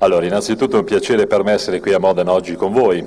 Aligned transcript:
Allora, 0.00 0.24
innanzitutto 0.24 0.76
è 0.76 0.78
un 0.78 0.84
piacere 0.84 1.26
per 1.26 1.42
me 1.42 1.50
essere 1.50 1.80
qui 1.80 1.92
a 1.92 1.98
Modena 1.98 2.30
oggi 2.30 2.54
con 2.54 2.72
voi. 2.72 3.04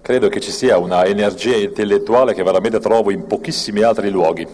Credo 0.00 0.28
che 0.30 0.40
ci 0.40 0.50
sia 0.50 0.78
una 0.78 1.04
energia 1.04 1.56
intellettuale 1.56 2.32
che 2.32 2.42
veramente 2.42 2.80
trovo 2.80 3.10
in 3.10 3.26
pochissimi 3.26 3.82
altri 3.82 4.08
luoghi. 4.08 4.48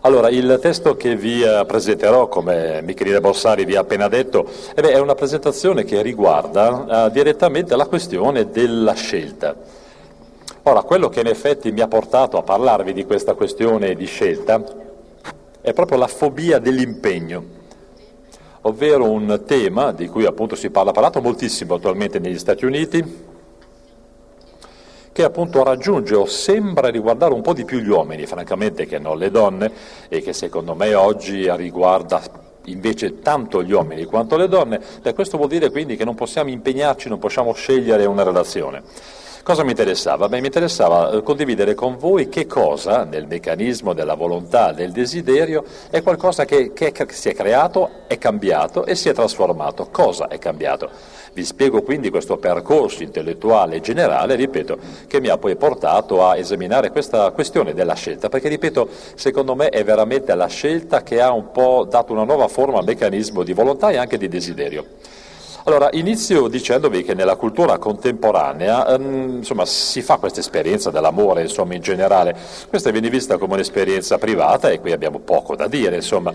Allora, 0.00 0.28
il 0.28 0.58
testo 0.60 0.96
che 0.96 1.14
vi 1.14 1.40
eh, 1.40 1.62
presenterò, 1.68 2.26
come 2.26 2.82
Michelina 2.82 3.20
Borsari 3.20 3.64
vi 3.64 3.76
ha 3.76 3.80
appena 3.80 4.08
detto, 4.08 4.44
eh 4.74 4.82
beh, 4.82 4.90
è 4.90 4.98
una 4.98 5.14
presentazione 5.14 5.84
che 5.84 6.02
riguarda 6.02 7.06
uh, 7.06 7.10
direttamente 7.10 7.76
la 7.76 7.86
questione 7.86 8.50
della 8.50 8.94
scelta. 8.94 9.54
Ora, 10.64 10.82
quello 10.82 11.08
che 11.08 11.20
in 11.20 11.28
effetti 11.28 11.70
mi 11.70 11.80
ha 11.80 11.86
portato 11.86 12.38
a 12.38 12.42
parlarvi 12.42 12.92
di 12.92 13.04
questa 13.04 13.34
questione 13.34 13.94
di 13.94 14.06
scelta 14.06 14.60
è 15.60 15.72
proprio 15.72 15.98
la 15.98 16.08
fobia 16.08 16.58
dell'impegno 16.58 17.56
ovvero 18.66 19.08
un 19.08 19.42
tema 19.46 19.92
di 19.92 20.08
cui 20.08 20.26
appunto 20.26 20.56
si 20.56 20.70
parla, 20.70 20.90
parlato 20.92 21.20
moltissimo 21.20 21.74
attualmente 21.74 22.18
negli 22.18 22.38
Stati 22.38 22.64
Uniti, 22.64 23.24
che 25.12 25.22
appunto 25.24 25.62
raggiunge 25.62 26.14
o 26.14 26.26
sembra 26.26 26.88
riguardare 26.88 27.32
un 27.32 27.42
po' 27.42 27.54
di 27.54 27.64
più 27.64 27.78
gli 27.78 27.88
uomini, 27.88 28.26
francamente, 28.26 28.86
che 28.86 28.98
non 28.98 29.18
le 29.18 29.30
donne, 29.30 29.72
e 30.08 30.20
che 30.20 30.32
secondo 30.32 30.74
me 30.74 30.94
oggi 30.94 31.50
riguarda 31.56 32.20
invece 32.64 33.20
tanto 33.20 33.62
gli 33.62 33.72
uomini 33.72 34.04
quanto 34.04 34.36
le 34.36 34.48
donne, 34.48 34.80
beh, 35.00 35.14
questo 35.14 35.36
vuol 35.36 35.48
dire 35.48 35.70
quindi 35.70 35.96
che 35.96 36.04
non 36.04 36.16
possiamo 36.16 36.50
impegnarci, 36.50 37.08
non 37.08 37.20
possiamo 37.20 37.52
scegliere 37.52 38.04
una 38.04 38.24
relazione. 38.24 38.82
Cosa 39.46 39.62
mi 39.62 39.70
interessava? 39.70 40.28
Beh, 40.28 40.40
mi 40.40 40.46
interessava 40.46 41.08
eh, 41.12 41.22
condividere 41.22 41.74
con 41.74 41.96
voi 41.98 42.28
che 42.28 42.48
cosa 42.48 43.04
nel 43.04 43.28
meccanismo 43.28 43.92
della 43.92 44.14
volontà, 44.14 44.72
del 44.72 44.90
desiderio, 44.90 45.62
è 45.88 46.02
qualcosa 46.02 46.44
che, 46.44 46.72
che 46.72 46.92
si 47.10 47.28
è 47.28 47.32
creato, 47.32 48.08
è 48.08 48.18
cambiato 48.18 48.84
e 48.84 48.96
si 48.96 49.08
è 49.08 49.14
trasformato. 49.14 49.86
Cosa 49.92 50.26
è 50.26 50.38
cambiato? 50.38 50.90
Vi 51.32 51.44
spiego 51.44 51.82
quindi 51.82 52.10
questo 52.10 52.38
percorso 52.38 53.04
intellettuale 53.04 53.78
generale, 53.78 54.34
ripeto, 54.34 54.78
che 55.06 55.20
mi 55.20 55.28
ha 55.28 55.38
poi 55.38 55.54
portato 55.54 56.26
a 56.26 56.36
esaminare 56.36 56.90
questa 56.90 57.30
questione 57.30 57.72
della 57.72 57.94
scelta, 57.94 58.28
perché, 58.28 58.48
ripeto, 58.48 58.88
secondo 59.14 59.54
me 59.54 59.68
è 59.68 59.84
veramente 59.84 60.34
la 60.34 60.48
scelta 60.48 61.04
che 61.04 61.20
ha 61.20 61.30
un 61.30 61.52
po' 61.52 61.86
dato 61.88 62.12
una 62.12 62.24
nuova 62.24 62.48
forma 62.48 62.80
al 62.80 62.84
meccanismo 62.84 63.44
di 63.44 63.52
volontà 63.52 63.90
e 63.90 63.96
anche 63.96 64.18
di 64.18 64.26
desiderio. 64.26 64.86
Allora, 65.68 65.88
inizio 65.94 66.46
dicendovi 66.46 67.02
che 67.02 67.14
nella 67.14 67.34
cultura 67.34 67.76
contemporanea 67.78 68.86
ehm, 68.86 69.38
insomma, 69.38 69.66
si 69.66 70.00
fa 70.00 70.16
questa 70.16 70.38
esperienza 70.38 70.92
dell'amore 70.92 71.42
insomma, 71.42 71.74
in 71.74 71.80
generale. 71.82 72.36
Questa 72.68 72.92
viene 72.92 73.10
vista 73.10 73.36
come 73.36 73.54
un'esperienza 73.54 74.16
privata 74.16 74.70
e 74.70 74.78
qui 74.78 74.92
abbiamo 74.92 75.18
poco 75.18 75.56
da 75.56 75.66
dire, 75.66 75.96
insomma, 75.96 76.32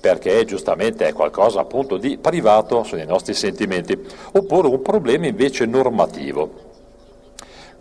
perché 0.00 0.44
giustamente 0.44 1.04
è 1.08 1.12
qualcosa 1.12 1.58
appunto 1.58 1.96
di 1.96 2.16
privato, 2.16 2.84
sono 2.84 3.02
i 3.02 3.06
nostri 3.06 3.34
sentimenti, 3.34 3.98
oppure 4.30 4.68
un 4.68 4.82
problema 4.82 5.26
invece 5.26 5.66
normativo. 5.66 6.63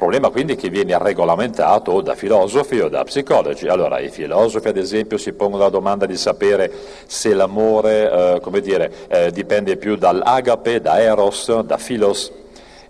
Problema 0.04 0.32
quindi 0.32 0.58
che 0.58 0.68
viene 0.68 0.98
regolamentato 0.98 1.94
o 1.94 2.02
da 2.02 2.14
filosofi 2.14 2.78
o 2.82 2.90
da 2.90 3.06
psicologi. 3.06 3.68
Allora, 3.68 4.02
i 4.02 4.10
filosofi 4.10 4.68
ad 4.68 4.76
esempio 4.76 5.18
si 5.18 5.32
pongono 5.32 5.64
la 5.64 5.70
domanda 5.70 6.06
di 6.06 6.18
sapere 6.18 6.70
se 7.06 7.34
l'amore, 7.34 8.42
eh, 8.42 8.60
dire, 8.60 8.92
eh, 9.08 9.32
dipende 9.32 9.78
più 9.78 9.96
dall'agape, 9.96 10.82
da 10.82 11.00
eros, 11.00 11.62
da 11.62 11.78
philos. 11.78 12.34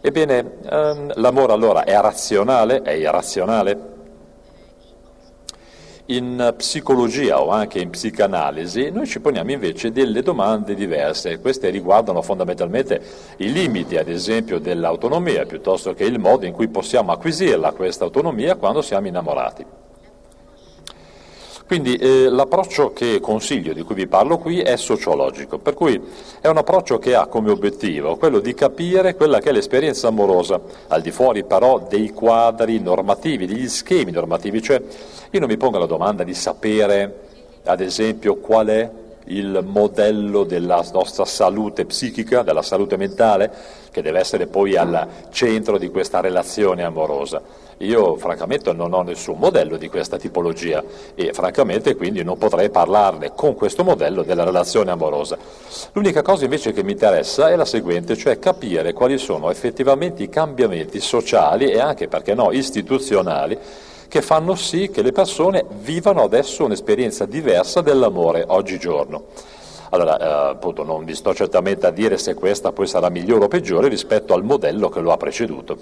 Ebbene, 0.01 0.53
ehm, 0.67 1.11
l'amore 1.17 1.53
allora 1.53 1.83
è 1.83 1.95
razionale, 2.01 2.81
è 2.81 2.93
irrazionale? 2.93 3.92
In 6.07 6.53
psicologia 6.57 7.41
o 7.41 7.49
anche 7.49 7.79
in 7.79 7.89
psicanalisi 7.89 8.89
noi 8.91 9.07
ci 9.07 9.21
poniamo 9.21 9.51
invece 9.51 9.89
delle 9.93 10.21
domande 10.21 10.75
diverse, 10.75 11.39
queste 11.39 11.69
riguardano 11.69 12.21
fondamentalmente 12.21 13.01
i 13.37 13.49
limiti 13.49 13.95
ad 13.95 14.09
esempio 14.09 14.59
dell'autonomia 14.59 15.45
piuttosto 15.45 15.93
che 15.93 16.03
il 16.03 16.19
modo 16.19 16.45
in 16.45 16.51
cui 16.51 16.67
possiamo 16.67 17.13
acquisirla 17.13 17.71
questa 17.71 18.03
autonomia 18.03 18.55
quando 18.55 18.81
siamo 18.81 19.07
innamorati. 19.07 19.65
Quindi 21.73 21.95
eh, 21.95 22.29
l'approccio 22.29 22.93
che 22.93 23.19
consiglio, 23.19 23.73
di 23.73 23.81
cui 23.81 23.95
vi 23.95 24.05
parlo 24.05 24.37
qui, 24.37 24.59
è 24.59 24.75
sociologico, 24.75 25.57
per 25.57 25.73
cui 25.73 25.99
è 26.39 26.47
un 26.47 26.57
approccio 26.57 26.99
che 26.99 27.15
ha 27.15 27.25
come 27.25 27.49
obiettivo 27.49 28.15
quello 28.15 28.37
di 28.37 28.53
capire 28.53 29.15
quella 29.15 29.39
che 29.39 29.49
è 29.49 29.51
l'esperienza 29.51 30.07
amorosa, 30.07 30.61
al 30.89 31.01
di 31.01 31.09
fuori 31.09 31.43
però 31.43 31.79
dei 31.89 32.11
quadri 32.11 32.79
normativi, 32.79 33.47
degli 33.47 33.67
schemi 33.67 34.11
normativi, 34.11 34.61
cioè 34.61 34.79
io 35.31 35.39
non 35.39 35.49
mi 35.49 35.57
pongo 35.57 35.79
la 35.79 35.87
domanda 35.87 36.23
di 36.23 36.35
sapere, 36.35 37.21
ad 37.63 37.81
esempio, 37.81 38.35
qual 38.35 38.67
è 38.67 38.91
il 39.25 39.63
modello 39.65 40.43
della 40.43 40.83
nostra 40.91 41.25
salute 41.25 41.85
psichica, 41.85 42.41
della 42.41 42.61
salute 42.61 42.97
mentale, 42.97 43.51
che 43.91 44.01
deve 44.01 44.19
essere 44.19 44.47
poi 44.47 44.75
al 44.75 45.07
centro 45.29 45.77
di 45.77 45.89
questa 45.89 46.19
relazione 46.19 46.83
amorosa. 46.83 47.41
Io 47.77 48.15
francamente 48.17 48.71
non 48.73 48.93
ho 48.93 49.01
nessun 49.01 49.37
modello 49.37 49.77
di 49.77 49.89
questa 49.89 50.17
tipologia 50.17 50.83
e 51.15 51.33
francamente 51.33 51.95
quindi 51.95 52.23
non 52.23 52.37
potrei 52.37 52.69
parlarne 52.69 53.33
con 53.35 53.55
questo 53.55 53.83
modello 53.83 54.23
della 54.23 54.43
relazione 54.43 54.91
amorosa. 54.91 55.37
L'unica 55.91 56.21
cosa 56.21 56.45
invece 56.45 56.71
che 56.71 56.83
mi 56.83 56.91
interessa 56.93 57.49
è 57.49 57.55
la 57.55 57.65
seguente, 57.65 58.15
cioè 58.15 58.39
capire 58.39 58.93
quali 58.93 59.17
sono 59.17 59.49
effettivamente 59.49 60.23
i 60.23 60.29
cambiamenti 60.29 60.99
sociali 60.99 61.71
e 61.71 61.79
anche, 61.79 62.07
perché 62.07 62.33
no, 62.33 62.51
istituzionali 62.51 63.57
che 64.13 64.21
fanno 64.21 64.53
sì 64.53 64.91
che 64.91 65.01
le 65.01 65.11
persone 65.11 65.65
vivano 65.79 66.21
adesso 66.21 66.65
un'esperienza 66.65 67.25
diversa 67.25 67.81
dell'amore 67.81 68.43
oggigiorno. 68.45 69.23
Allora, 69.89 70.19
eh, 70.19 70.51
appunto, 70.51 70.83
non 70.83 71.03
vi 71.03 71.15
sto 71.15 71.33
certamente 71.33 71.87
a 71.87 71.89
dire 71.89 72.19
se 72.19 72.35
questa 72.35 72.71
poi 72.71 72.85
sarà 72.85 73.09
migliore 73.09 73.45
o 73.45 73.47
peggiore 73.47 73.87
rispetto 73.87 74.35
al 74.35 74.43
modello 74.43 74.89
che 74.89 74.99
lo 74.99 75.11
ha 75.11 75.17
preceduto. 75.17 75.77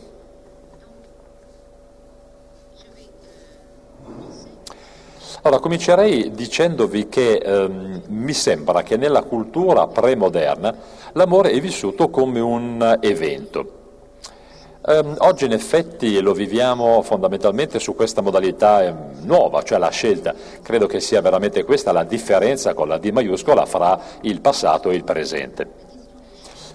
Allora, 5.42 5.60
comincerei 5.60 6.32
dicendovi 6.32 7.10
che 7.10 7.34
ehm, 7.36 8.04
mi 8.08 8.34
sembra 8.34 8.82
che 8.82 8.96
nella 8.96 9.24
cultura 9.24 9.88
premoderna 9.88 10.74
l'amore 11.12 11.52
è 11.52 11.60
vissuto 11.60 12.10
come 12.10 12.40
un 12.40 12.98
evento. 13.02 13.80
Um, 14.84 15.14
oggi 15.20 15.46
in 15.46 15.52
effetti 15.52 16.20
lo 16.22 16.34
viviamo 16.34 17.04
fondamentalmente 17.04 17.78
su 17.78 17.94
questa 17.94 18.22
modalità 18.22 18.84
eh, 18.84 18.94
nuova, 19.22 19.62
cioè 19.62 19.78
la 19.78 19.90
scelta. 19.90 20.34
Credo 20.64 20.88
che 20.88 21.00
sia 21.00 21.22
veramente 21.22 21.64
questa 21.64 21.92
la 21.92 22.04
differenza 22.04 22.74
con 22.74 22.88
la 22.88 22.98
D 22.98 23.10
maiuscola 23.12 23.66
fra 23.68 24.00
il 24.22 24.42
passato 24.42 24.90
e 24.90 24.96
il 24.96 25.04
presente. 25.04 25.91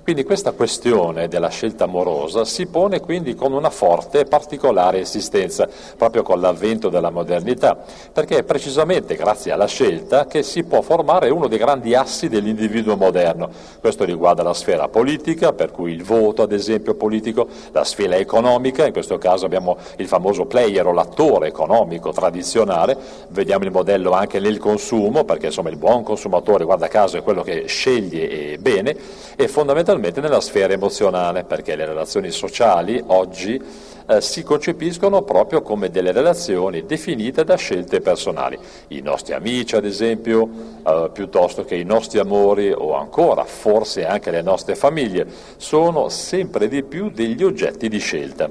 Quindi 0.06 0.22
questa 0.22 0.52
questione 0.52 1.26
della 1.26 1.48
scelta 1.48 1.82
amorosa 1.82 2.44
si 2.44 2.66
pone 2.66 3.00
quindi 3.00 3.34
con 3.34 3.52
una 3.52 3.70
forte 3.70 4.20
e 4.20 4.24
particolare 4.24 5.00
esistenza, 5.00 5.68
proprio 5.96 6.22
con 6.22 6.40
l'avvento 6.40 6.88
della 6.88 7.10
modernità, 7.10 7.76
perché 8.12 8.38
è 8.38 8.42
precisamente 8.44 9.16
grazie 9.16 9.50
alla 9.50 9.66
scelta 9.66 10.26
che 10.26 10.44
si 10.44 10.62
può 10.62 10.80
formare 10.80 11.28
uno 11.30 11.48
dei 11.48 11.58
grandi 11.58 11.96
assi 11.96 12.28
dell'individuo 12.28 12.94
moderno. 12.94 13.50
Questo 13.80 14.04
riguarda 14.04 14.44
la 14.44 14.54
sfera 14.54 14.86
politica, 14.86 15.52
per 15.52 15.72
cui 15.72 15.90
il 15.90 16.04
voto 16.04 16.42
ad 16.42 16.52
esempio 16.52 16.94
politico, 16.94 17.48
la 17.72 17.82
sfera 17.82 18.14
economica, 18.14 18.86
in 18.86 18.92
questo 18.92 19.18
caso 19.18 19.44
abbiamo 19.44 19.76
il 19.96 20.06
famoso 20.06 20.44
player 20.44 20.86
o 20.86 20.92
l'attore 20.92 21.48
economico 21.48 22.12
tradizionale, 22.12 22.96
vediamo 23.30 23.64
il 23.64 23.72
modello 23.72 24.12
anche 24.12 24.38
nel 24.38 24.58
consumo, 24.58 25.24
perché 25.24 25.46
insomma 25.46 25.70
il 25.70 25.78
buon 25.78 26.04
consumatore, 26.04 26.62
guarda 26.62 26.86
caso, 26.86 27.16
è 27.16 27.24
quello 27.24 27.42
che 27.42 27.64
sceglie 27.66 28.56
bene, 28.58 28.96
e 29.34 29.48
fondamentalmente 29.48 29.94
specialmente 29.96 30.20
nella 30.20 30.40
sfera 30.40 30.72
emozionale, 30.74 31.44
perché 31.44 31.74
le 31.74 31.86
relazioni 31.86 32.30
sociali 32.30 33.02
oggi 33.06 33.60
eh, 34.06 34.20
si 34.20 34.42
concepiscono 34.42 35.22
proprio 35.22 35.62
come 35.62 35.90
delle 35.90 36.12
relazioni 36.12 36.84
definite 36.84 37.44
da 37.44 37.56
scelte 37.56 38.00
personali. 38.00 38.58
I 38.88 39.00
nostri 39.00 39.32
amici, 39.32 39.74
ad 39.74 39.86
esempio, 39.86 40.48
eh, 40.86 41.10
piuttosto 41.12 41.64
che 41.64 41.76
i 41.76 41.84
nostri 41.84 42.18
amori 42.18 42.72
o 42.72 42.94
ancora 42.94 43.44
forse 43.44 44.06
anche 44.06 44.30
le 44.30 44.42
nostre 44.42 44.74
famiglie, 44.74 45.26
sono 45.56 46.10
sempre 46.10 46.68
di 46.68 46.82
più 46.82 47.10
degli 47.10 47.42
oggetti 47.42 47.88
di 47.88 47.98
scelta. 47.98 48.50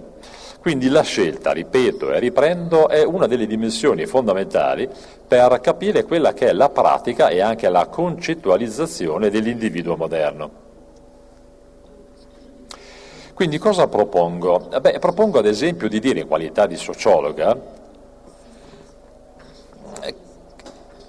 Quindi 0.60 0.90
la 0.90 1.04
scelta, 1.04 1.52
ripeto 1.52 2.12
e 2.12 2.20
riprendo, 2.20 2.90
è 2.90 3.04
una 3.04 3.28
delle 3.28 3.46
dimensioni 3.46 4.08
fondamentali 4.08 4.90
per 5.28 5.60
capire 5.62 6.06
quella 6.06 6.34
che 6.34 6.48
è 6.48 6.54
la 6.54 6.70
pratica 6.70 7.30
e 7.30 7.40
anche 7.40 7.70
la 7.70 7.86
concettualizzazione 7.86 9.30
dell'individuo 9.30 9.96
moderno. 9.96 10.65
Quindi 13.36 13.58
cosa 13.58 13.90
propongo? 13.90 14.72
Eh 14.72 14.80
beh, 14.80 15.00
propongo 15.00 15.40
ad 15.40 15.46
esempio 15.46 15.90
di 15.90 16.00
dire 16.00 16.22
in 16.22 16.28
qualità 16.28 16.66
di 16.68 16.78
sociologa 16.78 17.54
eh, 20.02 20.16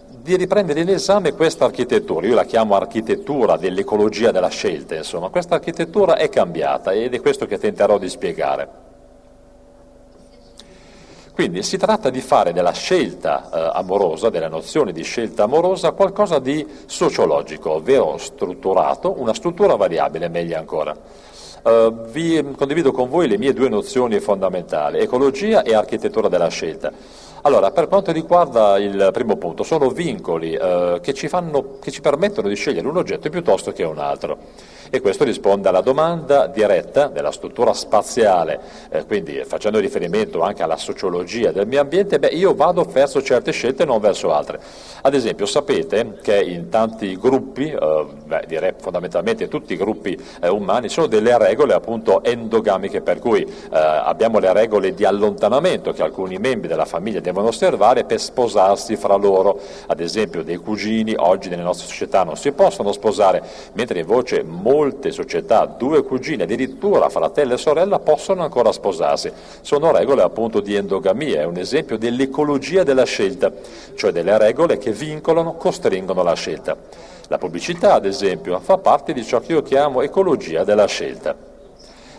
di 0.09 0.37
riprendere 0.37 0.81
in 0.81 0.89
esame 0.89 1.35
questa 1.35 1.67
architettura, 1.67 2.27
io 2.27 2.35
la 2.35 2.45
chiamo 2.45 2.75
architettura 2.75 3.57
dell'ecologia 3.57 4.33
della 4.33 4.49
scelta, 4.49 4.97
insomma, 4.97 5.29
questa 5.29 5.55
architettura 5.55 6.17
è 6.17 6.29
cambiata 6.29 6.91
ed 6.91 7.15
è 7.15 7.21
questo 7.21 7.47
che 7.47 7.59
tenterò 7.59 7.97
di 7.97 8.09
spiegare. 8.09 8.69
Quindi 11.33 11.63
si 11.63 11.77
tratta 11.77 12.11
di 12.11 12.21
fare 12.21 12.53
della 12.53 12.73
scelta 12.73 13.51
eh, 13.53 13.71
amorosa, 13.79 14.31
della 14.31 14.49
nozione 14.49 14.91
di 14.91 15.05
scelta 15.05 15.45
amorosa, 15.45 15.93
qualcosa 15.93 16.41
di 16.41 16.67
sociologico, 16.87 17.75
ovvero 17.75 18.17
strutturato, 18.19 19.15
una 19.21 19.33
struttura 19.33 19.77
variabile, 19.77 20.29
meglio 20.29 20.59
ancora. 20.59 20.97
Uh, 21.63 22.05
vi 22.11 22.55
condivido 22.57 22.93
con 22.93 23.09
voi 23.09 23.27
le 23.27 23.39
mie 23.39 23.53
due 23.53 23.69
nozioni 23.69 24.21
fondamentali, 24.21 24.99
ecologia 24.99 25.63
e 25.63 25.75
architettura 25.75 26.29
della 26.29 26.49
scelta. 26.49 26.93
Allora, 27.47 27.71
per 27.71 27.87
quanto 27.87 28.11
riguarda 28.11 28.77
il 28.77 29.11
primo 29.13 29.37
punto, 29.37 29.63
sono 29.63 29.89
vincoli 29.91 30.55
eh, 30.55 30.99
che, 31.01 31.15
ci 31.15 31.29
fanno, 31.29 31.79
che, 31.81 31.93
ci 31.93 32.01
permettono 32.01 32.49
di 32.49 32.57
scegliere 32.57 32.89
un 32.89 32.97
oggetto 32.97 33.31
piuttosto 33.31 33.71
che 33.71 33.85
un 33.85 33.99
altro. 33.99 34.37
E 34.91 35.01
questo 35.01 35.25
risponde 35.25 35.69
alla 35.69 35.81
domanda 35.81 36.47
diretta 36.47 37.09
della 37.09 37.33
struttura 37.33 37.73
spaziale, 37.73 38.61
eh, 38.91 39.05
quindi 39.05 39.43
facendo 39.45 39.79
riferimento 39.79 40.43
anche 40.43 40.63
alla 40.63 40.77
sociologia 40.77 41.51
del 41.51 41.67
mio 41.67 41.81
ambiente, 41.81 42.19
beh, 42.19 42.29
io 42.29 42.55
vado 42.55 42.85
verso 42.85 43.23
certe 43.23 43.51
scelte 43.53 43.83
e 43.83 43.87
non 43.87 44.01
verso 44.01 44.33
altre. 44.33 44.61
Ad 45.03 45.15
esempio, 45.15 45.47
sapete 45.47 46.19
che 46.23 46.41
in 46.41 46.69
tanti 46.69 47.17
gruppi, 47.17 47.71
eh, 47.71 48.07
beh, 48.25 48.45
direi 48.47 48.75
fondamentalmente 48.79 49.45
in 49.45 49.49
tutti 49.49 49.73
i 49.73 49.77
gruppi 49.77 50.19
eh, 50.41 50.49
umani, 50.49 50.89
sono 50.89 51.07
delle 51.07 51.37
regole 51.37 51.75
appunto 51.75 52.23
endogamiche, 52.23 53.01
per 53.01 53.19
cui 53.19 53.43
eh, 53.43 53.49
abbiamo 53.71 54.39
le 54.39 54.53
regole 54.53 54.95
di 54.95 55.05
allontanamento 55.05 55.93
che 55.93 56.03
alcuni 56.03 56.39
membri 56.39 56.69
della 56.69 56.85
famiglia 56.85 57.21
devono 57.21 57.49
osservare 57.49 58.05
per 58.05 58.21
sposarsi 58.21 58.97
fra 58.97 59.17
loro. 59.17 59.59
Ad 59.87 60.01
esempio 60.01 60.43
dei 60.43 60.57
cugini 60.57 61.15
oggi 61.17 61.49
nelle 61.49 61.63
nostre 61.63 61.87
società 61.87 62.25
non 62.25 62.37
si 62.37 62.53
possono 62.53 62.93
sposare, 62.93 63.43
mentre 63.75 64.01
invece 64.01 64.43
molte 64.77 65.11
società, 65.11 65.65
due 65.65 66.03
cugini, 66.03 66.43
addirittura 66.43 67.09
fratello 67.09 67.55
e 67.55 67.57
sorella, 67.57 67.99
possono 67.99 68.43
ancora 68.43 68.73
sposarsi. 68.73 69.33
Sono 69.63 69.91
regole 69.91 70.23
appunto 70.23 70.61
di 70.61 70.75
endogamia, 70.75 71.41
è 71.41 71.45
un 71.45 71.57
esempio 71.57 71.97
dell'ecologia 71.97 72.83
della 72.83 73.05
scelta, 73.05 73.51
cioè 73.95 74.13
delle 74.13 74.37
regole 74.37 74.77
che 74.77 74.93
vincolano, 74.93 75.55
costringono 75.55 76.23
la 76.23 76.35
scelta. 76.35 76.77
La 77.29 77.39
pubblicità, 77.39 77.95
ad 77.95 78.05
esempio, 78.05 78.61
fa 78.61 78.77
parte 78.77 79.15
di 79.15 79.25
ciò 79.25 79.41
che 79.41 79.53
io 79.53 79.63
chiamo 79.63 80.03
ecologia 80.03 80.63
della 80.63 80.87
scelta. 80.87 81.35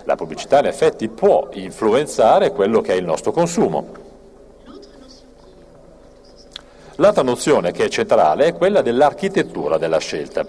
La 0.04 0.16
pubblicità 0.16 0.60
in 0.60 0.66
effetti 0.66 1.10
può 1.10 1.50
influenzare 1.54 2.52
quello 2.52 2.82
che 2.82 2.94
è 2.94 2.96
il 2.96 3.06
nostro 3.06 3.32
consumo. 3.32 4.06
L'altra 6.96 7.22
nozione 7.22 7.72
che 7.72 7.86
è 7.86 7.90
centrale 7.90 8.48
è 8.48 8.54
quella 8.56 8.82
dell'architettura 8.82 9.78
della 9.78 10.00
scelta. 10.00 10.44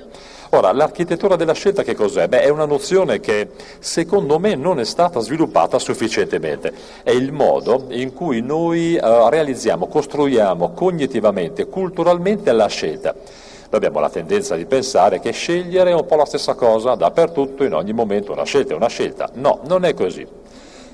Ora, 0.50 0.73
l'architettura 0.73 1.37
della 1.37 1.53
scelta 1.53 1.83
che 1.83 1.95
cos'è? 1.95 2.27
Beh, 2.27 2.41
è 2.41 2.49
una 2.49 2.65
nozione 2.65 3.21
che 3.21 3.50
secondo 3.81 4.39
me 4.39 4.55
non 4.55 4.81
è 4.81 4.85
stata 4.85 5.21
sviluppata 5.21 5.79
sufficientemente. 5.79 6.73
È 7.03 7.11
il 7.11 7.33
modo 7.33 7.87
in 7.91 8.15
cui 8.15 8.41
noi 8.41 8.95
uh, 8.95 9.29
realizziamo, 9.29 9.89
costruiamo 9.89 10.71
cognitivamente, 10.71 11.67
culturalmente 11.67 12.50
la 12.53 12.67
scelta. 12.67 13.12
Noi 13.12 13.27
abbiamo 13.71 14.00
la 14.00 14.09
tendenza 14.09 14.56
di 14.56 14.65
pensare 14.65 15.21
che 15.21 15.33
scegliere 15.33 15.91
è 15.91 15.95
un 15.95 16.06
po' 16.06 16.17
la 16.17 16.25
stessa 16.25 16.55
cosa 16.55 16.94
dappertutto, 16.94 17.65
in 17.65 17.75
ogni 17.75 17.93
momento 17.93 18.33
una 18.33 18.44
scelta 18.44 18.73
è 18.73 18.77
una 18.77 18.89
scelta. 18.89 19.29
No, 19.35 19.61
non 19.67 19.85
è 19.85 19.93
così. 19.93 20.27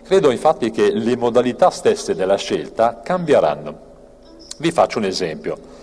Credo 0.03 0.33
infatti 0.33 0.73
che 0.73 0.91
le 0.91 1.17
modalità 1.17 1.71
stesse 1.71 2.17
della 2.17 2.37
scelta 2.37 3.01
cambieranno. 3.05 3.79
Vi 4.59 4.73
faccio 4.73 4.99
un 4.99 5.05
esempio. 5.05 5.74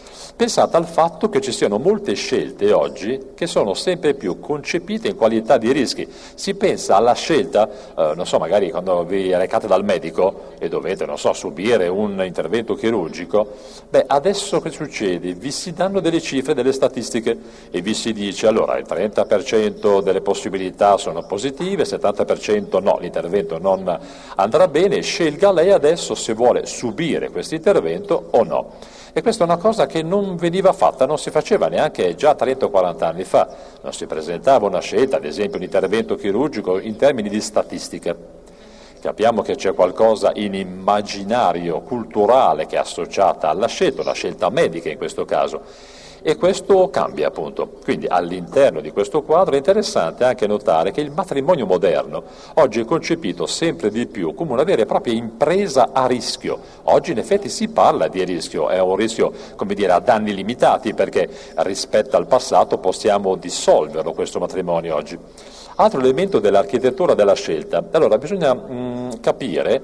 Pensate 0.41 0.75
al 0.75 0.88
fatto 0.88 1.29
che 1.29 1.39
ci 1.39 1.51
siano 1.51 1.77
molte 1.77 2.15
scelte 2.15 2.71
oggi 2.71 3.27
che 3.35 3.45
sono 3.45 3.75
sempre 3.75 4.15
più 4.15 4.39
concepite 4.39 5.07
in 5.07 5.15
qualità 5.15 5.59
di 5.59 5.71
rischi. 5.71 6.11
Si 6.33 6.55
pensa 6.55 6.95
alla 6.95 7.13
scelta, 7.13 7.69
eh, 7.69 8.13
non 8.15 8.25
so, 8.25 8.39
magari 8.39 8.71
quando 8.71 9.03
vi 9.03 9.35
recate 9.35 9.67
dal 9.67 9.83
medico 9.83 10.53
e 10.57 10.67
dovete, 10.67 11.05
non 11.05 11.19
so, 11.19 11.31
subire 11.33 11.88
un 11.89 12.23
intervento 12.25 12.73
chirurgico, 12.73 13.49
beh, 13.88 14.05
adesso 14.07 14.59
che 14.61 14.71
succede? 14.71 15.35
Vi 15.35 15.51
si 15.51 15.73
danno 15.73 15.99
delle 15.99 16.19
cifre, 16.19 16.55
delle 16.55 16.71
statistiche 16.71 17.38
e 17.69 17.81
vi 17.81 17.93
si 17.93 18.11
dice 18.11 18.47
allora 18.47 18.79
il 18.79 18.85
30% 18.89 20.01
delle 20.01 20.21
possibilità 20.21 20.97
sono 20.97 21.21
positive, 21.21 21.83
il 21.83 21.88
70% 21.88 22.81
no, 22.81 22.97
l'intervento 22.99 23.59
non 23.59 23.95
andrà 24.38 24.67
bene, 24.67 25.01
scelga 25.01 25.51
lei 25.51 25.69
adesso 25.69 26.15
se 26.15 26.33
vuole 26.33 26.65
subire 26.65 27.29
questo 27.29 27.53
intervento 27.53 28.29
o 28.31 28.43
no. 28.43 28.99
E 29.13 29.21
questa 29.21 29.43
è 29.43 29.47
una 29.47 29.57
cosa 29.57 29.87
che 29.87 30.03
non 30.03 30.37
veniva 30.37 30.71
fatta, 30.71 31.05
non 31.05 31.17
si 31.17 31.31
faceva 31.31 31.67
neanche 31.67 32.15
già 32.15 32.33
30 32.33 32.65
o 32.65 32.69
40 32.69 33.07
anni 33.07 33.23
fa, 33.25 33.47
non 33.81 33.91
si 33.91 34.05
presentava 34.05 34.67
una 34.67 34.79
scelta, 34.79 35.17
ad 35.17 35.25
esempio 35.25 35.57
un 35.57 35.63
intervento 35.63 36.15
chirurgico 36.15 36.79
in 36.79 36.95
termini 36.95 37.27
di 37.27 37.41
statistica. 37.41 38.15
Capiamo 39.01 39.41
che 39.41 39.55
c'è 39.55 39.73
qualcosa 39.73 40.31
in 40.35 40.53
immaginario 40.53 41.81
culturale 41.81 42.67
che 42.67 42.77
è 42.77 42.79
associata 42.79 43.49
alla 43.49 43.67
scelta, 43.67 44.03
la 44.03 44.13
scelta 44.13 44.49
medica 44.49 44.89
in 44.89 44.97
questo 44.97 45.25
caso 45.25 45.61
e 46.21 46.35
questo 46.35 46.89
cambia 46.89 47.27
appunto. 47.27 47.68
Quindi 47.83 48.06
all'interno 48.07 48.79
di 48.79 48.91
questo 48.91 49.21
quadro 49.21 49.56
è 49.56 49.57
interessante 49.57 50.23
anche 50.23 50.47
notare 50.47 50.91
che 50.91 51.01
il 51.01 51.12
matrimonio 51.12 51.65
moderno 51.65 52.23
oggi 52.56 52.81
è 52.81 52.85
concepito 52.85 53.45
sempre 53.45 53.89
di 53.89 54.06
più 54.06 54.33
come 54.33 54.51
una 54.51 54.63
vera 54.63 54.83
e 54.83 54.85
propria 54.85 55.13
impresa 55.13 55.89
a 55.91 56.06
rischio. 56.06 56.59
Oggi 56.83 57.12
in 57.12 57.18
effetti 57.18 57.50
si 57.50 57.69
parla 57.69 58.07
di 58.07 58.23
rischio, 58.23 58.69
è 58.69 58.79
un 58.79 58.95
rischio 58.95 59.31
come 59.56 59.73
dire 59.73 59.91
a 59.91 60.00
danni 60.00 60.33
limitati 60.33 60.94
perché 60.94 61.29
rispetto 61.57 62.18
al 62.18 62.27
passato 62.27 62.77
possiamo 62.77 63.35
dissolverlo 63.35 64.13
questo 64.13 64.39
matrimonio 64.39 64.95
oggi. 64.95 65.17
Altro 65.75 66.00
elemento 66.00 66.39
dell'architettura 66.39 67.15
della 67.15 67.33
scelta, 67.33 67.83
allora 67.91 68.17
bisogna 68.17 68.53
mh, 68.53 68.74
mm, 68.74 69.09
capire 69.21 69.81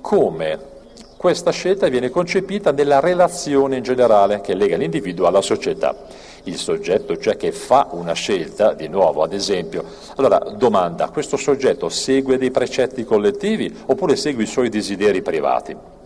come 0.00 0.76
questa 1.18 1.50
scelta 1.50 1.88
viene 1.88 2.10
concepita 2.10 2.70
nella 2.70 3.00
relazione 3.00 3.78
in 3.78 3.82
generale 3.82 4.40
che 4.40 4.54
lega 4.54 4.76
l'individuo 4.76 5.26
alla 5.26 5.42
società. 5.42 5.94
Il 6.44 6.56
soggetto, 6.56 7.18
cioè 7.18 7.36
che 7.36 7.50
fa 7.50 7.88
una 7.90 8.12
scelta, 8.12 8.72
di 8.72 8.86
nuovo, 8.86 9.24
ad 9.24 9.32
esempio, 9.32 9.84
allora 10.14 10.38
domanda, 10.38 11.10
questo 11.10 11.36
soggetto 11.36 11.88
segue 11.88 12.38
dei 12.38 12.52
precetti 12.52 13.04
collettivi 13.04 13.76
oppure 13.86 14.14
segue 14.14 14.44
i 14.44 14.46
suoi 14.46 14.68
desideri 14.68 15.20
privati? 15.20 15.97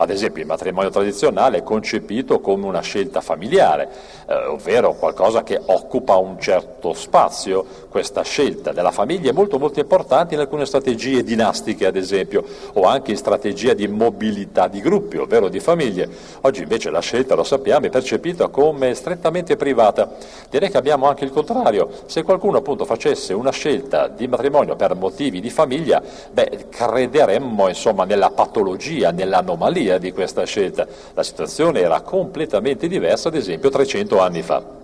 Ad 0.00 0.08
esempio 0.08 0.40
il 0.40 0.48
matrimonio 0.48 0.88
tradizionale 0.88 1.58
è 1.58 1.62
concepito 1.62 2.40
come 2.40 2.64
una 2.64 2.80
scelta 2.80 3.20
familiare, 3.20 3.90
eh, 4.26 4.46
ovvero 4.46 4.94
qualcosa 4.94 5.42
che 5.42 5.60
occupa 5.62 6.16
un 6.16 6.40
certo 6.40 6.94
spazio. 6.94 7.66
Questa 7.90 8.22
scelta 8.22 8.72
della 8.72 8.92
famiglia 8.92 9.28
è 9.28 9.34
molto 9.34 9.58
molto 9.58 9.78
importante 9.78 10.32
in 10.32 10.40
alcune 10.40 10.64
strategie 10.64 11.22
dinastiche, 11.22 11.84
ad 11.84 11.96
esempio, 11.96 12.42
o 12.72 12.84
anche 12.84 13.10
in 13.10 13.18
strategia 13.18 13.74
di 13.74 13.88
mobilità 13.88 14.68
di 14.68 14.80
gruppi, 14.80 15.18
ovvero 15.18 15.50
di 15.50 15.60
famiglie. 15.60 16.08
Oggi 16.40 16.62
invece 16.62 16.88
la 16.88 17.00
scelta, 17.00 17.34
lo 17.34 17.44
sappiamo, 17.44 17.84
è 17.84 17.90
percepita 17.90 18.48
come 18.48 18.94
strettamente 18.94 19.56
privata. 19.56 20.12
Direi 20.48 20.70
che 20.70 20.78
abbiamo 20.78 21.08
anche 21.08 21.24
il 21.26 21.30
contrario. 21.30 21.90
Se 22.06 22.22
qualcuno 22.22 22.56
appunto 22.56 22.86
facesse 22.86 23.34
una 23.34 23.52
scelta 23.52 24.08
di 24.08 24.26
matrimonio 24.26 24.76
per 24.76 24.94
motivi 24.94 25.42
di 25.42 25.50
famiglia, 25.50 26.00
beh, 26.32 26.68
crederemmo 26.70 27.68
insomma 27.68 28.06
nella 28.06 28.30
patologia, 28.30 29.10
nell'anomalia 29.10 29.88
via 29.90 29.98
di 29.98 30.12
questa 30.12 30.44
scelta. 30.44 30.86
La 31.14 31.22
situazione 31.22 31.80
era 31.80 32.00
completamente 32.02 32.86
diversa, 32.86 33.28
ad 33.28 33.34
esempio, 33.34 33.70
300 33.70 34.20
anni 34.20 34.42
fa. 34.42 34.78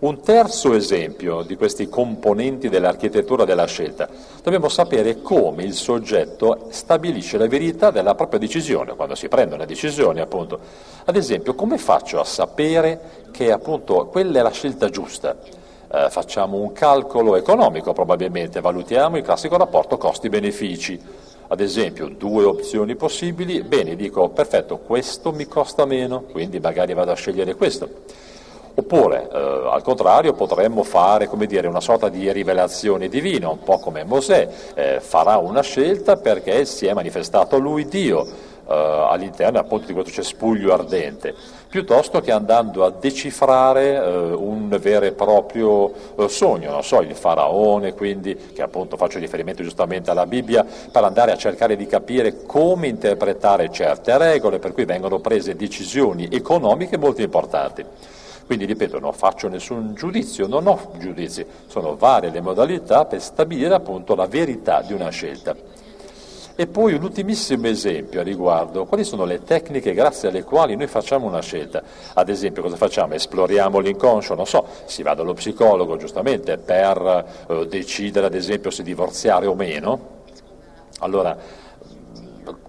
Un 0.00 0.20
terzo 0.20 0.74
esempio 0.74 1.42
di 1.42 1.54
questi 1.54 1.88
componenti 1.88 2.68
dell'architettura 2.68 3.44
della 3.44 3.66
scelta. 3.66 4.08
Dobbiamo 4.42 4.68
sapere 4.68 5.22
come 5.22 5.62
il 5.62 5.74
soggetto 5.74 6.66
stabilisce 6.70 7.38
la 7.38 7.46
verità 7.46 7.92
della 7.92 8.16
propria 8.16 8.40
decisione, 8.40 8.96
quando 8.96 9.14
si 9.14 9.28
prende 9.28 9.54
una 9.54 9.64
decisione 9.64 10.20
appunto. 10.20 10.58
Ad 11.04 11.14
esempio, 11.14 11.54
come 11.54 11.78
faccio 11.78 12.18
a 12.18 12.24
sapere 12.24 13.28
che 13.30 13.52
appunto 13.52 14.06
quella 14.06 14.40
è 14.40 14.42
la 14.42 14.50
scelta 14.50 14.88
giusta? 14.88 15.36
Eh, 15.94 16.10
facciamo 16.10 16.56
un 16.56 16.72
calcolo 16.72 17.36
economico 17.36 17.92
probabilmente, 17.92 18.60
valutiamo 18.60 19.18
il 19.18 19.22
classico 19.22 19.56
rapporto 19.56 19.98
costi-benefici 19.98 20.98
ad 21.52 21.60
esempio 21.60 22.08
due 22.08 22.44
opzioni 22.44 22.96
possibili, 22.96 23.62
bene, 23.62 23.94
dico 23.94 24.30
perfetto, 24.30 24.78
questo 24.78 25.32
mi 25.32 25.46
costa 25.46 25.84
meno, 25.84 26.22
quindi 26.22 26.58
magari 26.58 26.94
vado 26.94 27.10
a 27.10 27.14
scegliere 27.14 27.54
questo. 27.56 27.86
Oppure, 28.74 29.28
eh, 29.30 29.68
al 29.70 29.82
contrario, 29.82 30.32
potremmo 30.32 30.82
fare 30.82 31.28
dire, 31.46 31.66
una 31.66 31.82
sorta 31.82 32.08
di 32.08 32.32
rivelazione 32.32 33.08
divina, 33.08 33.50
un 33.50 33.62
po' 33.62 33.78
come 33.80 34.02
Mosè, 34.02 34.48
eh, 34.72 35.00
farà 35.00 35.36
una 35.36 35.60
scelta 35.60 36.16
perché 36.16 36.64
si 36.64 36.86
è 36.86 36.94
manifestato 36.94 37.58
lui 37.58 37.86
Dio 37.86 38.26
all'interno 38.66 39.58
appunto 39.58 39.86
di 39.86 39.92
questo 39.92 40.12
cespuglio 40.12 40.72
ardente 40.72 41.34
piuttosto 41.72 42.20
che 42.20 42.32
andando 42.32 42.84
a 42.84 42.90
decifrare 42.90 43.94
eh, 43.94 44.32
un 44.34 44.68
vero 44.78 45.06
e 45.06 45.12
proprio 45.12 45.90
eh, 46.18 46.28
sogno, 46.28 46.70
non 46.70 46.84
so, 46.84 47.00
il 47.00 47.14
faraone, 47.14 47.94
quindi, 47.94 48.36
che 48.52 48.60
appunto 48.60 48.98
faccio 48.98 49.18
riferimento 49.18 49.62
giustamente 49.62 50.10
alla 50.10 50.26
Bibbia, 50.26 50.66
per 50.92 51.02
andare 51.02 51.32
a 51.32 51.36
cercare 51.36 51.74
di 51.74 51.86
capire 51.86 52.44
come 52.44 52.88
interpretare 52.88 53.70
certe 53.72 54.18
regole, 54.18 54.58
per 54.58 54.74
cui 54.74 54.84
vengono 54.84 55.20
prese 55.20 55.56
decisioni 55.56 56.28
economiche 56.30 56.98
molto 56.98 57.22
importanti. 57.22 57.82
Quindi, 58.44 58.66
ripeto, 58.66 58.98
non 58.98 59.14
faccio 59.14 59.48
nessun 59.48 59.94
giudizio, 59.94 60.46
non 60.46 60.66
ho 60.66 60.90
giudizi, 60.98 61.42
sono 61.68 61.96
varie 61.96 62.28
le 62.28 62.42
modalità 62.42 63.06
per 63.06 63.22
stabilire 63.22 63.72
appunto 63.72 64.14
la 64.14 64.26
verità 64.26 64.82
di 64.82 64.92
una 64.92 65.08
scelta. 65.08 65.56
E 66.54 66.66
poi 66.66 66.92
un 66.92 67.02
ultimissimo 67.02 67.66
esempio 67.66 68.20
a 68.20 68.22
riguardo, 68.22 68.84
quali 68.84 69.04
sono 69.04 69.24
le 69.24 69.42
tecniche 69.42 69.94
grazie 69.94 70.28
alle 70.28 70.44
quali 70.44 70.76
noi 70.76 70.86
facciamo 70.86 71.26
una 71.26 71.40
scelta? 71.40 71.82
Ad 72.12 72.28
esempio 72.28 72.60
cosa 72.60 72.76
facciamo? 72.76 73.14
Esploriamo 73.14 73.78
l'inconscio, 73.78 74.34
non 74.34 74.46
so, 74.46 74.66
si 74.84 75.02
va 75.02 75.14
dallo 75.14 75.32
psicologo 75.32 75.96
giustamente 75.96 76.58
per 76.58 77.24
eh, 77.48 77.66
decidere 77.68 78.26
ad 78.26 78.34
esempio 78.34 78.70
se 78.70 78.82
divorziare 78.82 79.46
o 79.46 79.54
meno. 79.54 80.20
Allora, 80.98 81.36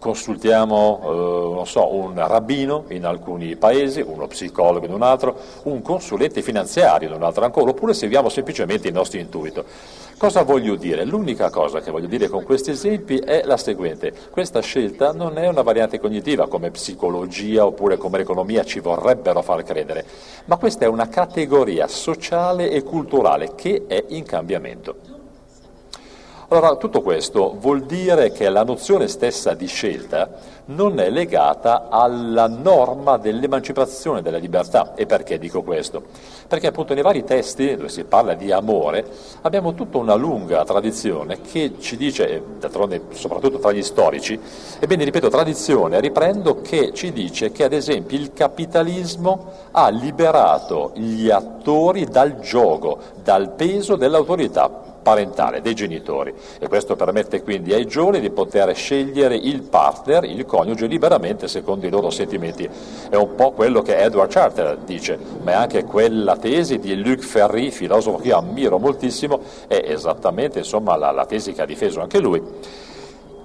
consultiamo 0.04 1.62
eh, 1.64 1.66
so, 1.66 1.96
un 1.96 2.16
rabbino 2.16 2.84
in 2.90 3.06
alcuni 3.06 3.56
paesi, 3.56 4.04
uno 4.06 4.28
psicologo 4.28 4.86
in 4.86 4.92
un 4.92 5.02
altro, 5.02 5.34
un 5.64 5.82
consulente 5.82 6.42
finanziario 6.42 7.08
in 7.08 7.14
un 7.14 7.24
altro 7.24 7.46
ancora, 7.46 7.70
oppure 7.70 7.94
seguiamo 7.94 8.28
semplicemente 8.28 8.90
il 8.90 8.94
nostro 8.94 9.20
intuito. 9.20 9.64
Cosa 10.18 10.44
voglio 10.44 10.76
dire? 10.76 11.06
L'unica 11.06 11.50
cosa 11.50 11.80
che 11.80 11.90
voglio 11.90 12.08
dire 12.08 12.28
con 12.28 12.44
questi 12.44 12.72
esempi 12.72 13.18
è 13.18 13.44
la 13.46 13.56
seguente. 13.56 14.14
Questa 14.30 14.60
scelta 14.60 15.14
non 15.14 15.38
è 15.38 15.48
una 15.48 15.62
variante 15.62 16.02
cognitiva 16.02 16.50
come 16.50 16.70
psicologia 16.70 17.66
oppure 17.66 17.96
come 17.96 18.20
economia 18.20 18.66
ci 18.66 18.82
vorrebbero 18.82 19.42
far 19.42 19.64
credere, 19.64 20.06
ma 20.46 20.58
questa 20.58 20.84
è 20.84 20.90
una 20.90 21.08
categoria 21.08 21.88
sociale 21.88 22.70
e 22.70 22.84
culturale 22.84 23.56
che 23.56 23.86
è 23.88 24.04
in 24.10 24.26
cambiamento. 24.26 25.13
Allora, 26.54 26.76
tutto 26.76 27.02
questo 27.02 27.56
vuol 27.60 27.82
dire 27.82 28.32
che 28.32 28.48
la 28.48 28.64
nozione 28.64 29.08
stessa 29.08 29.56
di 29.56 29.66
scelta 29.66 30.30
non 30.66 31.00
è 31.00 31.10
legata 31.10 31.88
alla 31.90 32.48
norma 32.48 33.18
dell'emancipazione 33.18 34.22
della 34.22 34.38
libertà. 34.38 34.94
E 34.94 35.08
perché 35.08 35.40
dico 35.40 35.64
questo? 35.64 36.04
Perché 36.48 36.68
appunto 36.68 36.94
nei 36.94 37.02
vari 37.02 37.24
testi 37.24 37.76
dove 37.76 37.90
si 37.90 38.04
parla 38.04 38.36
di 38.36 38.52
amore 38.52 39.04
abbiamo 39.42 39.74
tutta 39.74 39.98
una 39.98 40.14
lunga 40.14 40.64
tradizione 40.64 41.42
che 41.42 41.74
ci 41.80 41.98
dice, 41.98 42.44
d'altronde 42.60 43.02
soprattutto 43.14 43.58
tra 43.58 43.72
gli 43.72 43.82
storici, 43.82 44.40
ebbene 44.78 45.06
ripeto 45.06 45.30
tradizione, 45.30 46.00
riprendo, 46.00 46.62
che 46.62 46.94
ci 46.94 47.12
dice 47.12 47.52
che 47.52 47.64
ad 47.64 47.74
esempio 47.74 48.16
il 48.16 48.32
capitalismo 48.32 49.54
ha 49.72 49.90
liberato 49.90 50.92
gli 50.94 51.32
attori 51.32 52.06
dal 52.06 52.40
gioco, 52.42 53.00
dal 53.24 53.54
peso 53.54 53.96
dell'autorità 53.96 54.93
parentale 55.04 55.62
dei 55.62 55.76
genitori 55.76 56.34
e 56.58 56.68
questo 56.68 56.96
permette 56.96 57.44
quindi 57.44 57.74
ai 57.74 57.86
giovani 57.86 58.20
di 58.20 58.32
poter 58.32 58.74
scegliere 58.74 59.36
il 59.36 59.62
partner, 59.62 60.24
il 60.24 60.46
coniuge 60.46 60.88
liberamente 60.88 61.48
secondo 61.48 61.86
i 61.86 61.90
loro 61.90 62.10
sentimenti. 62.10 62.68
È 63.10 63.16
un 63.16 63.36
po' 63.36 63.52
quello 63.52 63.82
che 63.82 63.98
Edward 63.98 64.32
Charter 64.32 64.78
dice, 64.78 65.20
ma 65.44 65.52
è 65.52 65.56
anche 65.56 65.84
quella 65.84 66.38
tesi 66.38 66.80
di 66.80 66.96
Luc 66.96 67.20
Ferry, 67.20 67.70
filosofo 67.70 68.18
che 68.18 68.30
io 68.30 68.38
ammiro 68.38 68.80
moltissimo, 68.80 69.42
è 69.68 69.82
esattamente 69.86 70.60
insomma, 70.60 70.96
la, 70.96 71.12
la 71.12 71.26
tesi 71.26 71.54
che 71.54 71.62
ha 71.62 71.66
difeso 71.66 72.02
anche 72.02 72.20
lui. 72.20 72.42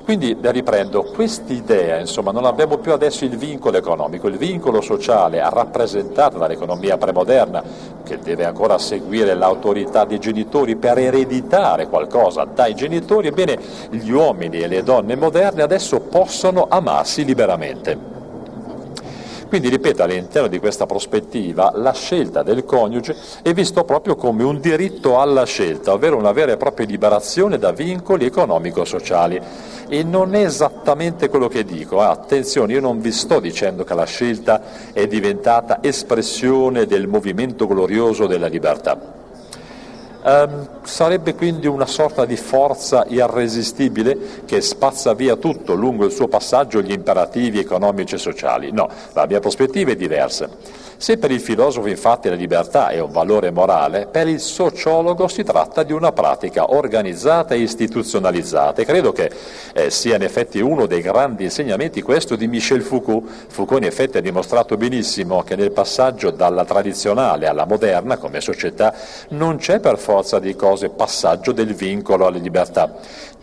Quindi 0.09 0.35
riprendo, 0.41 1.03
quest'idea, 1.03 1.99
insomma, 1.99 2.31
non 2.31 2.47
abbiamo 2.47 2.79
più 2.79 2.95
adesso 2.95 3.27
il 3.27 3.37
vincolo 3.37 3.77
economico, 3.77 4.27
il 4.27 4.39
vincolo 4.39 4.81
sociale 4.81 5.39
rappresentato 5.51 6.39
dall'economia 6.39 6.97
premoderna, 6.97 7.63
che 8.03 8.19
deve 8.19 8.47
ancora 8.47 8.79
seguire 8.79 9.35
l'autorità 9.35 10.07
dei 10.07 10.19
genitori 10.19 10.77
per 10.77 10.97
ereditare 10.97 11.89
qualcosa 11.89 12.45
dai 12.47 12.75
genitori, 12.75 13.29
ebbene 13.29 13.59
gli 13.91 14.09
uomini 14.09 14.61
e 14.61 14.67
le 14.67 14.83
donne 14.83 15.15
moderne 15.15 15.61
adesso 15.61 16.01
possono 16.01 16.65
amarsi 16.71 17.27
liberamente. 17.27 18.17
Quindi, 19.49 19.71
ripeto, 19.71 20.03
all'interno 20.03 20.49
di 20.49 20.59
questa 20.59 20.85
prospettiva 20.85 21.73
la 21.75 21.93
scelta 21.93 22.43
del 22.43 22.67
coniuge 22.67 23.17
è 23.43 23.53
vista 23.55 23.83
proprio 23.83 24.15
come 24.15 24.43
un 24.43 24.61
diritto 24.61 25.19
alla 25.19 25.45
scelta, 25.45 25.95
ovvero 25.95 26.19
una 26.19 26.33
vera 26.33 26.53
e 26.53 26.59
propria 26.59 26.87
liberazione 26.87 27.59
da 27.59 27.73
vincoli 27.73 28.27
economico-sociali. 28.27 29.41
E 29.89 30.03
non 30.03 30.35
è 30.35 30.45
esattamente 30.45 31.29
quello 31.29 31.49
che 31.49 31.65
dico, 31.65 32.01
attenzione, 32.03 32.75
io 32.75 32.81
non 32.81 33.01
vi 33.01 33.11
sto 33.11 33.41
dicendo 33.41 33.85
che 33.85 33.95
la 33.95 34.05
scelta 34.05 34.61
è 34.93 35.07
diventata 35.07 35.79
espressione 35.83 36.85
del 36.85 37.07
movimento 37.07 37.67
glorioso 37.67 38.27
della 38.27 38.49
libertà. 38.49 39.17
Um, 40.21 40.69
sarebbe 40.83 41.35
quindi 41.35 41.69
una 41.69 41.87
sorta 41.87 42.27
di 42.27 42.37
forza 42.37 43.07
irresistibile 43.09 44.43
che 44.45 44.61
spazza 44.61 45.15
via 45.15 45.37
tutto 45.37 45.75
lungo 45.75 46.05
il 46.05 46.11
suo 46.11 46.29
passaggio 46.29 46.83
gli 46.83 46.91
imperativi 46.91 47.59
economici 47.61 48.17
e 48.17 48.19
sociali. 48.19 48.71
No, 48.73 48.91
la 49.15 49.27
mia 49.27 49.41
prospettiva 49.41 49.93
è 49.93 49.97
diversa. 49.97 50.51
Se 51.01 51.17
per 51.17 51.31
il 51.31 51.41
filosofo 51.41 51.87
infatti 51.87 52.29
la 52.29 52.35
libertà 52.35 52.89
è 52.89 52.99
un 52.99 53.13
valore 53.13 53.53
morale, 53.53 54.09
per 54.11 54.27
il 54.27 54.41
sociologo 54.41 55.29
si 55.29 55.45
tratta 55.45 55.85
di 55.85 55.93
una 55.93 56.11
pratica 56.11 56.73
organizzata 56.73 57.55
e 57.55 57.61
istituzionalizzata 57.61 58.83
e 58.83 58.85
credo 58.85 59.13
che 59.13 59.31
eh, 59.75 59.91
sia 59.91 60.17
in 60.17 60.23
effetti 60.23 60.59
uno 60.59 60.87
dei 60.87 61.01
grandi 61.01 61.45
insegnamenti 61.45 62.03
questo 62.03 62.35
di 62.35 62.49
Michel 62.49 62.83
Foucault. 62.83 63.25
Foucault 63.47 63.81
in 63.81 63.87
effetti 63.87 64.19
ha 64.19 64.21
dimostrato 64.21 64.77
benissimo 64.77 65.45
che 65.45 65.55
nel 65.55 65.71
passaggio 65.71 66.33
dalla 66.33 66.65
tradizionale 66.65 67.47
alla 67.47 67.65
moderna 67.65 68.17
come 68.17 68.41
società 68.41 68.93
non 69.29 69.59
c'è 69.59 69.79
per 69.79 69.99
forza 69.99 70.41
di 70.41 70.57
cose 70.57 70.89
passaggio 70.89 71.53
del 71.53 71.75
vincolo 71.75 72.27
alle 72.27 72.41
libertà, 72.41 72.93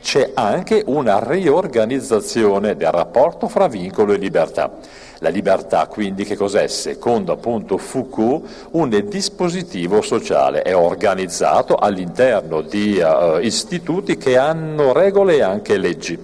c'è 0.02 0.32
anche 0.34 0.84
una 0.88 1.24
riorganizzazione 1.26 2.76
del 2.76 2.92
rapporto 2.92 3.48
fra 3.48 3.68
vincolo 3.68 4.12
e 4.12 4.18
libertà. 4.18 5.04
La 5.20 5.30
libertà 5.30 5.88
quindi 5.88 6.26
che 6.26 6.36
cos'è? 6.36 6.68
Secondo 6.68 7.32
appunto 7.32 7.78
Foucault 7.78 8.68
un 8.72 8.90
dispositivo 9.08 10.02
sociale, 10.02 10.62
è 10.62 10.76
organizzato 10.76 11.76
all'interno 11.76 12.62
di 12.62 13.00
uh, 13.00 13.40
istituti 13.40 14.18
che 14.18 14.38
hanno 14.38 14.92
regole 14.92 15.36
e 15.36 15.42
anche 15.42 15.78
leggi. 15.78 16.20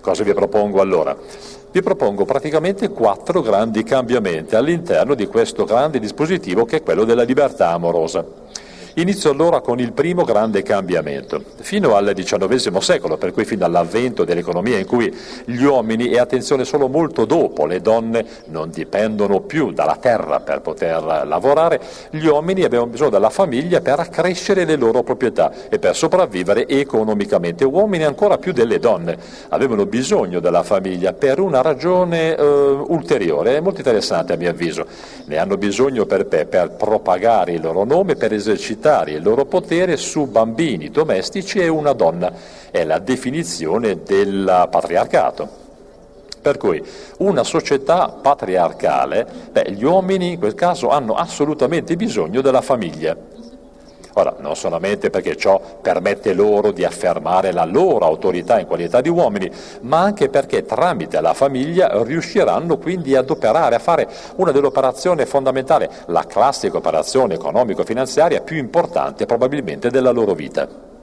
Cosa 0.00 0.22
vi 0.22 0.32
propongo 0.32 0.80
allora? 0.80 1.16
Vi 1.76 1.82
propongo 1.82 2.24
praticamente 2.24 2.88
quattro 2.88 3.42
grandi 3.42 3.82
cambiamenti 3.82 4.54
all'interno 4.54 5.14
di 5.14 5.26
questo 5.26 5.64
grande 5.64 5.98
dispositivo 5.98 6.64
che 6.64 6.76
è 6.76 6.82
quello 6.82 7.04
della 7.04 7.22
libertà 7.22 7.72
amorosa. 7.72 8.24
Inizio 8.98 9.30
allora 9.30 9.60
con 9.60 9.78
il 9.78 9.92
primo 9.92 10.24
grande 10.24 10.62
cambiamento. 10.62 11.42
Fino 11.60 11.96
al 11.96 12.14
XIX 12.14 12.78
secolo, 12.78 13.18
per 13.18 13.30
cui 13.30 13.44
fino 13.44 13.66
all'avvento 13.66 14.24
dell'economia 14.24 14.78
in 14.78 14.86
cui 14.86 15.14
gli 15.44 15.62
uomini, 15.64 16.08
e 16.08 16.18
attenzione 16.18 16.64
solo 16.64 16.88
molto 16.88 17.26
dopo, 17.26 17.66
le 17.66 17.82
donne 17.82 18.24
non 18.46 18.70
dipendono 18.70 19.40
più 19.40 19.70
dalla 19.72 19.96
terra 19.96 20.40
per 20.40 20.62
poter 20.62 21.04
lavorare, 21.26 21.78
gli 22.08 22.24
uomini 22.24 22.62
avevano 22.64 22.88
bisogno 22.88 23.10
della 23.10 23.28
famiglia 23.28 23.82
per 23.82 24.00
accrescere 24.00 24.64
le 24.64 24.76
loro 24.76 25.02
proprietà 25.02 25.52
e 25.68 25.78
per 25.78 25.94
sopravvivere 25.94 26.66
economicamente. 26.66 27.66
Uomini 27.66 28.04
ancora 28.04 28.38
più 28.38 28.54
delle 28.54 28.78
donne 28.78 29.18
avevano 29.50 29.84
bisogno 29.84 30.40
della 30.40 30.62
famiglia 30.62 31.12
per 31.12 31.38
una 31.38 31.60
ragione 31.60 32.34
eh, 32.34 32.42
ulteriore, 32.42 33.60
molto 33.60 33.80
interessante 33.80 34.32
a 34.32 34.36
mio 34.36 34.48
avviso. 34.48 34.86
Ne 35.26 35.36
hanno 35.36 35.58
bisogno 35.58 36.06
per, 36.06 36.24
per 36.24 36.76
propagare 36.78 37.52
il 37.52 37.60
loro 37.60 37.84
nome, 37.84 38.16
per 38.16 38.32
esercitare 38.32 38.84
esercitare 38.86 39.12
il 39.12 39.22
loro 39.22 39.44
potere 39.46 39.96
su 39.96 40.26
bambini 40.26 40.90
domestici 40.90 41.58
e 41.58 41.68
una 41.68 41.92
donna. 41.92 42.32
È 42.70 42.84
la 42.84 42.98
definizione 42.98 44.02
del 44.04 44.68
patriarcato. 44.70 45.64
Per 46.40 46.58
cui 46.58 46.80
una 47.18 47.42
società 47.42 48.08
patriarcale, 48.08 49.26
beh, 49.50 49.72
gli 49.72 49.82
uomini 49.82 50.32
in 50.32 50.38
quel 50.38 50.54
caso 50.54 50.90
hanno 50.90 51.14
assolutamente 51.14 51.96
bisogno 51.96 52.40
della 52.40 52.60
famiglia. 52.60 53.16
Ora, 54.18 54.34
non 54.38 54.56
solamente 54.56 55.10
perché 55.10 55.36
ciò 55.36 55.60
permette 55.82 56.32
loro 56.32 56.70
di 56.70 56.84
affermare 56.84 57.52
la 57.52 57.66
loro 57.66 58.06
autorità 58.06 58.58
in 58.58 58.66
qualità 58.66 59.02
di 59.02 59.10
uomini, 59.10 59.50
ma 59.82 60.00
anche 60.00 60.30
perché 60.30 60.64
tramite 60.64 61.20
la 61.20 61.34
famiglia 61.34 62.02
riusciranno 62.02 62.78
quindi 62.78 63.14
ad 63.14 63.28
operare, 63.28 63.74
a 63.74 63.78
fare 63.78 64.08
una 64.36 64.52
delle 64.52 64.68
operazioni 64.68 65.26
fondamentali, 65.26 65.86
la 66.06 66.24
classica 66.24 66.78
operazione 66.78 67.34
economico-finanziaria 67.34 68.40
più 68.40 68.56
importante 68.56 69.26
probabilmente 69.26 69.90
della 69.90 70.12
loro 70.12 70.32
vita. 70.32 70.95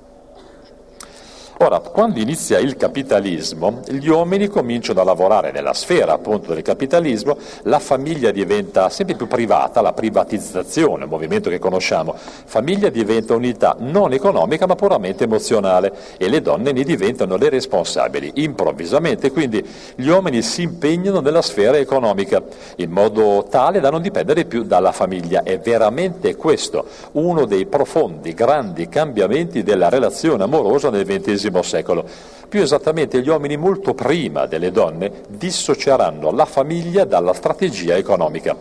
Ora, 1.63 1.79
quando 1.79 2.19
inizia 2.19 2.59
il 2.59 2.75
capitalismo, 2.75 3.79
gli 3.87 4.09
uomini 4.09 4.49
cominciano 4.49 4.99
a 4.99 5.05
lavorare 5.05 5.53
nella 5.53 5.71
sfera 5.71 6.11
appunto 6.11 6.53
del 6.53 6.61
capitalismo, 6.61 7.37
la 7.61 7.79
famiglia 7.79 8.31
diventa 8.31 8.89
sempre 8.89 9.15
più 9.15 9.27
privata, 9.27 9.79
la 9.79 9.93
privatizzazione, 9.93 11.05
un 11.05 11.09
movimento 11.09 11.49
che 11.49 11.59
conosciamo, 11.59 12.15
famiglia 12.17 12.89
diventa 12.89 13.33
unità 13.33 13.77
non 13.79 14.11
economica 14.11 14.67
ma 14.67 14.75
puramente 14.75 15.23
emozionale 15.23 15.93
e 16.17 16.27
le 16.27 16.41
donne 16.41 16.73
ne 16.73 16.83
diventano 16.83 17.37
le 17.37 17.47
responsabili. 17.47 18.31
Improvvisamente 18.35 19.31
quindi 19.31 19.65
gli 19.95 20.09
uomini 20.09 20.41
si 20.41 20.63
impegnano 20.63 21.21
nella 21.21 21.41
sfera 21.41 21.77
economica 21.77 22.43
in 22.75 22.91
modo 22.91 23.47
tale 23.49 23.79
da 23.79 23.89
non 23.89 24.01
dipendere 24.01 24.43
più 24.43 24.63
dalla 24.63 24.91
famiglia. 24.91 25.43
È 25.43 25.57
veramente 25.59 26.35
questo 26.35 26.85
uno 27.13 27.45
dei 27.45 27.67
profondi, 27.67 28.33
grandi 28.33 28.89
cambiamenti 28.89 29.63
della 29.63 29.87
relazione 29.87 30.43
amorosa 30.43 30.89
nel 30.89 31.05
XX 31.05 31.51
secolo. 31.61 32.05
Più 32.49 32.61
esattamente 32.61 33.21
gli 33.21 33.29
uomini 33.29 33.57
molto 33.57 33.93
prima 33.93 34.45
delle 34.45 34.71
donne 34.71 35.23
dissocieranno 35.27 36.31
la 36.31 36.45
famiglia 36.45 37.03
dalla 37.03 37.33
strategia 37.33 37.95
economica. 37.95 38.55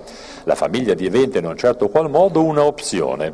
La 0.45 0.55
famiglia 0.55 0.95
diventa 0.95 1.39
in 1.39 1.47
un 1.47 1.57
certo 1.57 1.89
qual 1.89 2.11
modo 2.11 2.43
una 2.43 2.65
opzione, 2.65 3.33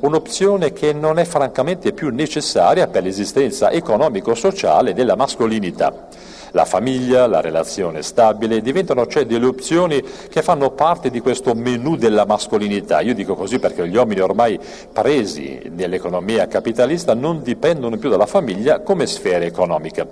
un'opzione 0.00 0.72
che 0.72 0.92
non 0.92 1.18
è 1.18 1.24
francamente 1.24 1.92
più 1.92 2.08
necessaria 2.10 2.88
per 2.88 3.02
l'esistenza 3.02 3.70
economico-sociale 3.70 4.94
della 4.94 5.16
mascolinità. 5.16 6.08
La 6.52 6.64
famiglia, 6.64 7.26
la 7.26 7.40
relazione 7.40 8.02
stabile, 8.02 8.60
diventano 8.60 9.06
cioè 9.06 9.24
delle 9.24 9.46
opzioni 9.46 10.02
che 10.28 10.42
fanno 10.42 10.70
parte 10.70 11.10
di 11.10 11.20
questo 11.20 11.54
menù 11.54 11.96
della 11.96 12.26
mascolinità. 12.26 13.00
Io 13.00 13.14
dico 13.14 13.34
così 13.34 13.58
perché 13.58 13.88
gli 13.88 13.96
uomini 13.96 14.20
ormai 14.20 14.58
presi 14.92 15.70
nell'economia 15.74 16.46
capitalista 16.48 17.14
non 17.14 17.42
dipendono 17.42 17.96
più 17.96 18.10
dalla 18.10 18.26
famiglia 18.26 18.80
come 18.80 19.06
sfera 19.06 19.44
economica. 19.44 20.06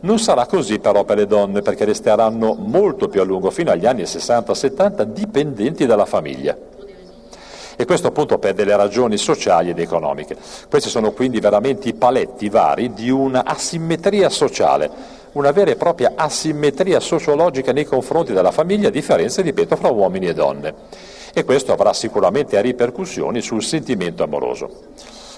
Non 0.00 0.18
sarà 0.18 0.46
così 0.46 0.80
però 0.80 1.04
per 1.04 1.18
le 1.18 1.26
donne 1.26 1.62
perché 1.62 1.84
resteranno 1.84 2.54
molto 2.54 3.08
più 3.08 3.20
a 3.20 3.24
lungo, 3.24 3.50
fino 3.50 3.70
agli 3.70 3.86
anni 3.86 4.02
60-70, 4.02 5.02
dipendenti 5.02 5.86
dalla 5.86 6.06
famiglia 6.06 6.56
e 7.76 7.84
questo 7.86 8.08
appunto 8.08 8.38
per 8.38 8.54
delle 8.54 8.76
ragioni 8.76 9.16
sociali 9.16 9.70
ed 9.70 9.78
economiche. 9.78 10.36
Questi 10.68 10.88
sono 10.88 11.12
quindi 11.12 11.40
veramente 11.40 11.88
i 11.88 11.94
paletti 11.94 12.48
vari 12.48 12.92
di 12.92 13.10
una 13.10 13.44
asimmetria 13.44 14.28
sociale, 14.28 14.90
una 15.34 15.50
vera 15.52 15.70
e 15.70 15.76
propria 15.76 16.12
asimmetria 16.16 17.00
sociologica 17.00 17.72
nei 17.72 17.84
confronti 17.84 18.32
della 18.32 18.50
famiglia, 18.50 18.88
a 18.88 18.90
differenza, 18.90 19.42
ripeto, 19.42 19.76
fra 19.76 19.90
uomini 19.90 20.28
e 20.28 20.34
donne. 20.34 20.74
E 21.32 21.44
questo 21.44 21.72
avrà 21.72 21.92
sicuramente 21.92 22.60
ripercussioni 22.60 23.40
sul 23.40 23.62
sentimento 23.62 24.22
amoroso. 24.22 24.82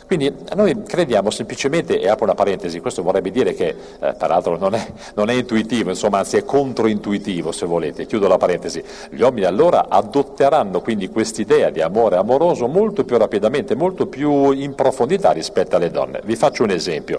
Quindi 0.07 0.33
noi 0.55 0.85
crediamo 0.85 1.31
semplicemente, 1.31 2.01
e 2.01 2.09
apro 2.09 2.25
una 2.25 2.35
parentesi, 2.35 2.79
questo 2.79 3.03
vorrebbe 3.03 3.33
dire 3.33 3.55
che 3.55 3.75
eh, 3.99 4.15
peraltro 4.15 4.57
non 4.57 4.75
è, 4.75 4.87
non 5.15 5.31
è, 5.31 5.33
intuitivo, 5.33 5.91
insomma 5.91 6.19
anzi 6.19 6.37
è 6.37 6.45
controintuitivo 6.45 7.51
se 7.51 7.67
volete, 7.67 8.07
chiudo 8.07 8.29
la 8.29 8.37
parentesi, 8.37 8.83
gli 9.11 9.21
uomini 9.21 9.47
allora 9.47 9.87
adotteranno 9.89 10.81
quindi 10.81 11.09
quest'idea 11.09 11.71
di 11.71 11.81
amore 11.81 12.17
amoroso 12.17 12.69
molto 12.69 13.05
più 13.05 13.19
rapidamente, 13.19 13.75
molto 13.75 14.07
più 14.07 14.53
in 14.53 14.77
profondità 14.77 15.33
rispetto 15.33 15.75
alle 15.75 15.91
donne. 15.91 16.21
Vi 16.25 16.37
faccio 16.37 16.63
un 16.63 16.71
esempio. 16.71 17.19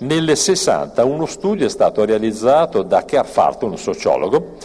Nel 0.00 0.36
60 0.36 1.04
uno 1.04 1.24
studio 1.24 1.64
è 1.64 1.70
stato 1.70 2.04
realizzato 2.04 2.82
da 2.82 3.06
Kerfart, 3.06 3.62
un 3.62 3.78
sociologo, 3.78 4.56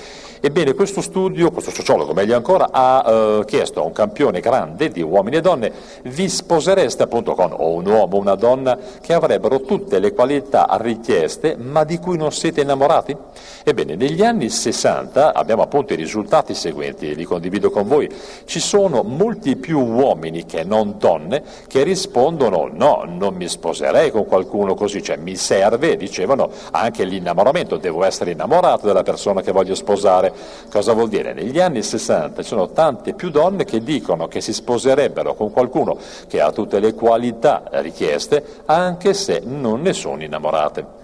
Ebbene, 0.43 0.73
questo 0.73 1.01
studio, 1.01 1.51
questo 1.51 1.69
sociologo 1.69 2.13
meglio 2.13 2.35
ancora, 2.35 2.69
ha 2.71 3.03
eh, 3.05 3.43
chiesto 3.45 3.79
a 3.79 3.83
un 3.83 3.91
campione 3.91 4.39
grande 4.39 4.89
di 4.89 5.03
uomini 5.03 5.35
e 5.35 5.41
donne, 5.41 5.71
vi 6.05 6.27
sposereste 6.27 7.03
appunto 7.03 7.35
con 7.35 7.53
o 7.55 7.73
un 7.73 7.85
uomo 7.85 8.17
o 8.17 8.19
una 8.19 8.33
donna 8.33 8.75
che 8.99 9.13
avrebbero 9.13 9.61
tutte 9.61 9.99
le 9.99 10.13
qualità 10.13 10.67
richieste 10.81 11.55
ma 11.57 11.83
di 11.83 11.99
cui 11.99 12.17
non 12.17 12.31
siete 12.31 12.61
innamorati? 12.61 13.15
Ebbene, 13.63 13.95
negli 13.95 14.23
anni 14.23 14.49
60 14.49 15.35
abbiamo 15.35 15.61
appunto 15.61 15.93
i 15.93 15.95
risultati 15.95 16.55
seguenti, 16.55 17.13
li 17.13 17.23
condivido 17.23 17.69
con 17.69 17.87
voi. 17.87 18.09
Ci 18.45 18.59
sono 18.59 19.03
molti 19.03 19.57
più 19.57 19.79
uomini 19.79 20.47
che 20.47 20.63
non 20.63 20.95
donne 20.97 21.43
che 21.67 21.83
rispondono 21.83 22.67
no, 22.73 23.03
non 23.07 23.35
mi 23.35 23.47
sposerei 23.47 24.09
con 24.09 24.25
qualcuno 24.25 24.73
così, 24.73 25.03
cioè 25.03 25.17
mi 25.17 25.35
serve, 25.35 25.97
dicevano, 25.97 26.49
anche 26.71 27.03
l'innamoramento, 27.03 27.77
devo 27.77 28.03
essere 28.03 28.31
innamorato 28.31 28.87
della 28.87 29.03
persona 29.03 29.43
che 29.43 29.51
voglio 29.51 29.75
sposare 29.75 30.29
Cosa 30.69 30.93
vuol 30.93 31.09
dire? 31.09 31.33
Negli 31.33 31.59
anni 31.59 31.81
60 31.81 32.41
ci 32.41 32.47
sono 32.47 32.69
tante 32.71 33.13
più 33.13 33.29
donne 33.29 33.65
che 33.65 33.83
dicono 33.83 34.27
che 34.27 34.41
si 34.41 34.53
sposerebbero 34.53 35.35
con 35.35 35.51
qualcuno 35.51 35.97
che 36.27 36.41
ha 36.41 36.51
tutte 36.51 36.79
le 36.79 36.93
qualità 36.93 37.63
richieste, 37.71 38.61
anche 38.65 39.13
se 39.13 39.41
non 39.45 39.81
ne 39.81 39.93
sono 39.93 40.23
innamorate. 40.23 40.99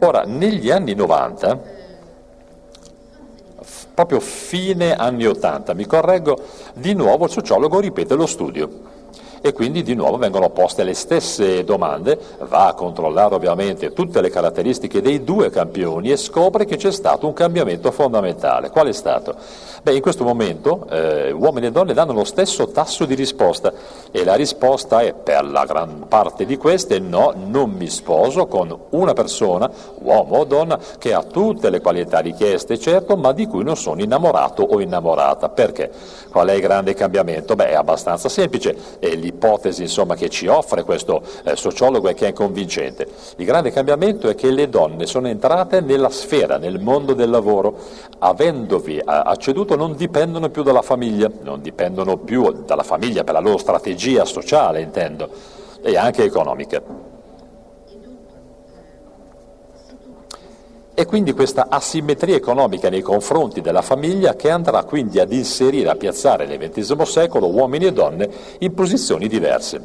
Ora, 0.00 0.22
negli 0.24 0.70
anni 0.70 0.94
90, 0.94 1.60
proprio 3.94 4.20
fine 4.20 4.94
anni 4.94 5.26
80, 5.26 5.74
mi 5.74 5.86
correggo, 5.86 6.40
di 6.74 6.94
nuovo 6.94 7.24
il 7.24 7.30
sociologo 7.30 7.80
ripete 7.80 8.14
lo 8.14 8.26
studio 8.26 8.96
e 9.40 9.52
quindi 9.52 9.82
di 9.82 9.94
nuovo 9.94 10.16
vengono 10.16 10.50
poste 10.50 10.84
le 10.84 10.94
stesse 10.94 11.64
domande, 11.64 12.18
va 12.40 12.68
a 12.68 12.74
controllare 12.74 13.34
ovviamente 13.34 13.92
tutte 13.92 14.20
le 14.20 14.30
caratteristiche 14.30 15.00
dei 15.00 15.24
due 15.24 15.50
campioni 15.50 16.10
e 16.10 16.16
scopre 16.16 16.64
che 16.64 16.76
c'è 16.76 16.92
stato 16.92 17.26
un 17.26 17.32
cambiamento 17.32 17.90
fondamentale. 17.90 18.70
Qual 18.70 18.86
è 18.86 18.92
stato? 18.92 19.34
Beh, 19.82 19.94
in 19.94 20.00
questo 20.00 20.24
momento 20.24 20.86
eh, 20.90 21.30
uomini 21.30 21.66
e 21.66 21.70
donne 21.70 21.94
danno 21.94 22.12
lo 22.12 22.24
stesso 22.24 22.68
tasso 22.68 23.04
di 23.04 23.14
risposta 23.14 23.72
e 24.10 24.24
la 24.24 24.34
risposta 24.34 25.00
è 25.00 25.14
per 25.14 25.44
la 25.44 25.64
gran 25.64 26.06
parte 26.08 26.44
di 26.44 26.56
queste 26.56 26.98
no, 26.98 27.32
non 27.36 27.70
mi 27.70 27.88
sposo 27.88 28.46
con 28.46 28.76
una 28.90 29.12
persona, 29.12 29.70
uomo 30.00 30.38
o 30.38 30.44
donna, 30.44 30.78
che 30.98 31.14
ha 31.14 31.22
tutte 31.22 31.70
le 31.70 31.80
qualità 31.80 32.18
richieste, 32.18 32.78
certo, 32.78 33.16
ma 33.16 33.32
di 33.32 33.46
cui 33.46 33.62
non 33.62 33.76
sono 33.76 34.02
innamorato 34.02 34.62
o 34.62 34.80
innamorata. 34.80 35.48
Perché? 35.48 35.90
Qual 36.30 36.48
è 36.48 36.54
il 36.54 36.60
grande 36.60 36.94
cambiamento? 36.94 37.54
Beh, 37.54 37.68
è 37.68 37.74
abbastanza 37.74 38.28
semplice, 38.28 38.76
è 38.98 39.14
l'ipotesi 39.28 39.82
insomma, 39.82 40.14
che 40.14 40.28
ci 40.28 40.46
offre 40.46 40.84
questo 40.84 41.22
eh, 41.44 41.56
sociologo 41.56 42.08
e 42.08 42.14
che 42.14 42.28
è 42.28 42.32
convincente. 42.32 43.06
Il 43.36 43.44
grande 43.44 43.70
cambiamento 43.70 44.28
è 44.28 44.34
che 44.34 44.50
le 44.50 44.68
donne 44.68 45.06
sono 45.06 45.28
entrate 45.28 45.80
nella 45.80 46.10
sfera, 46.10 46.56
nel 46.56 46.80
mondo 46.80 47.14
del 47.14 47.30
lavoro, 47.30 47.76
avendovi 48.18 49.00
acceduto 49.04 49.76
non 49.76 49.94
dipendono 49.94 50.48
più 50.48 50.62
dalla 50.62 50.82
famiglia, 50.82 51.30
non 51.42 51.60
dipendono 51.60 52.16
più 52.16 52.64
dalla 52.64 52.82
famiglia 52.82 53.24
per 53.24 53.34
la 53.34 53.40
loro 53.40 53.58
strategia 53.58 54.24
sociale, 54.24 54.80
intendo, 54.80 55.28
e 55.82 55.96
anche 55.96 56.24
economica. 56.24 57.07
E 60.98 61.06
quindi 61.06 61.32
questa 61.32 61.68
asimmetria 61.70 62.34
economica 62.34 62.90
nei 62.90 63.02
confronti 63.02 63.60
della 63.60 63.82
famiglia 63.82 64.34
che 64.34 64.50
andrà 64.50 64.82
quindi 64.82 65.20
ad 65.20 65.32
inserire, 65.32 65.90
a 65.90 65.94
piazzare 65.94 66.44
nel 66.44 66.58
XX 66.58 67.00
secolo 67.02 67.46
uomini 67.46 67.84
e 67.84 67.92
donne 67.92 68.28
in 68.58 68.74
posizioni 68.74 69.28
diverse. 69.28 69.80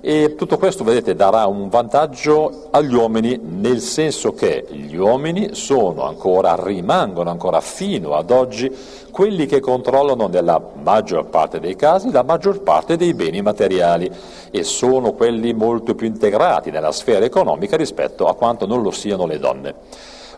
E 0.00 0.36
tutto 0.36 0.56
questo, 0.56 0.84
vedete, 0.84 1.16
darà 1.16 1.46
un 1.46 1.68
vantaggio 1.68 2.68
agli 2.70 2.94
uomini 2.94 3.36
nel 3.42 3.80
senso 3.80 4.32
che 4.32 4.64
gli 4.70 4.94
uomini 4.94 5.56
sono 5.56 6.04
ancora, 6.04 6.54
rimangono 6.56 7.30
ancora 7.30 7.60
fino 7.60 8.14
ad 8.14 8.30
oggi 8.30 8.72
quelli 9.10 9.44
che 9.46 9.58
controllano 9.58 10.28
nella 10.28 10.62
maggior 10.80 11.26
parte 11.26 11.58
dei 11.58 11.74
casi 11.74 12.12
la 12.12 12.22
maggior 12.22 12.62
parte 12.62 12.96
dei 12.96 13.12
beni 13.12 13.42
materiali 13.42 14.08
e 14.52 14.62
sono 14.62 15.14
quelli 15.14 15.52
molto 15.52 15.96
più 15.96 16.06
integrati 16.06 16.70
nella 16.70 16.92
sfera 16.92 17.24
economica 17.24 17.76
rispetto 17.76 18.28
a 18.28 18.36
quanto 18.36 18.66
non 18.66 18.82
lo 18.82 18.92
siano 18.92 19.26
le 19.26 19.38
donne. 19.40 19.74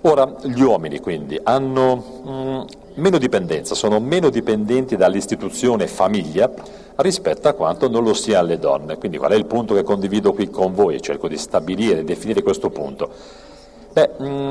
Ora, 0.02 0.34
gli 0.42 0.62
uomini 0.62 0.98
quindi 0.98 1.38
hanno 1.42 1.96
mh, 2.24 2.30
mm, 2.30 2.60
meno 2.94 3.18
dipendenza, 3.18 3.74
sono 3.74 4.00
meno 4.00 4.30
dipendenti 4.30 4.96
dall'istituzione 4.96 5.86
famiglia 5.86 6.50
rispetto 6.96 7.48
a 7.48 7.52
quanto 7.52 7.88
non 7.88 8.04
lo 8.04 8.14
sia 8.14 8.38
alle 8.38 8.58
donne. 8.58 8.96
Quindi 8.96 9.18
qual 9.18 9.32
è 9.32 9.34
il 9.34 9.44
punto 9.44 9.74
che 9.74 9.82
condivido 9.82 10.32
qui 10.32 10.48
con 10.48 10.72
voi? 10.72 11.02
Cerco 11.02 11.28
di 11.28 11.36
stabilire, 11.36 12.02
definire 12.02 12.42
questo 12.42 12.70
punto. 12.70 13.10
Beh, 13.92 14.10
mh, 14.16 14.26
mm, 14.26 14.50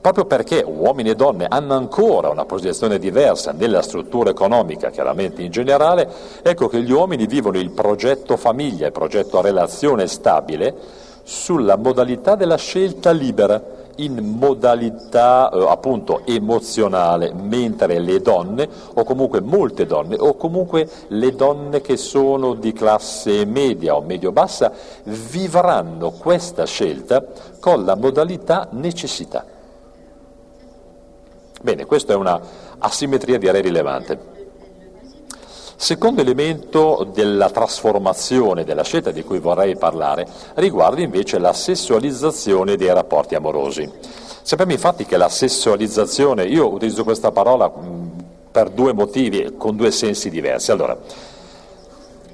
proprio 0.00 0.24
perché 0.24 0.64
uomini 0.66 1.10
e 1.10 1.16
donne 1.16 1.46
hanno 1.48 1.74
ancora 1.74 2.30
una 2.30 2.46
posizione 2.46 2.98
diversa 2.98 3.52
nella 3.52 3.82
struttura 3.82 4.30
economica, 4.30 4.88
chiaramente 4.88 5.42
in 5.42 5.50
generale, 5.50 6.08
ecco 6.42 6.68
che 6.68 6.80
gli 6.80 6.92
uomini 6.92 7.26
vivono 7.26 7.58
il 7.58 7.70
progetto 7.70 8.38
famiglia, 8.38 8.86
il 8.86 8.92
progetto 8.92 9.42
relazione 9.42 10.06
stabile, 10.06 11.04
sulla 11.24 11.76
modalità 11.76 12.36
della 12.36 12.56
scelta 12.56 13.10
libera 13.10 13.60
in 13.96 14.36
modalità 14.38 15.50
eh, 15.50 15.64
appunto 15.68 16.22
emozionale, 16.24 17.32
mentre 17.32 17.98
le 17.98 18.20
donne, 18.20 18.68
o 18.94 19.04
comunque 19.04 19.40
molte 19.40 19.86
donne, 19.86 20.16
o 20.18 20.34
comunque 20.36 20.88
le 21.08 21.34
donne 21.34 21.80
che 21.80 21.96
sono 21.96 22.54
di 22.54 22.72
classe 22.72 23.44
media 23.44 23.96
o 23.96 24.02
medio-bassa, 24.02 24.72
vivranno 25.04 26.10
questa 26.10 26.64
scelta 26.64 27.24
con 27.60 27.84
la 27.84 27.94
modalità 27.94 28.68
necessità. 28.72 29.44
Bene, 31.62 31.84
questa 31.84 32.12
è 32.12 32.16
una 32.16 32.40
asimmetria 32.78 33.38
direi 33.38 33.62
rilevante. 33.62 34.35
Secondo 35.78 36.22
elemento 36.22 37.06
della 37.12 37.50
trasformazione 37.50 38.64
della 38.64 38.82
scelta 38.82 39.10
di 39.10 39.22
cui 39.22 39.40
vorrei 39.40 39.76
parlare 39.76 40.26
riguarda 40.54 41.02
invece 41.02 41.38
la 41.38 41.52
sessualizzazione 41.52 42.76
dei 42.76 42.92
rapporti 42.92 43.34
amorosi. 43.34 43.88
Sappiamo 44.40 44.72
infatti 44.72 45.04
che 45.04 45.18
la 45.18 45.28
sessualizzazione, 45.28 46.44
io 46.44 46.72
utilizzo 46.72 47.04
questa 47.04 47.30
parola 47.30 47.70
per 48.50 48.70
due 48.70 48.94
motivi, 48.94 49.54
con 49.58 49.76
due 49.76 49.90
sensi 49.90 50.30
diversi. 50.30 50.70
Allora, 50.70 50.96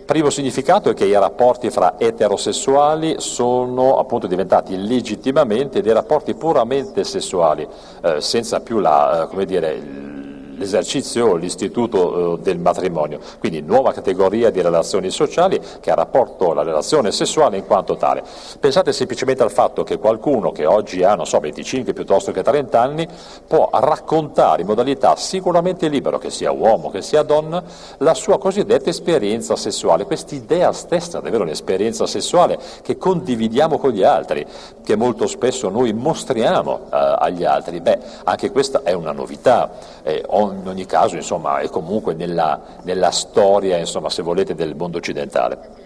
primo 0.05 0.31
significato 0.31 0.91
è 0.91 0.95
che 0.95 1.07
i 1.07 1.13
rapporti 1.13 1.69
fra 1.71 1.95
eterosessuali 1.99 3.17
sono 3.19 3.99
appunto 3.99 4.29
diventati 4.29 4.77
legittimamente 4.77 5.81
dei 5.81 5.93
rapporti 5.93 6.35
puramente 6.35 7.03
sessuali, 7.03 7.67
eh, 8.03 8.21
senza 8.21 8.61
più 8.61 8.79
la, 8.79 9.29
eh, 9.29 9.47
dire, 9.47 10.21
l'esercizio, 10.57 11.35
l'istituto 11.37 12.39
eh, 12.39 12.43
del 12.43 12.59
matrimonio, 12.59 13.21
quindi 13.39 13.61
nuova 13.61 13.93
categoria 13.93 14.51
di 14.51 14.61
relazioni 14.61 15.11
sociali 15.11 15.61
che 15.81 15.91
ha 15.91 15.95
rapporto 15.95 16.51
alla 16.51 16.63
relazione 16.63 17.13
sessuale 17.13 17.57
in 17.57 17.67
quanto 17.67 17.97
tale. 17.97 18.23
Pensate 18.59 18.93
semplicemente 18.93 19.43
al 19.43 19.51
fatto 19.51 19.83
che 19.83 19.99
qualcuno 19.99 20.53
che 20.53 20.67
oggi 20.67 21.03
ha, 21.03 21.15
non 21.15 21.27
so, 21.27 21.39
25 21.39 21.93
piuttosto 21.93 22.33
che 22.33 22.43
30 22.43 22.81
anni, 22.81 23.09
può 23.47 23.69
raccontare 23.73 24.63
in 24.63 24.69
modalità 24.69 25.17
sicuramente 25.17 25.89
libero, 25.89 26.19
che 26.19 26.31
sia 26.31 26.51
uomo, 26.53 26.91
che 26.91 27.03
sia 27.03 27.23
donna, 27.23 27.63
la 27.99 28.15
sua 28.15 28.39
cosiddetta 28.39 28.91
esperienza 28.91 29.57
sessuale, 29.57 30.05
quest'idea 30.05 30.73
stessa 30.73 31.21
di 31.21 31.29
avere 31.29 31.43
un'esperienza 31.43 32.07
sessuale 32.07 32.59
che 32.83 32.97
condividiamo 32.97 33.79
con 33.79 33.91
gli 33.91 34.03
altri, 34.03 34.47
che 34.85 34.97
molto 34.97 35.27
spesso 35.27 35.69
noi 35.69 35.93
mostriamo 35.93 36.81
eh, 36.85 37.17
agli 37.19 37.45
altri. 37.45 37.81
Beh, 37.81 37.99
anche 38.25 38.51
questa 38.51 38.83
è 38.83 38.93
una 38.93 39.13
novità, 39.13 39.71
eh, 40.03 40.25
in 40.51 40.67
ogni 40.67 40.87
caso 40.87 41.17
insomma, 41.17 41.59
è 41.59 41.69
comunque 41.69 42.15
nella, 42.15 42.61
nella 42.83 43.11
storia, 43.11 43.79
insomma, 43.79 44.11
se 44.11 44.23
volete, 44.23 44.55
del 44.55 44.75
mondo 44.75 44.99
occidentale. 44.99 45.83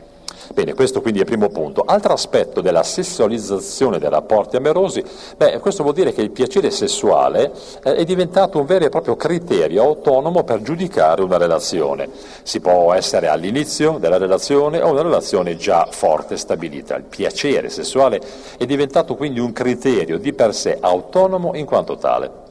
Bene, 0.52 0.74
questo 0.74 1.00
quindi 1.00 1.18
è 1.18 1.22
il 1.22 1.28
primo 1.28 1.48
punto. 1.48 1.82
Altro 1.84 2.12
aspetto 2.12 2.60
della 2.60 2.82
sessualizzazione 2.82 3.98
dei 3.98 4.08
rapporti 4.08 4.56
amorosi, 4.56 5.02
beh, 5.36 5.58
questo 5.58 5.82
vuol 5.82 5.94
dire 5.94 6.12
che 6.12 6.22
il 6.22 6.30
piacere 6.30 6.70
sessuale 6.70 7.52
eh, 7.82 7.94
è 7.94 8.04
diventato 8.04 8.58
un 8.58 8.66
vero 8.66 8.84
e 8.84 8.88
proprio 8.88 9.16
criterio 9.16 9.82
autonomo 9.82 10.44
per 10.44 10.62
giudicare 10.62 11.22
una 11.22 11.36
relazione. 11.36 12.08
Si 12.42 12.60
può 12.60 12.92
essere 12.92 13.28
all'inizio 13.28 13.98
della 13.98 14.18
relazione 14.18 14.80
o 14.80 14.90
una 14.90 15.02
relazione 15.02 15.56
già 15.56 15.88
forte, 15.90 16.36
stabilita. 16.36 16.96
Il 16.96 17.04
piacere 17.04 17.68
sessuale 17.68 18.20
è 18.56 18.64
diventato 18.66 19.16
quindi 19.16 19.40
un 19.40 19.52
criterio 19.52 20.18
di 20.18 20.32
per 20.32 20.54
sé 20.54 20.78
autonomo 20.80 21.54
in 21.54 21.66
quanto 21.66 21.96
tale. 21.96 22.45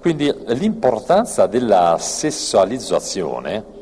Quindi 0.00 0.32
l'importanza 0.46 1.46
della 1.46 1.96
sessualizzazione 1.98 3.76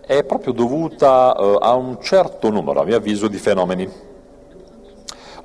è 0.00 0.24
proprio 0.24 0.52
dovuta 0.52 1.34
eh, 1.34 1.58
a 1.60 1.74
un 1.74 1.98
certo 2.00 2.50
numero, 2.50 2.80
a 2.80 2.84
mio 2.84 2.96
avviso, 2.96 3.28
di 3.28 3.38
fenomeni. 3.38 4.12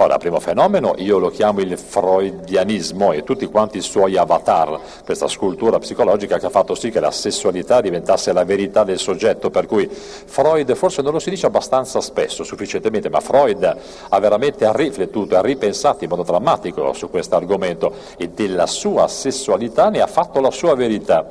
Ora, 0.02 0.18
primo 0.18 0.40
fenomeno 0.40 0.94
io 0.96 1.18
lo 1.18 1.30
chiamo 1.30 1.60
il 1.60 1.78
freudianismo 1.78 3.12
e 3.12 3.26
tutti 3.26 3.46
quanti 3.48 3.80
i 3.80 3.82
suoi 3.82 4.16
avatar, 4.16 4.80
questa 5.04 5.28
scultura 5.28 5.78
psicologica 5.78 6.40
che 6.40 6.46
ha 6.46 6.50
fatto 6.50 6.74
sì 6.74 6.90
che 6.90 7.02
la 7.02 7.12
sessualità 7.12 7.82
diventasse 7.82 8.32
la 8.32 8.46
verità 8.46 8.86
del 8.86 8.98
soggetto, 8.98 9.50
per 9.50 9.66
cui 9.66 9.90
Freud 9.90 10.74
forse 10.76 11.02
non 11.02 11.12
lo 11.12 11.20
si 11.20 11.30
dice 11.30 11.48
abbastanza 11.48 12.00
spesso, 12.00 12.46
sufficientemente, 12.46 13.10
ma 13.10 13.20
Freud 13.20 13.78
ha 14.08 14.20
veramente 14.22 14.66
riflettuto 14.74 15.36
ha 15.36 15.42
ripensato 15.42 16.06
in 16.06 16.10
modo 16.12 16.24
drammatico 16.24 16.94
su 16.94 17.10
questo 17.10 17.36
argomento 17.36 17.94
e 18.16 18.30
della 18.30 18.68
sua 18.68 19.06
sessualità 19.10 19.90
ne 19.90 20.00
ha 20.00 20.08
fatto 20.08 20.40
la 20.40 20.52
sua 20.52 20.76
verità. 20.76 21.30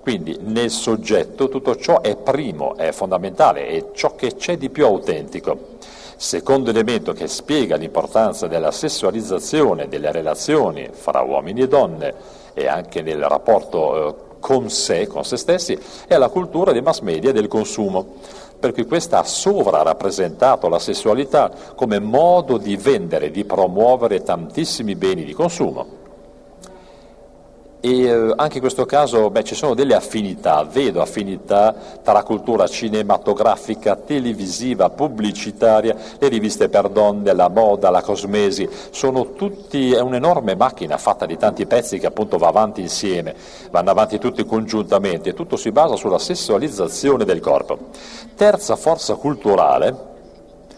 Quindi 0.00 0.38
nel 0.40 0.70
soggetto 0.70 1.48
tutto 1.48 1.76
ciò 1.76 2.00
è 2.00 2.16
primo, 2.16 2.74
è 2.76 2.90
fondamentale, 2.90 3.68
è 3.68 3.84
ciò 3.92 4.16
che 4.16 4.34
c'è 4.34 4.56
di 4.56 4.70
più 4.70 4.86
autentico. 4.86 5.76
Secondo 6.20 6.70
elemento 6.70 7.12
che 7.12 7.28
spiega 7.28 7.76
l'importanza 7.76 8.48
della 8.48 8.72
sessualizzazione 8.72 9.86
delle 9.86 10.10
relazioni 10.10 10.88
fra 10.90 11.20
uomini 11.20 11.60
e 11.60 11.68
donne 11.68 12.12
e 12.54 12.66
anche 12.66 13.02
nel 13.02 13.22
rapporto 13.22 14.08
eh, 14.08 14.14
con 14.40 14.68
sé, 14.68 15.06
con 15.06 15.24
se 15.24 15.36
stessi, 15.36 15.78
è 16.08 16.16
la 16.16 16.28
cultura 16.28 16.72
dei 16.72 16.82
mass 16.82 17.02
media 17.02 17.30
e 17.30 17.32
del 17.32 17.46
consumo, 17.46 18.14
per 18.58 18.72
cui 18.72 18.84
questa 18.84 19.20
ha 19.20 19.24
sovrarappresentato 19.24 20.68
la 20.68 20.80
sessualità 20.80 21.52
come 21.76 22.00
modo 22.00 22.58
di 22.58 22.76
vendere, 22.76 23.30
di 23.30 23.44
promuovere 23.44 24.20
tantissimi 24.24 24.96
beni 24.96 25.22
di 25.22 25.32
consumo 25.32 26.07
e 27.80 28.02
eh, 28.02 28.32
anche 28.36 28.54
in 28.54 28.60
questo 28.60 28.86
caso 28.86 29.30
beh, 29.30 29.44
ci 29.44 29.54
sono 29.54 29.74
delle 29.74 29.94
affinità, 29.94 30.64
vedo 30.64 31.00
affinità 31.00 31.74
tra 32.02 32.12
la 32.12 32.22
cultura 32.24 32.66
cinematografica, 32.66 33.94
televisiva, 33.94 34.90
pubblicitaria, 34.90 35.96
le 36.18 36.28
riviste 36.28 36.68
per 36.68 36.88
donne, 36.88 37.32
la 37.32 37.48
moda, 37.48 37.90
la 37.90 38.02
cosmesi, 38.02 38.68
sono 38.90 39.32
tutti, 39.32 39.92
è 39.92 40.00
un'enorme 40.00 40.56
macchina 40.56 40.96
fatta 40.96 41.24
di 41.24 41.36
tanti 41.36 41.66
pezzi 41.66 41.98
che 41.98 42.06
appunto 42.06 42.36
va 42.36 42.48
avanti 42.48 42.80
insieme, 42.80 43.34
vanno 43.70 43.90
avanti 43.90 44.18
tutti 44.18 44.44
congiuntamente 44.44 45.30
e 45.30 45.34
tutto 45.34 45.56
si 45.56 45.70
basa 45.70 45.94
sulla 45.94 46.18
sessualizzazione 46.18 47.24
del 47.24 47.40
corpo. 47.40 47.78
Terza 48.34 48.74
forza 48.74 49.14
culturale 49.14 49.96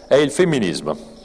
è 0.07 0.17
il 0.17 0.31
femminismo. 0.31 1.19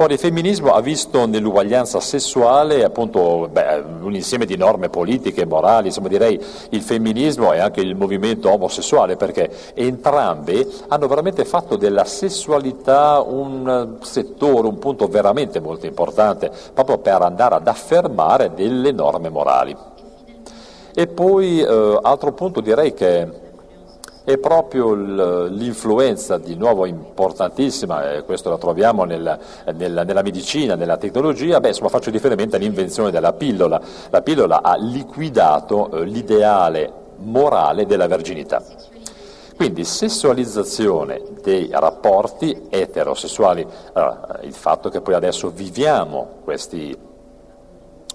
Ora, 0.00 0.12
il 0.12 0.18
femminismo 0.20 0.74
ha 0.74 0.80
visto 0.80 1.26
nell'uguaglianza 1.26 1.98
sessuale 1.98 2.84
appunto, 2.84 3.48
beh, 3.50 3.82
un 4.00 4.14
insieme 4.14 4.44
di 4.44 4.56
norme 4.56 4.90
politiche, 4.90 5.44
morali, 5.44 5.88
insomma 5.88 6.06
direi 6.06 6.40
il 6.70 6.82
femminismo 6.82 7.52
e 7.52 7.58
anche 7.58 7.80
il 7.80 7.96
movimento 7.96 8.48
omosessuale, 8.48 9.16
perché 9.16 9.50
entrambi 9.74 10.64
hanno 10.86 11.08
veramente 11.08 11.44
fatto 11.44 11.74
della 11.74 12.04
sessualità 12.04 13.24
un 13.26 13.96
settore, 14.02 14.68
un 14.68 14.78
punto 14.78 15.08
veramente 15.08 15.58
molto 15.58 15.86
importante, 15.86 16.48
proprio 16.72 16.98
per 16.98 17.20
andare 17.22 17.56
ad 17.56 17.66
affermare 17.66 18.54
delle 18.54 18.92
norme 18.92 19.30
morali. 19.30 19.76
E 20.94 21.06
poi, 21.08 21.60
eh, 21.60 21.98
altro 22.00 22.32
punto 22.34 22.60
direi 22.60 22.94
che 22.94 23.47
è 24.28 24.36
proprio 24.36 24.92
l'influenza 24.92 26.36
di 26.36 26.54
nuovo 26.54 26.84
importantissima, 26.84 28.12
e 28.12 28.24
questo 28.24 28.50
la 28.50 28.58
troviamo 28.58 29.04
nel, 29.04 29.38
nel, 29.72 30.02
nella 30.04 30.20
medicina, 30.20 30.74
nella 30.74 30.98
tecnologia, 30.98 31.60
beh, 31.60 31.68
insomma 31.68 31.88
faccio 31.88 32.10
riferimento 32.10 32.56
all'invenzione 32.56 33.10
della 33.10 33.32
pillola. 33.32 33.80
La 34.10 34.20
pillola 34.20 34.60
ha 34.60 34.76
liquidato 34.76 35.90
eh, 35.90 36.04
l'ideale 36.04 36.92
morale 37.20 37.86
della 37.86 38.06
verginità. 38.06 38.62
Quindi 39.56 39.84
sessualizzazione 39.84 41.22
dei 41.42 41.70
rapporti 41.72 42.66
eterosessuali, 42.68 43.66
il 44.42 44.52
fatto 44.52 44.90
che 44.90 45.00
poi 45.00 45.14
adesso 45.14 45.48
viviamo 45.48 46.40
questi 46.44 46.94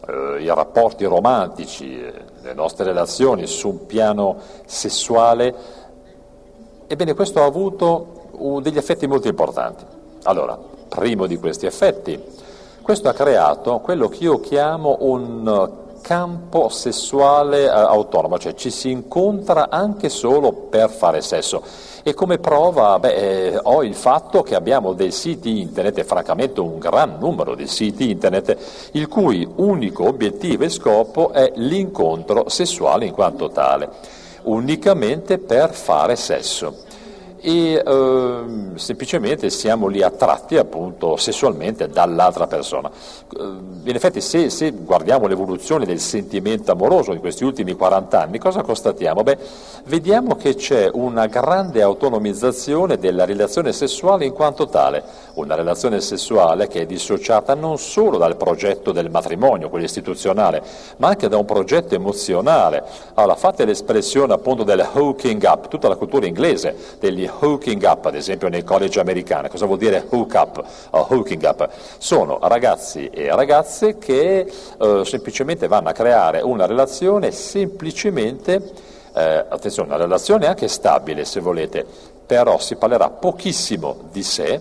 eh, 0.07 0.41
i 0.41 0.47
rapporti 0.47 1.05
romantici, 1.05 1.97
eh, 1.99 2.13
le 2.41 2.53
nostre 2.53 2.83
relazioni 2.85 3.47
su 3.47 3.69
un 3.69 3.85
piano 3.85 4.37
sessuale 4.65 5.81
Ebbene, 6.93 7.15
questo 7.15 7.41
ha 7.41 7.45
avuto 7.45 8.59
degli 8.61 8.77
effetti 8.77 9.07
molto 9.07 9.27
importanti. 9.27 9.83
Allora, 10.25 10.55
primo 10.87 11.25
di 11.25 11.37
questi 11.37 11.65
effetti, 11.65 12.21
questo 12.83 13.09
ha 13.09 13.13
creato 13.13 13.79
quello 13.79 14.07
che 14.09 14.23
io 14.23 14.39
chiamo 14.39 14.97
un 14.99 15.71
campo 16.01 16.69
sessuale 16.69 17.63
eh, 17.63 17.69
autonomo, 17.69 18.37
cioè 18.37 18.53
ci 18.53 18.69
si 18.69 18.91
incontra 18.91 19.69
anche 19.71 20.07
solo 20.07 20.51
per 20.51 20.91
fare 20.91 21.21
sesso. 21.21 21.63
E 22.03 22.13
come 22.13 22.37
prova 22.37 22.99
beh, 22.99 23.13
eh, 23.15 23.59
ho 23.59 23.83
il 23.83 23.95
fatto 23.95 24.43
che 24.43 24.53
abbiamo 24.53 24.93
dei 24.93 25.09
siti 25.09 25.61
internet, 25.61 25.97
e 25.97 26.03
francamente 26.03 26.59
un 26.59 26.77
gran 26.77 27.17
numero 27.17 27.55
di 27.55 27.65
siti 27.65 28.11
internet, 28.11 28.55
il 28.91 29.07
cui 29.07 29.51
unico 29.55 30.05
obiettivo 30.05 30.63
e 30.63 30.69
scopo 30.69 31.31
è 31.31 31.53
l'incontro 31.55 32.49
sessuale 32.49 33.07
in 33.07 33.13
quanto 33.13 33.49
tale 33.49 34.21
unicamente 34.43 35.37
per 35.37 35.73
fare 35.73 36.15
sesso 36.15 36.83
e 37.45 37.83
eh, 37.85 38.43
semplicemente 38.75 39.49
siamo 39.49 39.87
lì 39.87 40.01
attratti 40.01 40.55
appunto 40.55 41.17
sessualmente 41.17 41.89
dall'altra 41.89 42.47
persona. 42.47 42.89
Eh, 42.89 43.43
in 43.83 43.95
effetti 43.95 44.21
se, 44.21 44.49
se, 44.49 44.71
guardiamo 44.71 45.27
l'evoluzione 45.27 45.85
del 45.85 45.99
sentimento 45.99 46.71
amoroso 46.71 47.11
in 47.11 47.19
questi 47.19 47.43
ultimi 47.43 47.73
40 47.73 48.21
anni, 48.21 48.39
cosa 48.39 48.61
constatiamo? 48.61 49.23
Beh, 49.23 49.37
vediamo 49.87 50.37
che 50.37 50.55
c'è 50.55 50.89
una 50.93 51.25
grande 51.25 51.81
autonomizzazione 51.81 52.97
della 52.97 53.25
relazione 53.25 53.73
sessuale 53.73 54.23
in 54.23 54.31
quanto 54.31 54.69
tale, 54.69 55.03
una 55.33 55.55
relazione 55.55 55.99
sessuale 55.99 56.69
che 56.69 56.83
è 56.83 56.85
dissociata 56.85 57.55
non 57.55 57.77
solo 57.77 58.17
dal 58.17 58.37
progetto 58.37 58.93
del 58.93 59.09
matrimonio, 59.09 59.67
quello 59.67 59.83
istituzionale, 59.83 60.63
ma 60.95 61.09
anche 61.09 61.27
da 61.27 61.35
un 61.35 61.45
progetto 61.45 61.93
emozionale. 61.93 62.83
Allora 63.15 63.35
fate 63.35 63.65
l'espressione 63.65 64.31
appunto 64.31 64.63
del 64.63 64.87
hooking 64.93 65.43
up, 65.43 65.67
tutta 65.67 65.89
la 65.89 65.97
cultura 65.97 66.25
inglese 66.25 66.73
degli 66.99 67.31
hooking 67.39 67.83
up, 67.83 68.05
ad 68.05 68.15
esempio 68.15 68.47
nei 68.47 68.63
college 68.63 68.99
americani. 68.99 69.49
Cosa 69.49 69.65
vuol 69.65 69.77
dire 69.77 70.05
hook 70.09 70.33
up 70.33 70.63
o 70.91 71.07
hooking 71.09 71.43
up? 71.43 71.69
Sono 71.97 72.39
ragazzi 72.41 73.07
e 73.07 73.33
ragazze 73.33 73.97
che 73.97 74.39
eh, 74.79 75.01
semplicemente 75.05 75.67
vanno 75.67 75.89
a 75.89 75.91
creare 75.93 76.41
una 76.41 76.65
relazione 76.65 77.31
semplicemente, 77.31 78.61
eh, 79.13 79.45
attenzione, 79.47 79.89
una 79.89 79.97
relazione 79.97 80.47
anche 80.47 80.67
stabile 80.67 81.25
se 81.25 81.39
volete, 81.39 81.85
però 82.25 82.59
si 82.59 82.75
parlerà 82.75 83.09
pochissimo 83.09 84.09
di 84.11 84.23
sé 84.23 84.59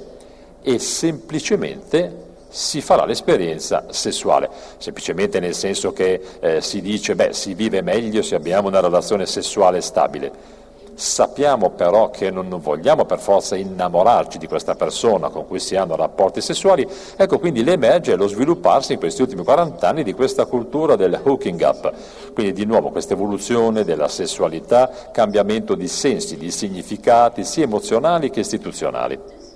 e 0.62 0.78
semplicemente 0.78 2.30
si 2.48 2.82
farà 2.82 3.06
l'esperienza 3.06 3.86
sessuale, 3.88 4.50
semplicemente 4.76 5.40
nel 5.40 5.54
senso 5.54 5.92
che 5.94 6.20
eh, 6.38 6.60
si 6.60 6.82
dice, 6.82 7.14
beh, 7.14 7.32
si 7.32 7.54
vive 7.54 7.80
meglio 7.80 8.20
se 8.20 8.34
abbiamo 8.34 8.68
una 8.68 8.80
relazione 8.80 9.24
sessuale 9.24 9.80
stabile 9.80 10.60
sappiamo 10.94 11.70
però 11.70 12.10
che 12.10 12.30
non 12.30 12.48
vogliamo 12.60 13.04
per 13.04 13.18
forza 13.18 13.56
innamorarci 13.56 14.38
di 14.38 14.46
questa 14.46 14.74
persona 14.74 15.28
con 15.28 15.46
cui 15.46 15.58
si 15.58 15.76
hanno 15.76 15.96
rapporti 15.96 16.40
sessuali, 16.40 16.86
ecco 17.16 17.38
quindi 17.38 17.64
l'emerge 17.64 18.16
lo 18.16 18.26
svilupparsi 18.26 18.92
in 18.92 18.98
questi 18.98 19.22
ultimi 19.22 19.44
40 19.44 19.88
anni 19.88 20.02
di 20.02 20.12
questa 20.12 20.46
cultura 20.46 20.96
del 20.96 21.18
hooking 21.22 21.60
up, 21.60 21.92
quindi 22.34 22.52
di 22.52 22.64
nuovo 22.64 22.90
questa 22.90 23.14
evoluzione 23.14 23.84
della 23.84 24.08
sessualità, 24.08 24.90
cambiamento 25.12 25.74
di 25.74 25.88
sensi, 25.88 26.36
di 26.36 26.50
significati 26.50 27.44
sia 27.44 27.64
emozionali 27.64 28.30
che 28.30 28.40
istituzionali. 28.40 29.50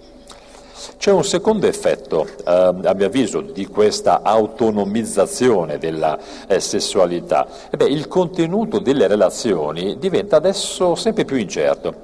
C'è 0.98 1.10
un 1.10 1.24
secondo 1.24 1.66
effetto, 1.66 2.26
eh, 2.26 2.42
a 2.44 2.94
mio 2.94 3.06
avviso, 3.06 3.40
di 3.40 3.66
questa 3.66 4.22
autonomizzazione 4.22 5.78
della 5.78 6.18
eh, 6.46 6.60
sessualità. 6.60 7.46
Beh, 7.70 7.86
il 7.86 8.08
contenuto 8.08 8.78
delle 8.78 9.06
relazioni 9.06 9.98
diventa 9.98 10.36
adesso 10.36 10.94
sempre 10.94 11.24
più 11.24 11.36
incerto. 11.36 11.94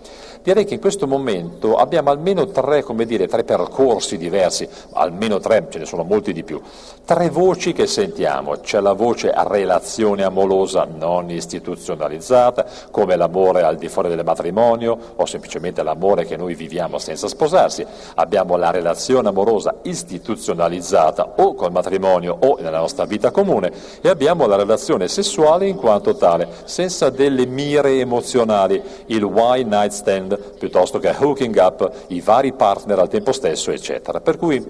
Direi 0.42 0.64
che 0.64 0.74
in 0.74 0.80
questo 0.80 1.06
momento 1.06 1.76
abbiamo 1.76 2.10
almeno 2.10 2.48
tre, 2.48 2.84
dire, 3.06 3.28
tre, 3.28 3.44
percorsi 3.44 4.18
diversi, 4.18 4.68
almeno 4.94 5.38
tre, 5.38 5.68
ce 5.70 5.78
ne 5.78 5.84
sono 5.84 6.02
molti 6.02 6.32
di 6.32 6.42
più, 6.42 6.60
tre 7.04 7.30
voci 7.30 7.72
che 7.72 7.86
sentiamo. 7.86 8.58
C'è 8.60 8.80
la 8.80 8.92
voce 8.92 9.32
relazione 9.32 10.24
amorosa 10.24 10.84
non 10.92 11.30
istituzionalizzata, 11.30 12.66
come 12.90 13.14
l'amore 13.14 13.62
al 13.62 13.76
di 13.76 13.88
fuori 13.88 14.08
del 14.08 14.24
matrimonio 14.24 14.98
o 15.14 15.24
semplicemente 15.26 15.84
l'amore 15.84 16.24
che 16.24 16.36
noi 16.36 16.54
viviamo 16.54 16.98
senza 16.98 17.28
sposarsi. 17.28 17.86
Abbiamo 18.16 18.56
la 18.56 18.70
relazione 18.70 19.28
amorosa 19.28 19.76
istituzionalizzata 19.82 21.34
o 21.36 21.54
col 21.54 21.70
matrimonio 21.70 22.36
o 22.40 22.56
nella 22.60 22.80
nostra 22.80 23.04
vita 23.04 23.30
comune 23.30 23.70
e 24.00 24.08
abbiamo 24.08 24.46
la 24.46 24.56
relazione 24.56 25.06
sessuale 25.06 25.68
in 25.68 25.76
quanto 25.76 26.16
tale, 26.16 26.48
senza 26.64 27.10
delle 27.10 27.46
mire 27.46 28.00
emozionali, 28.00 28.82
il 29.06 29.22
why 29.22 29.62
night 29.62 29.92
stand 29.92 30.30
piuttosto 30.36 30.98
che 30.98 31.14
hooking 31.16 31.56
up 31.56 31.90
i 32.08 32.20
vari 32.20 32.52
partner 32.52 32.98
al 32.98 33.08
tempo 33.08 33.32
stesso, 33.32 33.70
eccetera. 33.70 34.20
Per 34.20 34.36
cui 34.36 34.64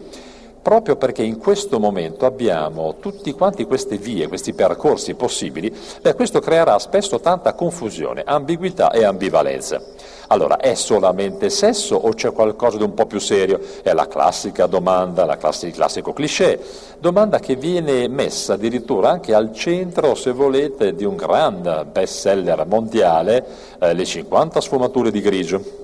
proprio 0.62 0.96
perché 0.96 1.22
in 1.25 1.38
questo 1.38 1.81
momento 1.81 2.25
abbiamo 2.25 2.96
tutti 3.01 3.33
quanti 3.33 3.64
queste 3.64 3.96
vie, 3.98 4.29
questi 4.29 4.55
percorsi 4.55 5.14
possibili, 5.14 5.75
beh, 6.01 6.14
questo 6.14 6.38
creerà 6.38 6.79
spesso 6.79 7.18
tanta 7.20 7.53
confusione, 7.55 8.22
ambiguità 8.25 8.90
e 8.92 9.05
ambivalenza. 9.05 9.83
Allora, 10.29 10.57
è 10.57 10.75
solamente 10.75 11.51
sesso 11.51 11.97
o 11.97 12.11
c'è 12.11 12.33
qualcosa 12.33 12.77
di 12.77 12.83
un 12.83 12.95
po' 12.95 13.07
più 13.07 13.19
serio? 13.19 13.61
È 13.83 13.93
la 13.93 14.07
classica 14.07 14.67
domanda, 14.67 15.25
la 15.25 15.37
classi- 15.37 15.67
il 15.67 15.73
classico 15.73 16.13
cliché, 16.13 16.61
domanda 16.99 17.39
che 17.39 17.57
viene 17.57 18.09
messa 18.09 18.55
addirittura 18.55 19.11
anche 19.11 19.35
al 19.35 19.53
centro, 19.53 20.15
se 20.15 20.33
volete, 20.33 20.95
di 20.95 21.05
un 21.05 21.17
grande 21.17 21.85
best 21.91 22.21
seller 22.21 22.67
mondiale, 22.67 23.45
eh, 23.79 23.93
Le 23.93 24.05
50 24.05 24.61
sfumature 24.61 25.11
di 25.11 25.21
grigio. 25.21 25.81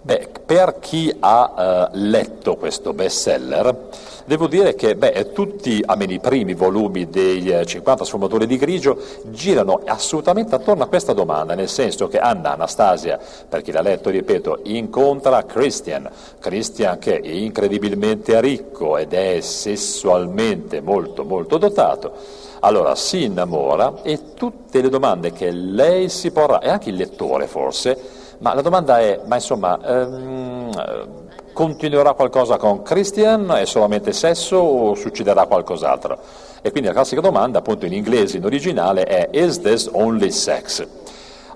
Beh, 0.00 0.28
per 0.46 0.78
chi 0.80 1.14
ha 1.20 1.90
eh, 1.92 1.98
letto 1.98 2.56
questo 2.56 2.92
bestseller, 2.94 3.88
devo 4.28 4.46
dire 4.46 4.74
che 4.74 4.94
beh, 4.94 5.32
tutti, 5.32 5.82
i 5.82 6.20
primi 6.20 6.52
volumi 6.52 7.08
dei 7.08 7.64
50 7.64 8.02
eh, 8.02 8.06
sfumatori 8.06 8.46
di 8.46 8.58
grigio, 8.58 8.98
girano 9.30 9.80
assolutamente 9.86 10.54
attorno 10.54 10.82
a 10.82 10.86
questa 10.86 11.14
domanda, 11.14 11.54
nel 11.54 11.70
senso 11.70 12.08
che 12.08 12.18
Anna 12.18 12.52
Anastasia, 12.52 13.18
per 13.48 13.62
chi 13.62 13.72
l'ha 13.72 13.80
letto, 13.80 14.10
ripeto, 14.10 14.60
incontra 14.64 15.44
Christian, 15.44 16.10
Christian 16.40 16.98
che 16.98 17.20
è 17.20 17.26
incredibilmente 17.26 18.38
ricco 18.42 18.98
ed 18.98 19.14
è 19.14 19.40
sessualmente 19.40 20.82
molto 20.82 21.24
molto 21.24 21.56
dotato, 21.56 22.12
allora 22.60 22.94
si 22.96 23.24
innamora 23.24 24.02
e 24.02 24.34
tutte 24.34 24.82
le 24.82 24.90
domande 24.90 25.32
che 25.32 25.50
lei 25.50 26.10
si 26.10 26.30
porrà, 26.32 26.58
e 26.58 26.68
anche 26.68 26.90
il 26.90 26.96
lettore 26.96 27.46
forse, 27.46 27.98
ma 28.40 28.52
la 28.52 28.60
domanda 28.60 29.00
è, 29.00 29.20
ma 29.24 29.36
insomma, 29.36 29.80
ehm, 29.82 31.26
continuerà 31.58 32.12
qualcosa 32.12 32.56
con 32.56 32.82
Christian? 32.82 33.50
È 33.50 33.64
solamente 33.64 34.12
sesso 34.12 34.58
o 34.58 34.94
succederà 34.94 35.46
qualcos'altro? 35.46 36.16
E 36.62 36.70
quindi 36.70 36.86
la 36.86 36.94
classica 36.94 37.20
domanda, 37.20 37.58
appunto 37.58 37.84
in 37.84 37.94
inglese, 37.94 38.36
in 38.36 38.44
originale, 38.44 39.02
è 39.02 39.28
Is 39.32 39.60
this 39.60 39.90
only 39.90 40.30
sex? 40.30 40.86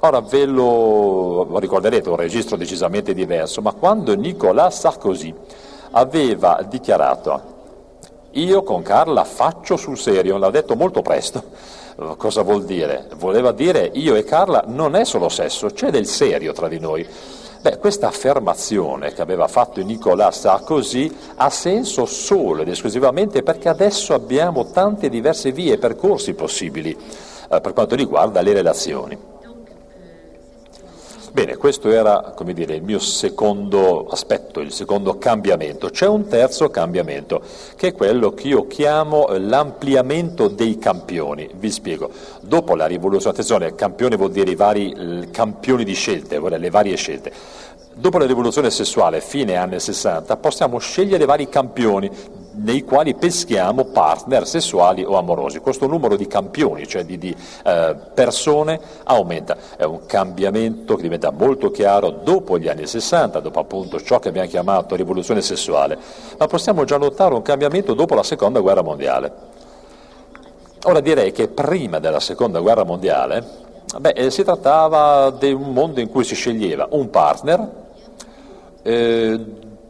Ora 0.00 0.20
ve 0.20 0.46
lo 0.46 1.56
ricorderete, 1.56 2.08
un 2.08 2.16
registro 2.16 2.56
decisamente 2.56 3.14
diverso, 3.14 3.62
ma 3.62 3.74
quando 3.74 4.16
Nicolas 4.16 4.80
Sarkozy 4.80 5.32
aveva 5.92 6.66
dichiarato 6.68 7.50
io 8.32 8.64
con 8.64 8.82
Carla 8.82 9.22
faccio 9.22 9.76
sul 9.76 9.96
serio, 9.96 10.36
l'ha 10.36 10.50
detto 10.50 10.74
molto 10.74 11.00
presto, 11.00 11.44
Cosa 12.16 12.40
vuol 12.42 12.64
dire? 12.64 13.06
Voleva 13.16 13.52
dire 13.52 13.90
io 13.92 14.14
e 14.14 14.24
Carla 14.24 14.64
non 14.66 14.96
è 14.96 15.04
solo 15.04 15.28
sesso, 15.28 15.68
c'è 15.68 15.90
del 15.90 16.06
serio 16.06 16.52
tra 16.52 16.66
di 16.66 16.78
noi. 16.80 17.06
Beh, 17.62 17.78
questa 17.78 18.08
affermazione 18.08 19.12
che 19.12 19.22
aveva 19.22 19.46
fatto 19.46 19.80
Nicolas 19.84 20.40
Sarkozy 20.40 21.08
ha 21.36 21.48
senso 21.48 22.06
solo 22.06 22.62
ed 22.62 22.68
esclusivamente 22.68 23.44
perché 23.44 23.68
adesso 23.68 24.14
abbiamo 24.14 24.72
tante 24.72 25.08
diverse 25.08 25.52
vie 25.52 25.74
e 25.74 25.78
percorsi 25.78 26.34
possibili 26.34 26.90
eh, 26.90 27.60
per 27.60 27.72
quanto 27.72 27.94
riguarda 27.94 28.40
le 28.40 28.52
relazioni. 28.52 29.16
Bene, 31.32 31.56
questo 31.56 31.88
era 31.90 32.34
dire, 32.52 32.74
il 32.74 32.82
mio 32.82 32.98
secondo 32.98 34.06
aspetto, 34.06 34.60
il 34.60 34.70
secondo 34.70 35.16
cambiamento. 35.16 35.88
C'è 35.88 36.06
un 36.06 36.28
terzo 36.28 36.68
cambiamento, 36.68 37.40
che 37.74 37.88
è 37.88 37.92
quello 37.94 38.34
che 38.34 38.48
io 38.48 38.66
chiamo 38.66 39.26
l'ampliamento 39.38 40.48
dei 40.48 40.76
campioni. 40.76 41.48
Vi 41.54 41.70
spiego. 41.70 42.10
Dopo 42.42 42.74
la 42.74 42.84
rivoluzione, 42.84 43.30
attenzione, 43.30 43.74
campione 43.74 44.16
vuol 44.16 44.30
dire 44.30 44.50
i 44.50 44.54
vari 44.54 45.28
campioni 45.30 45.84
di 45.84 45.94
scelte, 45.94 46.38
le 46.38 46.68
varie 46.68 46.96
scelte. 46.96 47.32
Dopo 47.94 48.18
la 48.18 48.26
rivoluzione 48.26 48.70
sessuale, 48.70 49.22
fine 49.22 49.56
anni 49.56 49.80
60, 49.80 50.36
possiamo 50.36 50.76
scegliere 50.76 51.24
vari 51.24 51.48
campioni 51.48 52.10
nei 52.54 52.82
quali 52.82 53.14
peschiamo 53.14 53.84
partner 53.86 54.46
sessuali 54.46 55.04
o 55.04 55.16
amorosi. 55.16 55.60
Questo 55.60 55.86
numero 55.86 56.16
di 56.16 56.26
campioni, 56.26 56.86
cioè 56.86 57.04
di, 57.04 57.18
di 57.18 57.34
eh, 57.64 57.96
persone, 58.14 58.80
aumenta. 59.04 59.56
È 59.76 59.84
un 59.84 60.06
cambiamento 60.06 60.96
che 60.96 61.02
diventa 61.02 61.30
molto 61.30 61.70
chiaro 61.70 62.10
dopo 62.10 62.58
gli 62.58 62.68
anni 62.68 62.86
60, 62.86 63.40
dopo 63.40 63.60
appunto 63.60 64.00
ciò 64.00 64.18
che 64.18 64.28
abbiamo 64.28 64.48
chiamato 64.48 64.94
rivoluzione 64.94 65.42
sessuale, 65.42 65.98
ma 66.38 66.46
possiamo 66.46 66.84
già 66.84 66.96
notare 66.96 67.34
un 67.34 67.42
cambiamento 67.42 67.94
dopo 67.94 68.14
la 68.14 68.22
seconda 68.22 68.60
guerra 68.60 68.82
mondiale. 68.82 69.32
Ora 70.84 71.00
direi 71.00 71.30
che 71.30 71.46
prima 71.48 72.00
della 72.00 72.18
seconda 72.18 72.58
guerra 72.58 72.84
mondiale 72.84 73.44
beh, 73.98 74.10
eh, 74.10 74.30
si 74.30 74.42
trattava 74.42 75.30
di 75.30 75.52
un 75.52 75.72
mondo 75.72 76.00
in 76.00 76.08
cui 76.08 76.24
si 76.24 76.34
sceglieva 76.34 76.88
un 76.90 77.08
partner, 77.08 77.70
eh, 78.82 79.40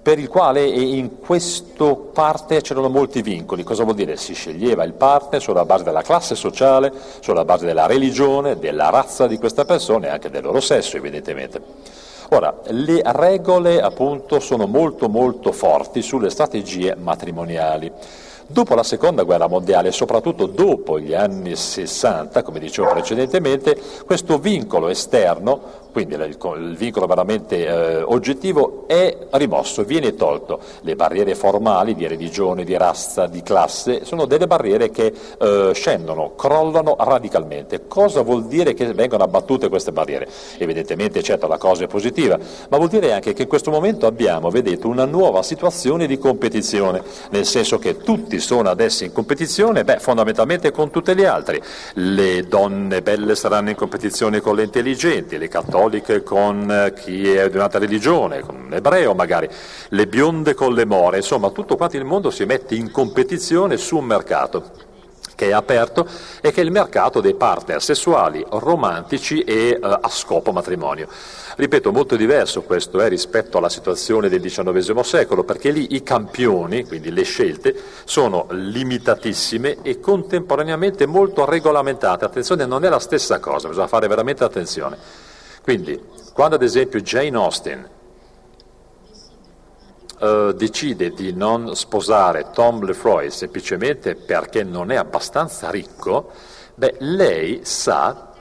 per 0.02 0.18
il 0.18 0.28
quale 0.28 0.66
in 0.66 1.20
questa 1.20 1.94
parte 1.94 2.60
c'erano 2.60 2.88
molti 2.88 3.22
vincoli. 3.22 3.62
Cosa 3.62 3.84
vuol 3.84 3.94
dire? 3.94 4.16
Si 4.16 4.34
sceglieva 4.34 4.82
il 4.82 4.94
partner 4.94 5.40
sulla 5.40 5.64
base 5.64 5.84
della 5.84 6.02
classe 6.02 6.34
sociale, 6.34 6.92
sulla 7.20 7.44
base 7.44 7.66
della 7.66 7.86
religione, 7.86 8.58
della 8.58 8.90
razza 8.90 9.28
di 9.28 9.38
questa 9.38 9.64
persona 9.64 10.08
e 10.08 10.10
anche 10.10 10.28
del 10.28 10.42
loro 10.42 10.60
sesso, 10.60 10.96
evidentemente. 10.96 11.60
Ora, 12.30 12.52
le 12.68 13.00
regole 13.04 13.80
appunto 13.80 14.40
sono 14.40 14.66
molto 14.66 15.08
molto 15.08 15.52
forti 15.52 16.02
sulle 16.02 16.30
strategie 16.30 16.96
matrimoniali. 16.96 17.92
Dopo 18.44 18.74
la 18.74 18.82
seconda 18.82 19.22
guerra 19.22 19.46
mondiale, 19.46 19.92
soprattutto 19.92 20.46
dopo 20.46 20.98
gli 20.98 21.14
anni 21.14 21.54
60, 21.54 22.42
come 22.42 22.58
dicevo 22.58 22.88
precedentemente, 22.88 23.80
questo 24.04 24.38
vincolo 24.38 24.88
esterno 24.88 25.81
quindi 25.92 26.14
il, 26.14 26.74
vincolo 26.76 27.06
veramente 27.06 27.66
eh, 27.66 28.02
oggettivo 28.02 28.84
è 28.86 29.14
rimosso, 29.32 29.84
viene 29.84 30.14
tolto. 30.14 30.58
Le 30.80 30.96
barriere 30.96 31.34
formali 31.34 31.94
di 31.94 32.06
religione, 32.06 32.64
di 32.64 32.76
razza, 32.76 33.26
di 33.26 33.42
classe 33.42 34.04
sono 34.04 34.24
delle 34.24 34.46
barriere 34.46 34.90
che 34.90 35.12
eh, 35.38 35.70
scendono, 35.74 36.34
crollano 36.34 36.96
radicalmente. 36.98 37.86
Cosa 37.86 38.22
vuol 38.22 38.46
dire 38.46 38.72
che 38.72 38.92
vengono 38.94 39.22
abbattute 39.22 39.68
queste 39.68 39.92
barriere? 39.92 40.28
Evidentemente 40.56 41.22
certo 41.22 41.46
la 41.46 41.58
cosa 41.58 41.84
è 41.84 41.86
positiva, 41.88 42.38
ma 42.70 42.76
vuol 42.78 42.88
dire 42.88 43.12
anche 43.12 43.34
che 43.34 43.42
in 43.42 43.48
questo 43.48 43.70
momento 43.70 44.06
abbiamo, 44.06 44.48
vedete, 44.48 44.86
una 44.86 45.04
nuova 45.04 45.42
situazione 45.42 46.06
di 46.06 46.18
competizione, 46.18 47.02
nel 47.30 47.44
senso 47.44 47.78
che 47.78 47.98
tutti 47.98 48.40
sono 48.40 48.70
adesso 48.70 49.04
in 49.04 49.12
competizione, 49.12 49.84
beh, 49.84 49.98
fondamentalmente 49.98 50.70
con 50.70 50.90
tutte 50.90 51.12
le 51.12 51.26
altre. 51.26 51.62
Le 51.94 52.44
donne 52.44 53.02
belle 53.02 53.34
saranno 53.34 53.68
in 53.68 53.76
competizione 53.76 54.40
con 54.40 54.56
le 54.56 54.62
intelligenti, 54.62 55.36
le 55.36 55.48
cattoliche 55.48 55.80
cattoliche 55.82 56.22
con 56.22 56.70
eh, 56.70 56.92
chi 56.94 57.32
è 57.32 57.50
di 57.50 57.56
un'altra 57.56 57.78
religione, 57.78 58.40
con 58.40 58.56
un 58.66 58.72
ebreo 58.72 59.14
magari, 59.14 59.48
le 59.88 60.06
bionde 60.06 60.54
con 60.54 60.72
le 60.74 60.84
more, 60.84 61.16
insomma 61.16 61.50
tutto 61.50 61.76
quanto 61.76 61.96
il 61.96 62.04
mondo 62.04 62.30
si 62.30 62.44
mette 62.44 62.74
in 62.74 62.90
competizione 62.90 63.76
su 63.76 63.96
un 63.96 64.04
mercato 64.04 64.90
che 65.34 65.48
è 65.48 65.52
aperto 65.52 66.06
e 66.40 66.52
che 66.52 66.60
è 66.60 66.64
il 66.64 66.70
mercato 66.70 67.20
dei 67.20 67.34
partner 67.34 67.82
sessuali, 67.82 68.44
romantici 68.48 69.40
e 69.40 69.70
eh, 69.70 69.78
a 69.80 70.08
scopo 70.08 70.52
matrimonio. 70.52 71.08
Ripeto, 71.56 71.90
molto 71.90 72.16
diverso 72.16 72.62
questo 72.62 73.00
è 73.00 73.08
rispetto 73.08 73.58
alla 73.58 73.68
situazione 73.68 74.28
del 74.28 74.40
XIX 74.40 75.00
secolo, 75.00 75.42
perché 75.42 75.70
lì 75.70 75.94
i 75.94 76.02
campioni, 76.02 76.86
quindi 76.86 77.10
le 77.10 77.24
scelte, 77.24 77.74
sono 78.04 78.46
limitatissime 78.50 79.78
e 79.82 79.98
contemporaneamente 80.00 81.06
molto 81.06 81.44
regolamentate. 81.44 82.24
Attenzione, 82.24 82.64
non 82.64 82.84
è 82.84 82.88
la 82.88 83.00
stessa 83.00 83.40
cosa, 83.40 83.68
bisogna 83.68 83.88
fare 83.88 84.06
veramente 84.06 84.44
attenzione. 84.44 85.31
Quindi, 85.62 86.00
quando 86.32 86.56
ad 86.56 86.62
esempio 86.62 87.00
Jane 87.00 87.36
Austen 87.36 87.88
eh, 90.18 90.52
decide 90.56 91.10
di 91.10 91.32
non 91.32 91.74
sposare 91.74 92.50
Tom 92.52 92.84
Lefroy 92.84 93.30
semplicemente 93.30 94.14
perché 94.14 94.64
non 94.64 94.90
è 94.90 94.96
abbastanza 94.96 95.70
ricco, 95.70 96.30
beh, 96.74 96.96
lei 96.98 97.60
sa 97.64 98.31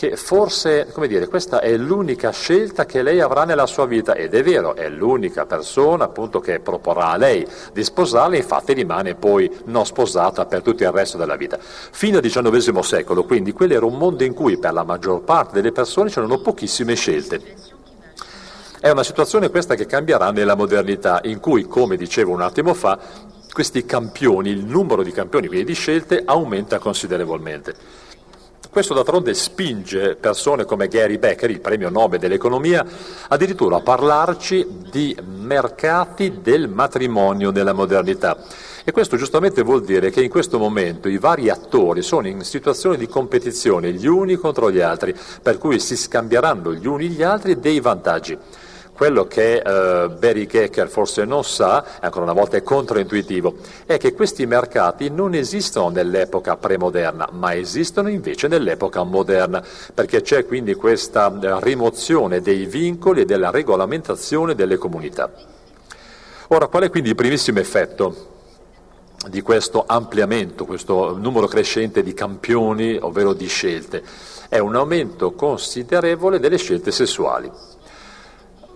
che 0.00 0.16
forse, 0.16 0.86
come 0.94 1.08
dire, 1.08 1.28
questa 1.28 1.60
è 1.60 1.76
l'unica 1.76 2.30
scelta 2.30 2.86
che 2.86 3.02
lei 3.02 3.20
avrà 3.20 3.44
nella 3.44 3.66
sua 3.66 3.84
vita 3.84 4.14
ed 4.14 4.32
è 4.32 4.42
vero, 4.42 4.74
è 4.74 4.88
l'unica 4.88 5.44
persona 5.44 6.04
appunto 6.04 6.40
che 6.40 6.58
proporrà 6.58 7.08
a 7.08 7.16
lei 7.18 7.46
di 7.74 7.84
sposarla, 7.84 8.34
infatti 8.34 8.72
rimane 8.72 9.14
poi 9.14 9.54
non 9.64 9.84
sposata 9.84 10.46
per 10.46 10.62
tutto 10.62 10.84
il 10.84 10.90
resto 10.90 11.18
della 11.18 11.36
vita. 11.36 11.58
Fino 11.60 12.16
al 12.16 12.22
XIX 12.22 12.78
secolo, 12.78 13.24
quindi, 13.24 13.52
quello 13.52 13.74
era 13.74 13.84
un 13.84 13.98
mondo 13.98 14.24
in 14.24 14.32
cui 14.32 14.56
per 14.56 14.72
la 14.72 14.84
maggior 14.84 15.20
parte 15.20 15.52
delle 15.52 15.70
persone 15.70 16.08
c'erano 16.08 16.40
pochissime 16.40 16.94
scelte. 16.94 17.42
È 18.80 18.88
una 18.88 19.04
situazione 19.04 19.50
questa 19.50 19.74
che 19.74 19.84
cambierà 19.84 20.30
nella 20.30 20.54
modernità, 20.54 21.20
in 21.24 21.40
cui, 21.40 21.64
come 21.64 21.98
dicevo 21.98 22.32
un 22.32 22.40
attimo 22.40 22.72
fa, 22.72 22.98
questi 23.52 23.84
campioni, 23.84 24.48
il 24.48 24.64
numero 24.64 25.02
di 25.02 25.12
campioni, 25.12 25.46
quindi 25.46 25.66
di 25.66 25.74
scelte, 25.74 26.22
aumenta 26.24 26.78
considerevolmente. 26.78 28.08
Questo 28.68 28.94
d'altronde 28.94 29.34
spinge 29.34 30.14
persone 30.14 30.64
come 30.64 30.86
Gary 30.86 31.18
Becker, 31.18 31.50
il 31.50 31.60
premio 31.60 31.90
Nobel 31.90 32.20
dell'economia, 32.20 32.86
addirittura 33.28 33.76
a 33.76 33.80
parlarci 33.80 34.84
di 34.90 35.16
mercati 35.24 36.40
del 36.40 36.68
matrimonio 36.68 37.50
nella 37.50 37.72
modernità. 37.72 38.36
E 38.84 38.92
questo 38.92 39.16
giustamente 39.16 39.62
vuol 39.62 39.82
dire 39.82 40.10
che 40.10 40.22
in 40.22 40.30
questo 40.30 40.58
momento 40.58 41.08
i 41.08 41.18
vari 41.18 41.48
attori 41.48 42.02
sono 42.02 42.28
in 42.28 42.44
situazione 42.44 42.96
di 42.96 43.08
competizione 43.08 43.92
gli 43.92 44.06
uni 44.06 44.36
contro 44.36 44.70
gli 44.70 44.80
altri, 44.80 45.14
per 45.42 45.58
cui 45.58 45.80
si 45.80 45.96
scambieranno 45.96 46.72
gli 46.72 46.86
uni 46.86 47.08
gli 47.08 47.22
altri 47.22 47.58
dei 47.58 47.80
vantaggi. 47.80 48.38
Quello 49.00 49.26
che 49.26 49.62
eh, 49.64 50.10
Barry 50.10 50.44
Gecker 50.44 50.90
forse 50.90 51.24
non 51.24 51.42
sa, 51.42 51.86
ancora 52.00 52.24
una 52.24 52.34
volta 52.34 52.58
è 52.58 52.62
controintuitivo, 52.62 53.54
è 53.86 53.96
che 53.96 54.12
questi 54.12 54.44
mercati 54.44 55.08
non 55.08 55.32
esistono 55.32 55.88
nell'epoca 55.88 56.58
premoderna, 56.58 57.30
ma 57.32 57.54
esistono 57.54 58.10
invece 58.10 58.46
nell'epoca 58.46 59.02
moderna, 59.02 59.64
perché 59.94 60.20
c'è 60.20 60.44
quindi 60.44 60.74
questa 60.74 61.32
eh, 61.32 61.64
rimozione 61.64 62.42
dei 62.42 62.66
vincoli 62.66 63.22
e 63.22 63.24
della 63.24 63.48
regolamentazione 63.48 64.54
delle 64.54 64.76
comunità. 64.76 65.32
Ora, 66.48 66.66
qual 66.66 66.82
è 66.82 66.90
quindi 66.90 67.08
il 67.08 67.14
primissimo 67.14 67.58
effetto 67.58 68.26
di 69.30 69.40
questo 69.40 69.84
ampliamento, 69.86 70.66
questo 70.66 71.16
numero 71.16 71.46
crescente 71.46 72.02
di 72.02 72.12
campioni, 72.12 72.98
ovvero 73.00 73.32
di 73.32 73.46
scelte? 73.46 74.02
È 74.46 74.58
un 74.58 74.76
aumento 74.76 75.32
considerevole 75.32 76.38
delle 76.38 76.58
scelte 76.58 76.90
sessuali. 76.90 77.50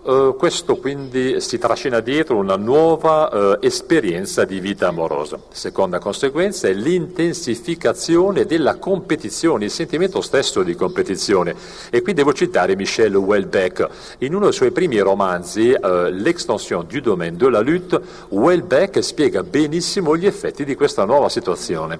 Uh, 0.05 0.35
questo 0.35 0.75
quindi 0.75 1.41
si 1.41 1.57
trascina 1.57 1.99
dietro 1.99 2.35
una 2.37 2.57
nuova 2.57 3.55
uh, 3.55 3.57
esperienza 3.59 4.45
di 4.45 4.59
vita 4.59 4.89
amorosa. 4.89 5.39
Seconda 5.49 5.97
conseguenza 5.97 6.67
è 6.67 6.73
l'intensificazione 6.73 8.45
della 8.45 8.75
competizione, 8.75 9.65
il 9.65 9.71
sentimento 9.71 10.21
stesso 10.21 10.61
di 10.61 10.75
competizione. 10.75 11.55
E 11.89 12.03
qui 12.03 12.13
devo 12.13 12.33
citare 12.33 12.75
Michel 12.75 13.15
Houellebecq. 13.15 13.87
In 14.19 14.35
uno 14.35 14.43
dei 14.43 14.53
suoi 14.53 14.69
primi 14.69 14.99
romanzi, 14.99 15.69
uh, 15.71 16.11
L'extension 16.11 16.85
du 16.87 16.99
domaine 16.99 17.35
de 17.35 17.49
la 17.49 17.61
lutte, 17.61 17.99
Houellebecq 18.29 18.99
spiega 18.99 19.41
benissimo 19.41 20.15
gli 20.15 20.27
effetti 20.27 20.65
di 20.65 20.75
questa 20.75 21.03
nuova 21.05 21.29
situazione. 21.29 21.99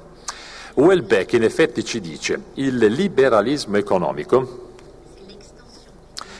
Houellebecq 0.76 1.34
in 1.34 1.44
effetti 1.44 1.84
ci 1.84 2.00
dice 2.00 2.40
il 2.54 2.78
liberalismo 2.78 3.78
economico 3.78 4.65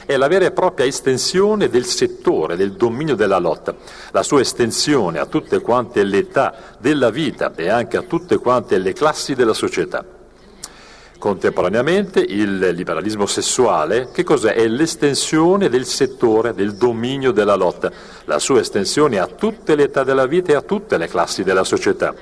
è 0.06 0.16
la 0.16 0.28
vera 0.28 0.46
e 0.46 0.52
propria 0.52 0.86
estensione 0.86 1.68
del 1.68 1.84
settore, 1.84 2.56
del 2.56 2.72
dominio 2.72 3.16
della 3.16 3.38
lotta, 3.38 3.74
la 4.12 4.22
sua 4.22 4.40
estensione 4.40 5.18
a 5.18 5.26
tutte 5.26 5.60
quante 5.60 6.04
le 6.04 6.18
età 6.18 6.54
della 6.78 7.10
vita 7.10 7.52
e 7.54 7.68
anche 7.68 7.96
a 7.96 8.02
tutte 8.02 8.38
quante 8.38 8.78
le 8.78 8.92
classi 8.92 9.34
della 9.34 9.52
società. 9.52 10.04
Contemporaneamente 11.18 12.20
il 12.20 12.58
liberalismo 12.72 13.26
sessuale, 13.26 14.10
che 14.12 14.22
cos'è? 14.22 14.54
È 14.54 14.68
l'estensione 14.68 15.68
del 15.68 15.86
settore, 15.86 16.54
del 16.54 16.74
dominio 16.76 17.32
della 17.32 17.56
lotta, 17.56 17.90
la 18.26 18.38
sua 18.38 18.60
estensione 18.60 19.18
a 19.18 19.26
tutte 19.26 19.74
le 19.74 19.84
età 19.84 20.04
della 20.04 20.26
vita 20.26 20.52
e 20.52 20.54
a 20.54 20.62
tutte 20.62 20.96
le 20.98 21.08
classi 21.08 21.42
della 21.42 21.64
società 21.64 22.14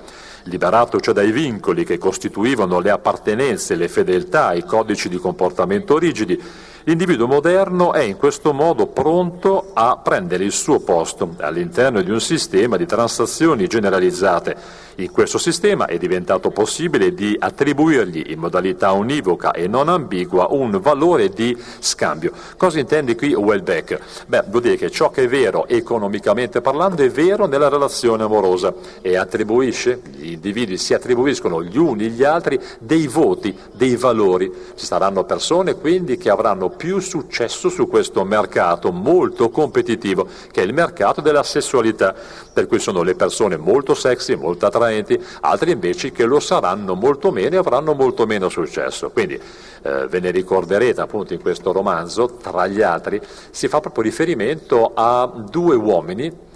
liberato 0.44 1.00
cioè 1.00 1.14
dai 1.14 1.30
vincoli 1.30 1.84
che 1.84 1.98
costituivano 1.98 2.80
le 2.80 2.90
appartenenze, 2.90 3.76
le 3.76 3.88
fedeltà, 3.88 4.52
i 4.52 4.64
codici 4.64 5.08
di 5.08 5.16
comportamento 5.16 5.98
rigidi, 5.98 6.38
L'individuo 6.86 7.26
moderno 7.26 7.94
è 7.94 8.02
in 8.02 8.18
questo 8.18 8.52
modo 8.52 8.86
pronto 8.88 9.70
a 9.72 9.96
prendere 9.96 10.44
il 10.44 10.52
suo 10.52 10.80
posto 10.80 11.34
all'interno 11.38 12.02
di 12.02 12.10
un 12.10 12.20
sistema 12.20 12.76
di 12.76 12.84
transazioni 12.84 13.66
generalizzate. 13.66 14.82
In 14.96 15.10
questo 15.10 15.38
sistema 15.38 15.86
è 15.86 15.96
diventato 15.96 16.50
possibile 16.50 17.14
di 17.14 17.34
attribuirgli 17.36 18.30
in 18.30 18.38
modalità 18.38 18.92
univoca 18.92 19.52
e 19.52 19.66
non 19.66 19.88
ambigua 19.88 20.48
un 20.50 20.78
valore 20.78 21.30
di 21.30 21.56
scambio. 21.78 22.32
Cosa 22.58 22.78
intende 22.78 23.16
qui 23.16 23.32
Welbeck? 23.32 23.98
Beh, 24.26 24.44
vuol 24.48 24.62
dire 24.62 24.76
che 24.76 24.90
ciò 24.90 25.08
che 25.10 25.24
è 25.24 25.28
vero 25.28 25.66
economicamente 25.66 26.60
parlando 26.60 27.02
è 27.02 27.10
vero 27.10 27.46
nella 27.46 27.70
relazione 27.70 28.24
amorosa 28.24 28.72
e 29.00 29.16
attribuisce, 29.16 30.02
gli 30.16 30.32
individui 30.32 30.76
si 30.76 30.92
attribuiscono 30.92 31.62
gli 31.62 31.78
uni 31.78 32.10
gli 32.10 32.22
altri 32.22 32.60
dei 32.78 33.08
voti, 33.08 33.56
dei 33.72 33.96
valori. 33.96 34.52
Ci 34.76 34.84
saranno 34.84 35.24
persone 35.24 35.74
quindi 35.74 36.18
che 36.18 36.30
avranno 36.30 36.72
più 36.76 37.00
successo 37.00 37.68
su 37.68 37.86
questo 37.86 38.24
mercato 38.24 38.92
molto 38.92 39.50
competitivo, 39.50 40.26
che 40.50 40.62
è 40.62 40.64
il 40.64 40.72
mercato 40.72 41.20
della 41.20 41.42
sessualità, 41.42 42.14
per 42.52 42.66
cui 42.66 42.78
sono 42.78 43.02
le 43.02 43.14
persone 43.14 43.56
molto 43.56 43.94
sexy, 43.94 44.34
molto 44.34 44.66
attraenti, 44.66 45.20
altri 45.40 45.72
invece 45.72 46.12
che 46.12 46.24
lo 46.24 46.40
saranno 46.40 46.94
molto 46.94 47.30
meno 47.30 47.54
e 47.54 47.58
avranno 47.58 47.94
molto 47.94 48.26
meno 48.26 48.48
successo. 48.48 49.10
Quindi 49.10 49.34
eh, 49.82 50.06
ve 50.08 50.20
ne 50.20 50.30
ricorderete 50.30 51.00
appunto 51.00 51.32
in 51.32 51.40
questo 51.40 51.72
romanzo, 51.72 52.36
tra 52.40 52.66
gli 52.66 52.82
altri, 52.82 53.20
si 53.50 53.68
fa 53.68 53.80
proprio 53.80 54.04
riferimento 54.04 54.92
a 54.94 55.30
due 55.48 55.74
uomini 55.74 56.52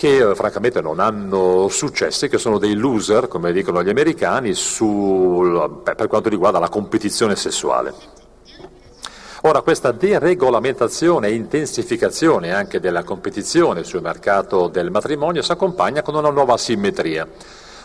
che 0.00 0.30
eh, 0.30 0.34
francamente 0.34 0.80
non 0.80 0.98
hanno 0.98 1.68
successi, 1.68 2.30
che 2.30 2.38
sono 2.38 2.56
dei 2.56 2.72
loser, 2.72 3.28
come 3.28 3.52
dicono 3.52 3.82
gli 3.82 3.90
americani, 3.90 4.54
sul, 4.54 5.82
per 5.82 6.06
quanto 6.06 6.30
riguarda 6.30 6.58
la 6.58 6.70
competizione 6.70 7.36
sessuale. 7.36 8.19
Ora 9.44 9.62
questa 9.62 9.90
deregolamentazione 9.90 11.28
e 11.28 11.32
intensificazione 11.32 12.52
anche 12.52 12.78
della 12.78 13.04
competizione 13.04 13.84
sul 13.84 14.02
mercato 14.02 14.68
del 14.68 14.90
matrimonio 14.90 15.40
si 15.40 15.50
accompagna 15.50 16.02
con 16.02 16.14
una 16.14 16.28
nuova 16.28 16.58
simmetria, 16.58 17.26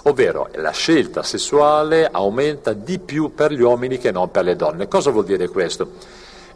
ovvero 0.04 0.50
la 0.56 0.72
scelta 0.72 1.24
sessuale 1.24 2.10
aumenta 2.12 2.74
di 2.74 3.00
più 3.00 3.34
per 3.34 3.54
gli 3.54 3.62
uomini 3.62 3.98
che 3.98 4.12
non 4.12 4.32
per 4.32 4.44
le 4.44 4.58
donne. 4.58 4.89
Cosa 4.89 5.12
vuol 5.12 5.24
dire 5.24 5.48
questo? 5.48 5.91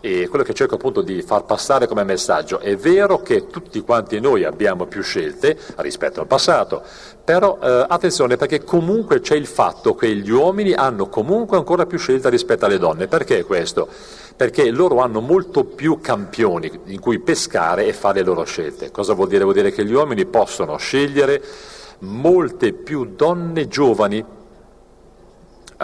E 0.01 0.27
quello 0.27 0.43
che 0.43 0.53
cerco 0.53 0.75
appunto 0.75 1.01
di 1.01 1.21
far 1.21 1.43
passare 1.43 1.87
come 1.87 2.03
messaggio 2.03 2.59
è 2.59 2.75
vero 2.75 3.21
che 3.21 3.47
tutti 3.47 3.81
quanti 3.81 4.19
noi 4.19 4.45
abbiamo 4.45 4.85
più 4.85 5.01
scelte 5.01 5.57
rispetto 5.77 6.21
al 6.21 6.27
passato, 6.27 6.81
però 7.23 7.57
eh, 7.61 7.85
attenzione 7.87 8.37
perché 8.37 8.63
comunque 8.63 9.19
c'è 9.19 9.35
il 9.35 9.45
fatto 9.45 9.95
che 9.95 10.13
gli 10.13 10.29
uomini 10.29 10.73
hanno 10.73 11.07
comunque 11.07 11.57
ancora 11.57 11.85
più 11.85 11.97
scelta 11.97 12.29
rispetto 12.29 12.65
alle 12.65 12.77
donne. 12.77 13.07
Perché 13.07 13.43
questo? 13.43 13.87
Perché 14.39 14.71
loro 14.71 15.01
hanno 15.01 15.19
molto 15.19 15.65
più 15.65 15.99
campioni 15.99 16.71
in 16.85 17.01
cui 17.01 17.19
pescare 17.19 17.87
e 17.87 17.91
fare 17.91 18.19
le 18.19 18.25
loro 18.25 18.45
scelte. 18.45 18.89
Cosa 18.89 19.13
vuol 19.13 19.27
dire? 19.27 19.43
Vuol 19.43 19.53
dire 19.53 19.69
che 19.69 19.83
gli 19.83 19.91
uomini 19.91 20.25
possono 20.25 20.77
scegliere 20.77 21.43
molte 21.99 22.71
più 22.71 23.03
donne 23.17 23.67
giovani 23.67 24.23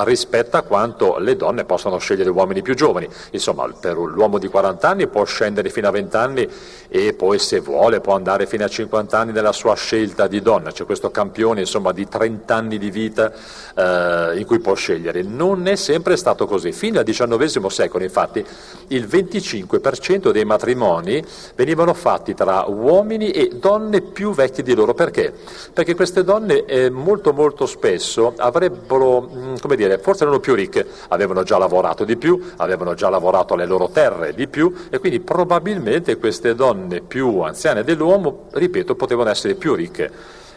rispetto 0.03 0.57
a 0.57 0.61
quanto 0.61 1.17
le 1.19 1.35
donne 1.35 1.63
possono 1.63 1.97
scegliere 1.97 2.29
uomini 2.29 2.61
più 2.61 2.73
giovani. 2.73 3.07
Insomma, 3.31 3.67
per 3.79 3.97
l'uomo 3.97 4.37
di 4.37 4.47
40 4.47 4.87
anni 4.87 5.07
può 5.07 5.23
scendere 5.23 5.69
fino 5.69 5.87
a 5.87 5.91
20 5.91 6.15
anni 6.17 6.49
e 6.87 7.13
poi 7.13 7.39
se 7.39 7.59
vuole 7.59 8.01
può 8.01 8.15
andare 8.15 8.45
fino 8.45 8.63
a 8.63 8.67
50 8.67 9.17
anni 9.17 9.31
nella 9.31 9.51
sua 9.51 9.75
scelta 9.75 10.27
di 10.27 10.41
donna. 10.41 10.71
C'è 10.71 10.85
questo 10.85 11.11
campione 11.11 11.61
insomma, 11.61 11.91
di 11.91 12.07
30 12.07 12.55
anni 12.55 12.77
di 12.77 12.89
vita 12.89 13.31
eh, 13.75 14.37
in 14.37 14.45
cui 14.45 14.59
può 14.59 14.73
scegliere. 14.73 15.21
Non 15.21 15.67
è 15.67 15.75
sempre 15.75 16.17
stato 16.17 16.45
così. 16.45 16.71
Fino 16.71 16.99
al 16.99 17.05
XIX 17.05 17.65
secolo, 17.67 18.03
infatti, 18.03 18.45
il 18.87 19.05
25% 19.05 20.31
dei 20.31 20.45
matrimoni 20.45 21.23
venivano 21.55 21.93
fatti 21.93 22.33
tra 22.33 22.65
uomini 22.67 23.31
e 23.31 23.51
donne 23.55 24.01
più 24.01 24.33
vecchie 24.33 24.63
di 24.63 24.73
loro. 24.73 24.93
Perché? 24.93 25.33
Perché 25.73 25.95
queste 25.95 26.23
donne 26.23 26.65
eh, 26.65 26.89
molto 26.89 27.33
molto 27.33 27.65
spesso 27.65 28.33
avrebbero, 28.37 29.21
mm, 29.21 29.55
come 29.61 29.75
dire, 29.75 29.84
dire, 29.87 29.99
forse 29.99 30.23
erano 30.23 30.39
più 30.39 30.53
ricche, 30.53 30.85
avevano 31.09 31.43
già 31.43 31.57
lavorato 31.57 32.03
di 32.03 32.17
più, 32.17 32.41
avevano 32.57 32.93
già 32.93 33.09
lavorato 33.09 33.53
alle 33.53 33.65
loro 33.65 33.89
terre 33.89 34.33
di 34.33 34.47
più 34.47 34.73
e 34.89 34.99
quindi 34.99 35.19
probabilmente 35.19 36.17
queste 36.17 36.55
donne 36.55 37.01
più 37.01 37.39
anziane 37.41 37.83
dell'uomo, 37.83 38.47
ripeto, 38.51 38.95
potevano 38.95 39.29
essere 39.29 39.55
più 39.55 39.73
ricche 39.73 40.11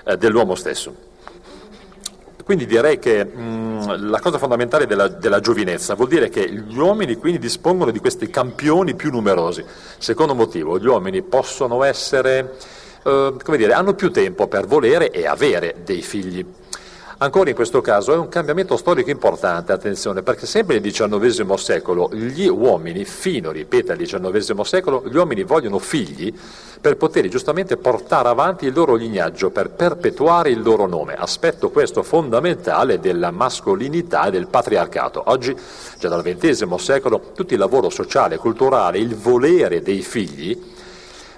eh, 0.04 0.16
dell'uomo 0.16 0.54
stesso. 0.54 1.16
Quindi 2.48 2.64
direi 2.64 2.98
che 2.98 3.26
mh, 3.26 4.08
la 4.08 4.20
cosa 4.20 4.38
fondamentale 4.38 4.86
della, 4.86 5.06
della, 5.08 5.38
giovinezza 5.38 5.94
vuol 5.94 6.08
dire 6.08 6.30
che 6.30 6.50
gli 6.50 6.78
uomini 6.78 7.16
quindi 7.16 7.38
dispongono 7.38 7.90
di 7.90 7.98
questi 7.98 8.30
campioni 8.30 8.94
più 8.94 9.10
numerosi. 9.10 9.62
Secondo 9.98 10.34
motivo, 10.34 10.78
gli 10.78 10.86
uomini 10.86 11.20
possono 11.20 11.84
essere, 11.84 12.56
eh, 13.04 13.34
come 13.44 13.56
dire, 13.58 13.74
hanno 13.74 13.92
più 13.92 14.10
tempo 14.10 14.46
per 14.46 14.66
volere 14.66 15.10
e 15.10 15.26
avere 15.26 15.76
dei 15.84 16.00
figli. 16.00 16.42
Ancora 17.20 17.50
in 17.50 17.56
questo 17.56 17.80
caso 17.80 18.12
è 18.12 18.16
un 18.16 18.28
cambiamento 18.28 18.76
storico 18.76 19.10
importante, 19.10 19.72
attenzione, 19.72 20.22
perché 20.22 20.46
sempre 20.46 20.78
nel 20.78 20.92
XIX 20.92 21.52
secolo 21.54 22.10
gli 22.12 22.46
uomini, 22.46 23.04
fino, 23.04 23.50
ripeto, 23.50 23.90
al 23.90 23.98
XIX 23.98 24.60
secolo, 24.60 25.02
gli 25.04 25.16
uomini 25.16 25.42
vogliono 25.42 25.80
figli 25.80 26.32
per 26.80 26.96
poter 26.96 27.26
giustamente 27.26 27.76
portare 27.76 28.28
avanti 28.28 28.66
il 28.66 28.72
loro 28.72 28.94
lignaggio, 28.94 29.50
per 29.50 29.70
perpetuare 29.70 30.50
il 30.50 30.62
loro 30.62 30.86
nome, 30.86 31.14
aspetto 31.14 31.70
questo 31.70 32.04
fondamentale 32.04 33.00
della 33.00 33.32
mascolinità 33.32 34.26
e 34.26 34.30
del 34.30 34.46
patriarcato. 34.46 35.24
Oggi, 35.26 35.56
già 35.98 36.08
dal 36.08 36.22
XX 36.22 36.72
secolo, 36.76 37.32
tutto 37.34 37.52
il 37.52 37.58
lavoro 37.58 37.90
sociale 37.90 38.36
culturale, 38.36 38.98
il 38.98 39.16
volere 39.16 39.82
dei 39.82 40.02
figli, 40.02 40.56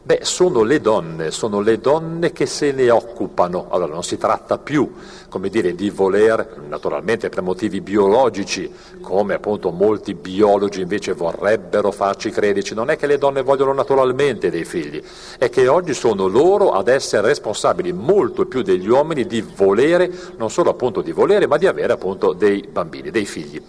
Beh, 0.02 0.20
sono 0.22 0.62
le 0.62 0.80
donne, 0.80 1.30
sono 1.30 1.60
le 1.60 1.78
donne 1.78 2.32
che 2.32 2.46
se 2.46 2.72
ne 2.72 2.88
occupano. 2.88 3.66
Allora 3.68 3.92
non 3.92 4.02
si 4.02 4.16
tratta 4.16 4.56
più, 4.56 4.90
come 5.28 5.50
dire, 5.50 5.74
di 5.74 5.90
voler, 5.90 6.56
naturalmente 6.66 7.28
per 7.28 7.42
motivi 7.42 7.82
biologici, 7.82 8.72
come 9.02 9.34
appunto 9.34 9.70
molti 9.70 10.14
biologi 10.14 10.80
invece 10.80 11.12
vorrebbero 11.12 11.90
farci 11.90 12.30
credere, 12.30 12.74
non 12.74 12.88
è 12.88 12.96
che 12.96 13.06
le 13.06 13.18
donne 13.18 13.42
vogliono 13.42 13.74
naturalmente 13.74 14.48
dei 14.48 14.64
figli, 14.64 15.02
è 15.38 15.50
che 15.50 15.68
oggi 15.68 15.92
sono 15.92 16.26
loro 16.28 16.70
ad 16.70 16.88
essere 16.88 17.28
responsabili 17.28 17.92
molto 17.92 18.46
più 18.46 18.62
degli 18.62 18.88
uomini 18.88 19.26
di 19.26 19.42
volere, 19.42 20.10
non 20.38 20.50
solo 20.50 20.70
appunto 20.70 21.02
di 21.02 21.12
volere, 21.12 21.46
ma 21.46 21.58
di 21.58 21.66
avere 21.66 21.92
appunto 21.92 22.32
dei 22.32 22.66
bambini, 22.66 23.10
dei 23.10 23.26
figli. 23.26 23.62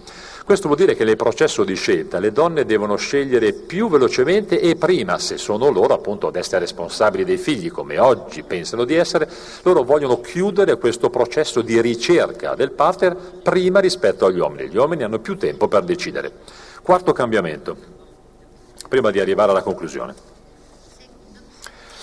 Questo 0.51 0.67
vuol 0.67 0.81
dire 0.81 0.97
che 0.97 1.05
nel 1.05 1.15
processo 1.15 1.63
di 1.63 1.75
scelta 1.75 2.19
le 2.19 2.33
donne 2.33 2.65
devono 2.65 2.97
scegliere 2.97 3.53
più 3.53 3.87
velocemente 3.87 4.59
e 4.59 4.75
prima, 4.75 5.17
se 5.17 5.37
sono 5.37 5.69
loro 5.69 5.93
appunto 5.93 6.27
ad 6.27 6.35
essere 6.35 6.59
responsabili 6.59 7.23
dei 7.23 7.37
figli, 7.37 7.71
come 7.71 7.97
oggi 7.99 8.43
pensano 8.43 8.83
di 8.83 8.95
essere, 8.95 9.29
loro 9.61 9.83
vogliono 9.83 10.19
chiudere 10.19 10.77
questo 10.77 11.09
processo 11.09 11.61
di 11.61 11.79
ricerca 11.79 12.53
del 12.53 12.71
partner 12.71 13.15
prima 13.41 13.79
rispetto 13.79 14.25
agli 14.25 14.39
uomini. 14.39 14.67
Gli 14.67 14.75
uomini 14.75 15.03
hanno 15.03 15.19
più 15.19 15.37
tempo 15.37 15.69
per 15.69 15.83
decidere. 15.83 16.39
Quarto 16.81 17.13
cambiamento, 17.13 17.77
prima 18.89 19.09
di 19.09 19.21
arrivare 19.21 19.51
alla 19.51 19.63
conclusione. 19.63 20.13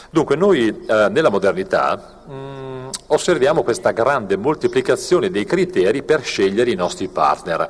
Dunque 0.09 0.37
noi 0.37 0.69
eh, 0.69 1.09
nella 1.11 1.29
modernità 1.29 2.23
mh, 2.27 2.33
mm, 2.33 2.89
osserviamo 3.09 3.63
questa 3.63 3.91
grande 3.91 4.39
moltiplicazione 4.39 5.31
dei 5.31 5.45
criteri 5.45 6.03
per 6.03 6.23
scegliere 6.23 6.71
i 6.71 6.77
nostri 6.77 7.09
partner. 7.09 7.69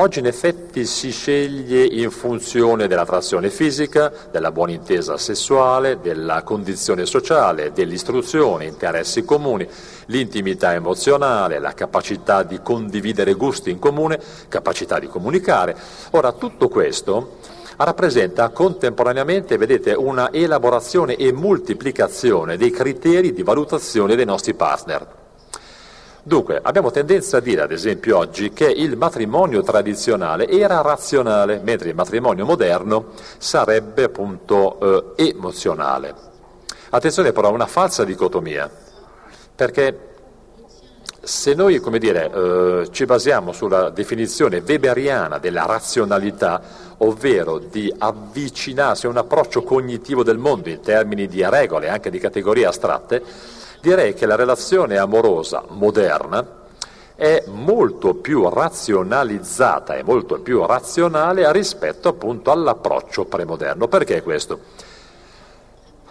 Oggi 0.00 0.20
in 0.20 0.26
effetti 0.26 0.86
si 0.86 1.10
sceglie 1.10 1.82
in 1.82 2.12
funzione 2.12 2.86
dell'attrazione 2.86 3.50
fisica, 3.50 4.12
della 4.30 4.52
buona 4.52 4.70
intesa 4.70 5.16
sessuale, 5.16 5.98
della 6.00 6.44
condizione 6.44 7.04
sociale, 7.04 7.72
dell'istruzione, 7.72 8.66
interessi 8.66 9.24
comuni, 9.24 9.66
l'intimità 10.06 10.72
emozionale, 10.72 11.58
la 11.58 11.74
capacità 11.74 12.44
di 12.44 12.60
condividere 12.62 13.34
gusti 13.34 13.70
in 13.70 13.80
comune, 13.80 14.20
capacità 14.46 15.00
di 15.00 15.08
comunicare. 15.08 15.76
Ora 16.12 16.30
tutto 16.30 16.68
questo 16.68 17.38
rappresenta 17.78 18.50
contemporaneamente, 18.50 19.56
vedete, 19.56 19.94
una 19.94 20.32
elaborazione 20.32 21.16
e 21.16 21.32
moltiplicazione 21.32 22.56
dei 22.56 22.70
criteri 22.70 23.32
di 23.32 23.42
valutazione 23.42 24.14
dei 24.14 24.24
nostri 24.24 24.54
partner. 24.54 25.26
Dunque, 26.28 26.60
abbiamo 26.62 26.90
tendenza 26.90 27.38
a 27.38 27.40
dire, 27.40 27.62
ad 27.62 27.72
esempio 27.72 28.18
oggi, 28.18 28.52
che 28.52 28.66
il 28.66 28.98
matrimonio 28.98 29.62
tradizionale 29.62 30.46
era 30.46 30.82
razionale, 30.82 31.58
mentre 31.64 31.88
il 31.88 31.94
matrimonio 31.94 32.44
moderno 32.44 33.12
sarebbe 33.38 34.04
appunto 34.04 35.14
eh, 35.16 35.24
emozionale. 35.30 36.14
Attenzione 36.90 37.32
però 37.32 37.48
a 37.48 37.52
una 37.52 37.64
falsa 37.64 38.04
dicotomia, 38.04 38.70
perché 39.54 40.08
se 41.22 41.54
noi 41.54 41.80
dire, 41.98 42.30
eh, 42.30 42.88
ci 42.90 43.06
basiamo 43.06 43.52
sulla 43.52 43.88
definizione 43.88 44.62
weberiana 44.62 45.38
della 45.38 45.64
razionalità, 45.64 46.60
ovvero 46.98 47.56
di 47.56 47.90
avvicinarsi 47.96 49.06
a 49.06 49.08
un 49.08 49.16
approccio 49.16 49.62
cognitivo 49.62 50.22
del 50.22 50.36
mondo 50.36 50.68
in 50.68 50.82
termini 50.82 51.26
di 51.26 51.42
regole, 51.48 51.88
anche 51.88 52.10
di 52.10 52.18
categorie 52.18 52.66
astratte, 52.66 53.22
direi 53.80 54.14
che 54.14 54.26
la 54.26 54.36
relazione 54.36 54.98
amorosa 54.98 55.64
moderna 55.68 56.56
è 57.14 57.44
molto 57.48 58.14
più 58.14 58.48
razionalizzata 58.48 59.96
e 59.96 60.04
molto 60.04 60.38
più 60.40 60.64
razionale 60.64 61.50
rispetto 61.52 62.08
appunto 62.08 62.52
all'approccio 62.52 63.24
premoderno. 63.24 63.88
Perché 63.88 64.22
questo? 64.22 64.60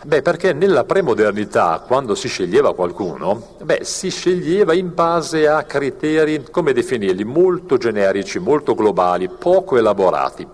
Beh, 0.04 0.22
perché 0.22 0.54
nella 0.54 0.84
premodernità, 0.84 1.84
quando 1.86 2.14
si 2.14 2.28
sceglieva 2.28 2.76
qualcuno, 2.76 3.56
beh, 3.62 3.84
si 3.84 4.10
sceglieva 4.10 4.74
in 4.74 4.94
base 4.94 5.48
a 5.48 5.64
criteri, 5.64 6.46
come 6.52 6.72
definirli, 6.72 7.24
molto 7.24 7.78
generici, 7.78 8.40
molto 8.40 8.76
globali, 8.76 9.28
poco 9.30 9.78
elaborati. 9.78 10.48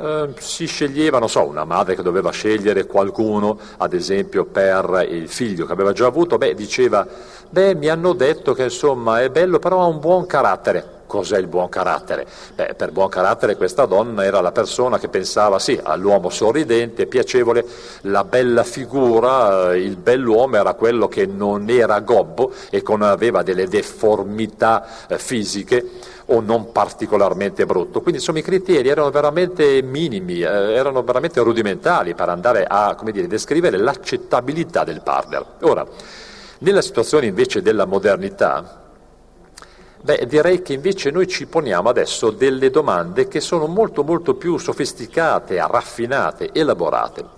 Eh, 0.00 0.32
si 0.38 0.66
sceglieva, 0.66 1.18
non 1.18 1.28
so, 1.28 1.44
una 1.44 1.64
madre 1.64 1.96
che 1.96 2.02
doveva 2.02 2.30
scegliere 2.30 2.86
qualcuno, 2.86 3.58
ad 3.78 3.94
esempio 3.94 4.44
per 4.44 5.04
il 5.10 5.28
figlio 5.28 5.66
che 5.66 5.72
aveva 5.72 5.92
già 5.92 6.06
avuto, 6.06 6.38
beh, 6.38 6.54
diceva, 6.54 7.04
beh, 7.50 7.74
mi 7.74 7.88
hanno 7.88 8.12
detto 8.12 8.54
che 8.54 8.64
insomma 8.64 9.20
è 9.22 9.28
bello, 9.28 9.58
però 9.58 9.80
ha 9.80 9.86
un 9.86 9.98
buon 9.98 10.26
carattere. 10.26 10.97
Cos'è 11.08 11.38
il 11.38 11.46
buon 11.46 11.70
carattere? 11.70 12.26
Beh, 12.54 12.74
per 12.74 12.92
buon 12.92 13.08
carattere 13.08 13.56
questa 13.56 13.86
donna 13.86 14.26
era 14.26 14.42
la 14.42 14.52
persona 14.52 14.98
che 14.98 15.08
pensava 15.08 15.58
sì 15.58 15.80
all'uomo 15.82 16.28
sorridente, 16.28 17.06
piacevole, 17.06 17.64
la 18.02 18.24
bella 18.24 18.62
figura, 18.62 19.72
eh, 19.72 19.78
il 19.78 19.96
bell'uomo 19.96 20.56
era 20.56 20.74
quello 20.74 21.08
che 21.08 21.24
non 21.24 21.70
era 21.70 21.98
gobbo 22.00 22.52
e 22.68 22.82
che 22.82 22.90
non 22.90 23.02
aveva 23.02 23.42
delle 23.42 23.66
deformità 23.66 24.86
eh, 25.08 25.18
fisiche 25.18 26.16
o 26.26 26.40
non 26.40 26.72
particolarmente 26.72 27.64
brutto. 27.64 28.00
Quindi 28.02 28.18
insomma 28.18 28.40
i 28.40 28.42
criteri 28.42 28.90
erano 28.90 29.10
veramente 29.10 29.80
minimi, 29.80 30.40
eh, 30.40 30.46
erano 30.46 31.02
veramente 31.02 31.40
rudimentali 31.40 32.14
per 32.14 32.28
andare 32.28 32.66
a 32.68 32.94
dire, 33.10 33.26
descrivere 33.26 33.78
l'accettabilità 33.78 34.84
del 34.84 35.00
partner. 35.00 35.44
Ora, 35.62 35.86
nella 36.58 36.82
situazione 36.82 37.24
invece 37.24 37.62
della 37.62 37.86
modernità, 37.86 38.87
Beh, 40.00 40.26
direi 40.26 40.62
che 40.62 40.74
invece 40.74 41.10
noi 41.10 41.26
ci 41.26 41.46
poniamo 41.46 41.88
adesso 41.88 42.30
delle 42.30 42.70
domande 42.70 43.26
che 43.26 43.40
sono 43.40 43.66
molto 43.66 44.04
molto 44.04 44.34
più 44.34 44.56
sofisticate, 44.56 45.56
raffinate, 45.56 46.50
elaborate. 46.52 47.37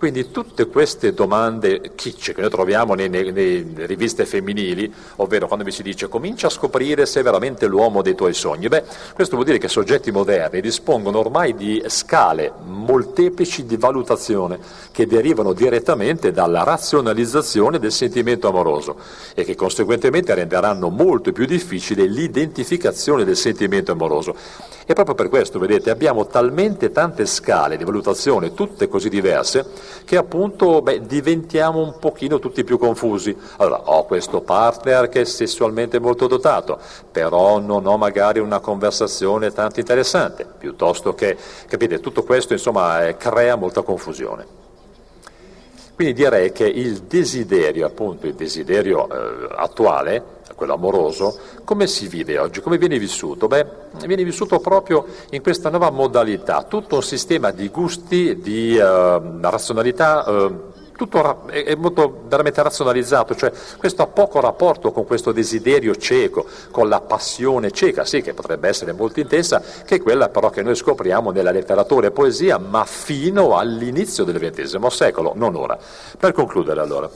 Quindi 0.00 0.30
tutte 0.30 0.66
queste 0.66 1.12
domande 1.12 1.92
kitsch 1.94 2.32
che 2.32 2.40
noi 2.40 2.48
troviamo 2.48 2.94
nelle, 2.94 3.30
nelle, 3.32 3.84
riviste 3.84 4.24
femminili, 4.24 4.90
ovvero 5.16 5.46
quando 5.46 5.62
mi 5.62 5.72
si 5.72 5.82
dice 5.82 6.08
comincia 6.08 6.46
a 6.46 6.50
scoprire 6.50 7.04
se 7.04 7.20
è 7.20 7.22
veramente 7.22 7.66
l'uomo 7.66 8.00
dei 8.00 8.14
tuoi 8.14 8.32
sogni, 8.32 8.68
beh, 8.68 8.82
questo 9.12 9.34
vuol 9.34 9.44
dire 9.44 9.58
che 9.58 9.68
soggetti 9.68 10.10
moderni 10.10 10.62
dispongono 10.62 11.18
ormai 11.18 11.54
di 11.54 11.84
scale 11.88 12.50
molteplici 12.64 13.66
di 13.66 13.76
valutazione 13.76 14.58
che 14.90 15.06
derivano 15.06 15.52
direttamente 15.52 16.32
dalla 16.32 16.62
razionalizzazione 16.62 17.78
del 17.78 17.92
sentimento 17.92 18.48
amoroso 18.48 18.96
e 19.34 19.44
che 19.44 19.54
conseguentemente 19.54 20.32
renderanno 20.32 20.88
molto 20.88 21.30
più 21.32 21.44
difficile 21.44 22.06
l'identificazione 22.06 23.24
del 23.24 23.36
sentimento 23.36 23.92
amoroso. 23.92 24.34
E 24.90 24.92
proprio 24.92 25.14
per 25.14 25.28
questo, 25.28 25.60
vedete, 25.60 25.88
abbiamo 25.88 26.26
talmente 26.26 26.90
tante 26.90 27.24
scale 27.24 27.76
di 27.76 27.84
valutazione, 27.84 28.54
tutte 28.54 28.88
così 28.88 29.08
diverse, 29.08 29.64
che 30.04 30.16
appunto 30.16 30.82
beh, 30.82 31.02
diventiamo 31.02 31.80
un 31.80 31.96
pochino 32.00 32.40
tutti 32.40 32.64
più 32.64 32.76
confusi. 32.76 33.36
Allora, 33.58 33.82
ho 33.84 34.04
questo 34.04 34.40
partner 34.40 35.08
che 35.08 35.20
è 35.20 35.24
sessualmente 35.24 36.00
molto 36.00 36.26
dotato, 36.26 36.76
però 37.08 37.60
non 37.60 37.86
ho 37.86 37.96
magari 37.98 38.40
una 38.40 38.58
conversazione 38.58 39.52
tanto 39.52 39.78
interessante, 39.78 40.44
piuttosto 40.58 41.14
che, 41.14 41.36
capite, 41.68 42.00
tutto 42.00 42.24
questo 42.24 42.54
insomma 42.54 43.06
eh, 43.06 43.16
crea 43.16 43.54
molta 43.54 43.82
confusione. 43.82 44.44
Quindi 45.94 46.14
direi 46.14 46.50
che 46.50 46.66
il 46.66 47.02
desiderio, 47.02 47.86
appunto 47.86 48.26
il 48.26 48.34
desiderio 48.34 49.08
eh, 49.08 49.54
attuale, 49.54 50.38
quello 50.60 50.74
amoroso, 50.74 51.38
come 51.64 51.86
si 51.86 52.06
vive 52.06 52.38
oggi? 52.38 52.60
Come 52.60 52.76
viene 52.76 52.98
vissuto? 52.98 53.46
Beh, 53.46 53.66
viene 54.04 54.24
vissuto 54.24 54.58
proprio 54.58 55.06
in 55.30 55.40
questa 55.40 55.70
nuova 55.70 55.88
modalità, 55.88 56.64
tutto 56.64 56.96
un 56.96 57.02
sistema 57.02 57.50
di 57.50 57.68
gusti, 57.70 58.38
di 58.42 58.76
uh, 58.76 59.40
razionalità. 59.40 60.30
Uh, 60.30 60.68
tutto 61.00 61.48
è 61.48 61.74
molto 61.76 62.24
veramente 62.28 62.62
razionalizzato, 62.62 63.34
cioè 63.34 63.50
questo 63.78 64.02
ha 64.02 64.06
poco 64.06 64.38
rapporto 64.38 64.92
con 64.92 65.06
questo 65.06 65.32
desiderio 65.32 65.96
cieco, 65.96 66.44
con 66.70 66.90
la 66.90 67.00
passione 67.00 67.70
cieca, 67.70 68.04
sì 68.04 68.20
che 68.20 68.34
potrebbe 68.34 68.68
essere 68.68 68.92
molto 68.92 69.18
intensa, 69.18 69.62
che 69.86 69.94
è 69.94 70.02
quella 70.02 70.28
però 70.28 70.50
che 70.50 70.60
noi 70.60 70.74
scopriamo 70.74 71.30
nella 71.30 71.52
letteratura 71.52 72.08
e 72.08 72.10
poesia, 72.10 72.58
ma 72.58 72.84
fino 72.84 73.56
all'inizio 73.56 74.24
del 74.24 74.38
XX 74.38 74.86
secolo, 74.88 75.32
non 75.36 75.54
ora. 75.54 75.78
Per 76.18 76.32
concludere 76.32 76.82
allora. 76.82 77.08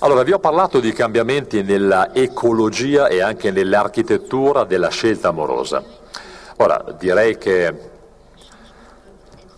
Allora, 0.00 0.24
vi 0.24 0.32
ho 0.32 0.38
parlato 0.38 0.78
di 0.78 0.92
cambiamenti 0.92 1.62
nella 1.62 2.14
ecologia 2.14 3.06
e 3.06 3.22
anche 3.22 3.50
nell'architettura 3.50 4.64
della 4.64 4.88
scelta 4.88 5.28
amorosa. 5.28 5.82
Ora, 6.58 6.84
direi 6.98 7.38
che 7.38 7.94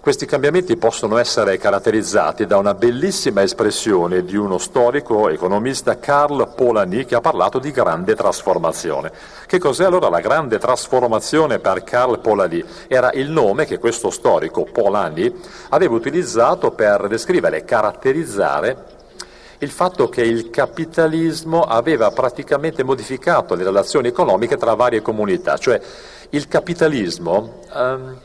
questi 0.00 0.26
cambiamenti 0.26 0.76
possono 0.76 1.16
essere 1.16 1.58
caratterizzati 1.58 2.46
da 2.46 2.56
una 2.56 2.74
bellissima 2.74 3.42
espressione 3.42 4.24
di 4.24 4.36
uno 4.36 4.58
storico 4.58 5.28
economista 5.28 5.98
Karl 5.98 6.54
Polanyi 6.54 7.04
che 7.04 7.16
ha 7.16 7.20
parlato 7.20 7.58
di 7.58 7.72
grande 7.72 8.14
trasformazione. 8.14 9.10
Che 9.44 9.58
cos'è 9.58 9.84
allora 9.84 10.08
la 10.08 10.20
grande 10.20 10.58
trasformazione 10.58 11.58
per 11.58 11.82
Karl 11.82 12.20
Polanyi? 12.20 12.64
Era 12.86 13.10
il 13.12 13.28
nome 13.28 13.66
che 13.66 13.78
questo 13.78 14.10
storico 14.10 14.62
Polanyi 14.62 15.34
aveva 15.70 15.96
utilizzato 15.96 16.70
per 16.70 17.08
descrivere 17.08 17.56
e 17.56 17.64
caratterizzare 17.64 18.97
il 19.58 19.70
fatto 19.70 20.08
che 20.08 20.22
il 20.22 20.50
capitalismo 20.50 21.62
aveva 21.62 22.10
praticamente 22.10 22.82
modificato 22.84 23.54
le 23.54 23.64
relazioni 23.64 24.08
economiche 24.08 24.56
tra 24.56 24.74
varie 24.74 25.02
comunità, 25.02 25.56
cioè 25.56 25.80
il 26.30 26.46
capitalismo 26.46 27.60
ehm, 27.74 28.20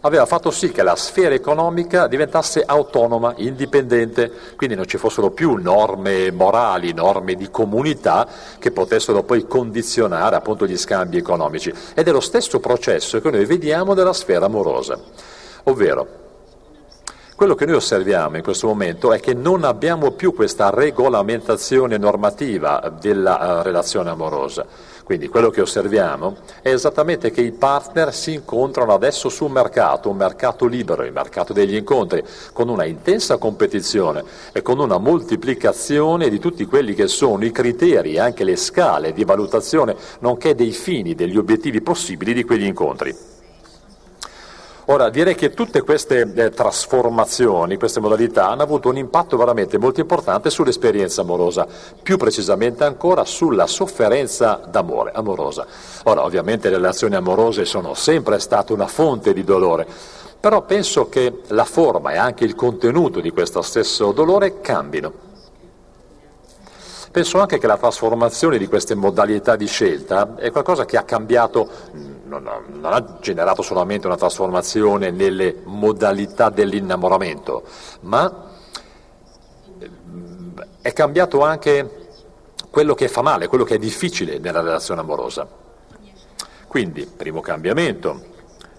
aveva 0.00 0.26
fatto 0.26 0.50
sì 0.50 0.70
che 0.70 0.82
la 0.82 0.94
sfera 0.94 1.34
economica 1.34 2.06
diventasse 2.06 2.62
autonoma, 2.64 3.34
indipendente, 3.38 4.30
quindi 4.56 4.76
non 4.76 4.86
ci 4.86 4.98
fossero 4.98 5.30
più 5.30 5.54
norme 5.54 6.30
morali, 6.30 6.92
norme 6.92 7.34
di 7.34 7.50
comunità 7.50 8.28
che 8.58 8.70
potessero 8.70 9.22
poi 9.22 9.46
condizionare 9.46 10.36
appunto 10.36 10.66
gli 10.66 10.76
scambi 10.76 11.16
economici. 11.16 11.72
Ed 11.94 12.06
è 12.06 12.12
lo 12.12 12.20
stesso 12.20 12.60
processo 12.60 13.20
che 13.20 13.30
noi 13.30 13.44
vediamo 13.46 13.94
nella 13.94 14.12
sfera 14.12 14.46
amorosa, 14.46 14.98
ovvero 15.64 16.24
quello 17.36 17.54
che 17.54 17.66
noi 17.66 17.74
osserviamo 17.74 18.36
in 18.36 18.42
questo 18.42 18.66
momento 18.66 19.12
è 19.12 19.20
che 19.20 19.34
non 19.34 19.62
abbiamo 19.62 20.12
più 20.12 20.32
questa 20.32 20.70
regolamentazione 20.70 21.98
normativa 21.98 22.90
della 22.98 23.58
uh, 23.58 23.62
relazione 23.62 24.08
amorosa. 24.08 24.64
Quindi 25.04 25.28
quello 25.28 25.50
che 25.50 25.60
osserviamo 25.60 26.38
è 26.62 26.70
esattamente 26.70 27.30
che 27.30 27.42
i 27.42 27.52
partner 27.52 28.12
si 28.14 28.32
incontrano 28.32 28.94
adesso 28.94 29.28
su 29.28 29.44
un 29.44 29.52
mercato, 29.52 30.08
un 30.08 30.16
mercato 30.16 30.64
libero, 30.64 31.04
il 31.04 31.12
mercato 31.12 31.52
degli 31.52 31.76
incontri, 31.76 32.24
con 32.54 32.70
una 32.70 32.86
intensa 32.86 33.36
competizione 33.36 34.24
e 34.50 34.62
con 34.62 34.80
una 34.80 34.96
moltiplicazione 34.96 36.30
di 36.30 36.38
tutti 36.38 36.64
quelli 36.64 36.94
che 36.94 37.06
sono 37.06 37.44
i 37.44 37.52
criteri 37.52 38.14
e 38.14 38.18
anche 38.18 38.44
le 38.44 38.56
scale 38.56 39.12
di 39.12 39.24
valutazione, 39.24 39.94
nonché 40.20 40.54
dei 40.54 40.72
fini, 40.72 41.14
degli 41.14 41.36
obiettivi 41.36 41.82
possibili 41.82 42.32
di 42.32 42.44
quegli 42.44 42.64
incontri. 42.64 43.35
Ora, 44.88 45.10
direi 45.10 45.34
che 45.34 45.50
tutte 45.50 45.82
queste 45.82 46.32
eh, 46.32 46.50
trasformazioni, 46.50 47.76
queste 47.76 47.98
modalità 47.98 48.50
hanno 48.50 48.62
avuto 48.62 48.88
un 48.88 48.96
impatto 48.96 49.36
veramente 49.36 49.78
molto 49.78 49.98
importante 49.98 50.48
sull'esperienza 50.48 51.22
amorosa, 51.22 51.66
più 52.00 52.16
precisamente 52.16 52.84
ancora 52.84 53.24
sulla 53.24 53.66
sofferenza 53.66 54.60
d'amore, 54.64 55.10
amorosa. 55.12 55.66
Ora, 56.04 56.22
ovviamente 56.22 56.68
le 56.70 56.76
relazioni 56.76 57.16
amorose 57.16 57.64
sono 57.64 57.94
sempre 57.94 58.38
state 58.38 58.72
una 58.72 58.86
fonte 58.86 59.32
di 59.32 59.42
dolore, 59.42 59.88
però 60.38 60.62
penso 60.62 61.08
che 61.08 61.40
la 61.48 61.64
forma 61.64 62.12
e 62.12 62.16
anche 62.16 62.44
il 62.44 62.54
contenuto 62.54 63.18
di 63.18 63.32
questo 63.32 63.62
stesso 63.62 64.12
dolore 64.12 64.60
cambino. 64.60 65.25
Penso 67.16 67.40
anche 67.40 67.56
che 67.56 67.66
la 67.66 67.78
trasformazione 67.78 68.58
di 68.58 68.66
queste 68.66 68.94
modalità 68.94 69.56
di 69.56 69.66
scelta 69.66 70.34
è 70.34 70.50
qualcosa 70.50 70.84
che 70.84 70.98
ha 70.98 71.04
cambiato, 71.04 71.66
non 72.24 72.46
ha, 72.46 72.60
non 72.68 72.92
ha 72.92 73.16
generato 73.22 73.62
solamente 73.62 74.06
una 74.06 74.18
trasformazione 74.18 75.10
nelle 75.10 75.62
modalità 75.64 76.50
dell'innamoramento, 76.50 77.62
ma 78.00 78.50
è 80.82 80.92
cambiato 80.92 81.40
anche 81.40 82.08
quello 82.68 82.94
che 82.94 83.08
fa 83.08 83.22
male, 83.22 83.46
quello 83.46 83.64
che 83.64 83.76
è 83.76 83.78
difficile 83.78 84.38
nella 84.38 84.60
relazione 84.60 85.00
amorosa. 85.00 85.48
Quindi, 86.66 87.06
primo 87.06 87.40
cambiamento, 87.40 88.34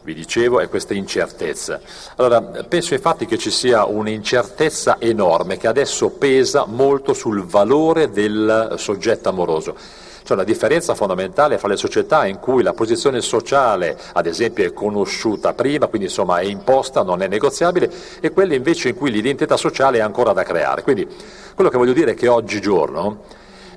vi 0.08 0.14
dicevo, 0.14 0.62
è 0.62 0.70
questa 0.70 0.93
incertezza. 0.93 1.82
Allora, 2.16 2.41
penso 2.41 2.93
infatti 2.93 3.26
che 3.26 3.38
ci 3.38 3.51
sia 3.51 3.84
un'incertezza 3.84 4.95
enorme 4.99 5.58
che 5.58 5.68
adesso 5.68 6.12
pesa 6.12 6.64
molto 6.66 7.14
sul 7.14 7.43
valore 7.43 8.10
del 8.10 8.76
soggetto 8.78 9.28
amoroso. 9.28 9.76
C'è 10.24 10.34
una 10.34 10.45
differenza 10.45 10.95
fondamentale 10.95 11.58
fra 11.58 11.68
le 11.68 11.76
società 11.76 12.26
in 12.26 12.39
cui 12.39 12.64
la 12.64 12.72
posizione 12.72 13.20
sociale, 13.20 13.99
ad 14.14 14.28
esempio, 14.28 14.64
è 14.64 14.72
conosciuta 14.72 15.53
prima, 15.53 15.88
quindi 15.88 16.08
insomma 16.08 16.38
è 16.39 16.45
imposta, 16.45 17.03
non 17.03 17.22
è 17.22 17.28
negoziabile, 17.28 17.91
e 18.22 18.32
quelle 18.32 18.55
invece 18.55 18.88
in 18.88 18.95
cui 18.95 19.12
l'identità 19.12 19.58
sociale 19.58 19.97
è 19.97 20.01
ancora 20.01 20.32
da 20.32 20.43
creare. 20.43 20.84
Quindi 20.84 21.05
quello 21.53 21.70
che 21.70 21.78
voglio 21.78 21.91
dire 21.91 22.12
è 22.12 22.16
che 22.16 22.30
oggigiorno 22.30 23.24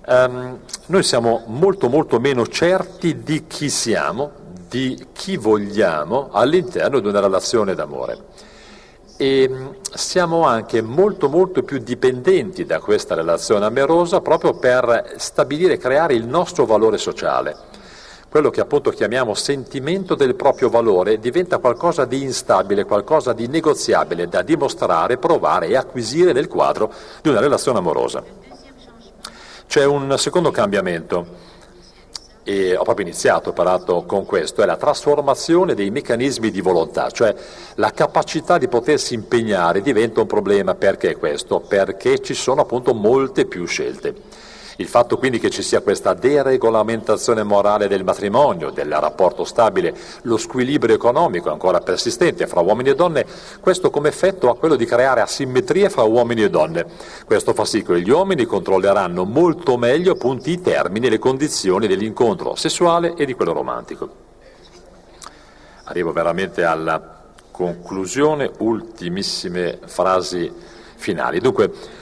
um, 0.06 0.58
noi 0.86 1.02
siamo 1.02 1.42
molto 1.46 1.88
molto 1.88 2.20
meno 2.20 2.46
certi 2.46 3.22
di 3.22 3.46
chi 3.48 3.68
siamo, 3.68 4.39
di 4.70 5.08
chi 5.12 5.36
vogliamo 5.36 6.28
all'interno 6.30 7.00
di 7.00 7.08
una 7.08 7.18
relazione 7.18 7.74
d'amore. 7.74 8.18
E 9.16 9.48
mm, 9.50 9.66
siamo 9.92 10.46
anche 10.46 10.80
molto 10.80 11.28
molto 11.28 11.64
più 11.64 11.78
dipendenti 11.78 12.64
da 12.64 12.78
questa 12.78 13.16
relazione 13.16 13.66
amorosa 13.66 14.20
proprio 14.20 14.54
per 14.54 15.14
stabilire 15.16 15.74
e 15.74 15.76
creare 15.76 16.14
il 16.14 16.24
nostro 16.24 16.66
valore 16.66 16.98
sociale. 16.98 17.56
Quello 18.30 18.50
che 18.50 18.60
appunto 18.60 18.90
chiamiamo 18.90 19.34
sentimento 19.34 20.14
del 20.14 20.36
proprio 20.36 20.70
valore 20.70 21.18
diventa 21.18 21.58
qualcosa 21.58 22.04
di 22.04 22.22
instabile, 22.22 22.84
qualcosa 22.84 23.32
di 23.32 23.48
negoziabile 23.48 24.28
da 24.28 24.42
dimostrare, 24.42 25.18
provare 25.18 25.66
e 25.66 25.76
acquisire 25.76 26.32
nel 26.32 26.46
quadro 26.46 26.92
di 27.20 27.28
una 27.28 27.40
relazione 27.40 27.78
amorosa. 27.78 28.22
C'è 29.66 29.84
un 29.84 30.14
secondo 30.16 30.52
cambiamento 30.52 31.49
e 32.42 32.76
ho 32.76 32.82
proprio 32.82 33.06
iniziato, 33.06 33.52
parlato 33.52 34.04
con 34.04 34.24
questo, 34.24 34.62
è 34.62 34.66
la 34.66 34.76
trasformazione 34.76 35.74
dei 35.74 35.90
meccanismi 35.90 36.50
di 36.50 36.60
volontà, 36.60 37.10
cioè 37.10 37.34
la 37.74 37.90
capacità 37.92 38.58
di 38.58 38.68
potersi 38.68 39.14
impegnare 39.14 39.82
diventa 39.82 40.20
un 40.20 40.26
problema. 40.26 40.74
Perché 40.74 41.16
questo? 41.16 41.60
Perché 41.60 42.20
ci 42.20 42.34
sono 42.34 42.62
appunto 42.62 42.94
molte 42.94 43.44
più 43.44 43.66
scelte. 43.66 44.14
Il 44.80 44.88
fatto 44.88 45.18
quindi 45.18 45.38
che 45.38 45.50
ci 45.50 45.60
sia 45.60 45.82
questa 45.82 46.14
deregolamentazione 46.14 47.42
morale 47.42 47.86
del 47.86 48.02
matrimonio, 48.02 48.70
del 48.70 48.90
rapporto 48.90 49.44
stabile, 49.44 49.94
lo 50.22 50.38
squilibrio 50.38 50.94
economico 50.94 51.50
ancora 51.50 51.80
persistente 51.80 52.46
fra 52.46 52.60
uomini 52.60 52.88
e 52.88 52.94
donne, 52.94 53.26
questo 53.60 53.90
come 53.90 54.08
effetto 54.08 54.48
ha 54.48 54.56
quello 54.56 54.76
di 54.76 54.86
creare 54.86 55.20
asimmetrie 55.20 55.90
fra 55.90 56.04
uomini 56.04 56.44
e 56.44 56.48
donne. 56.48 56.86
Questo 57.26 57.52
fa 57.52 57.66
sì 57.66 57.82
che 57.82 58.00
gli 58.00 58.08
uomini 58.08 58.46
controlleranno 58.46 59.24
molto 59.24 59.76
meglio 59.76 60.12
appunto 60.12 60.48
i 60.48 60.62
termini 60.62 61.08
e 61.08 61.10
le 61.10 61.18
condizioni 61.18 61.86
dell'incontro 61.86 62.54
sessuale 62.54 63.12
e 63.16 63.26
di 63.26 63.34
quello 63.34 63.52
romantico. 63.52 64.08
Arrivo 65.84 66.12
veramente 66.12 66.64
alla 66.64 67.18
conclusione, 67.50 68.50
ultimissime 68.60 69.78
frasi 69.84 70.50
finali. 70.96 71.38
Dunque, 71.38 71.98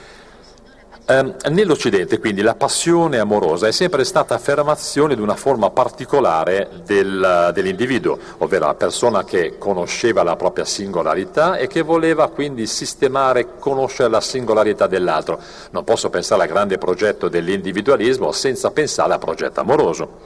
eh, 1.09 1.49
nell'Occidente 1.49 2.19
quindi 2.19 2.43
la 2.43 2.53
passione 2.53 3.17
amorosa 3.17 3.65
è 3.65 3.71
sempre 3.71 4.03
stata 4.03 4.35
affermazione 4.35 5.15
di 5.15 5.21
una 5.21 5.35
forma 5.35 5.71
particolare 5.71 6.69
del, 6.85 7.49
dell'individuo, 7.51 8.15
ovvero 8.37 8.67
la 8.67 8.75
persona 8.75 9.23
che 9.23 9.57
conosceva 9.57 10.21
la 10.21 10.35
propria 10.35 10.65
singolarità 10.65 11.57
e 11.57 11.65
che 11.65 11.81
voleva 11.81 12.29
quindi 12.29 12.67
sistemare, 12.67 13.57
conoscere 13.57 14.07
la 14.07 14.21
singolarità 14.21 14.85
dell'altro. 14.85 15.39
Non 15.71 15.83
posso 15.83 16.11
pensare 16.11 16.43
al 16.43 16.47
grande 16.47 16.77
progetto 16.77 17.27
dell'individualismo 17.27 18.31
senza 18.31 18.69
pensare 18.69 19.13
al 19.13 19.19
progetto 19.19 19.61
amoroso. 19.61 20.17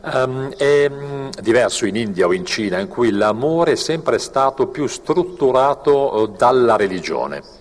Um, 0.00 0.54
è 0.54 0.86
um, 0.88 1.28
diverso 1.40 1.84
in 1.84 1.96
India 1.96 2.28
o 2.28 2.32
in 2.32 2.46
Cina, 2.46 2.78
in 2.78 2.86
cui 2.86 3.10
l'amore 3.10 3.72
è 3.72 3.74
sempre 3.74 4.20
stato 4.20 4.68
più 4.68 4.86
strutturato 4.86 6.20
uh, 6.20 6.26
dalla 6.28 6.76
religione. 6.76 7.57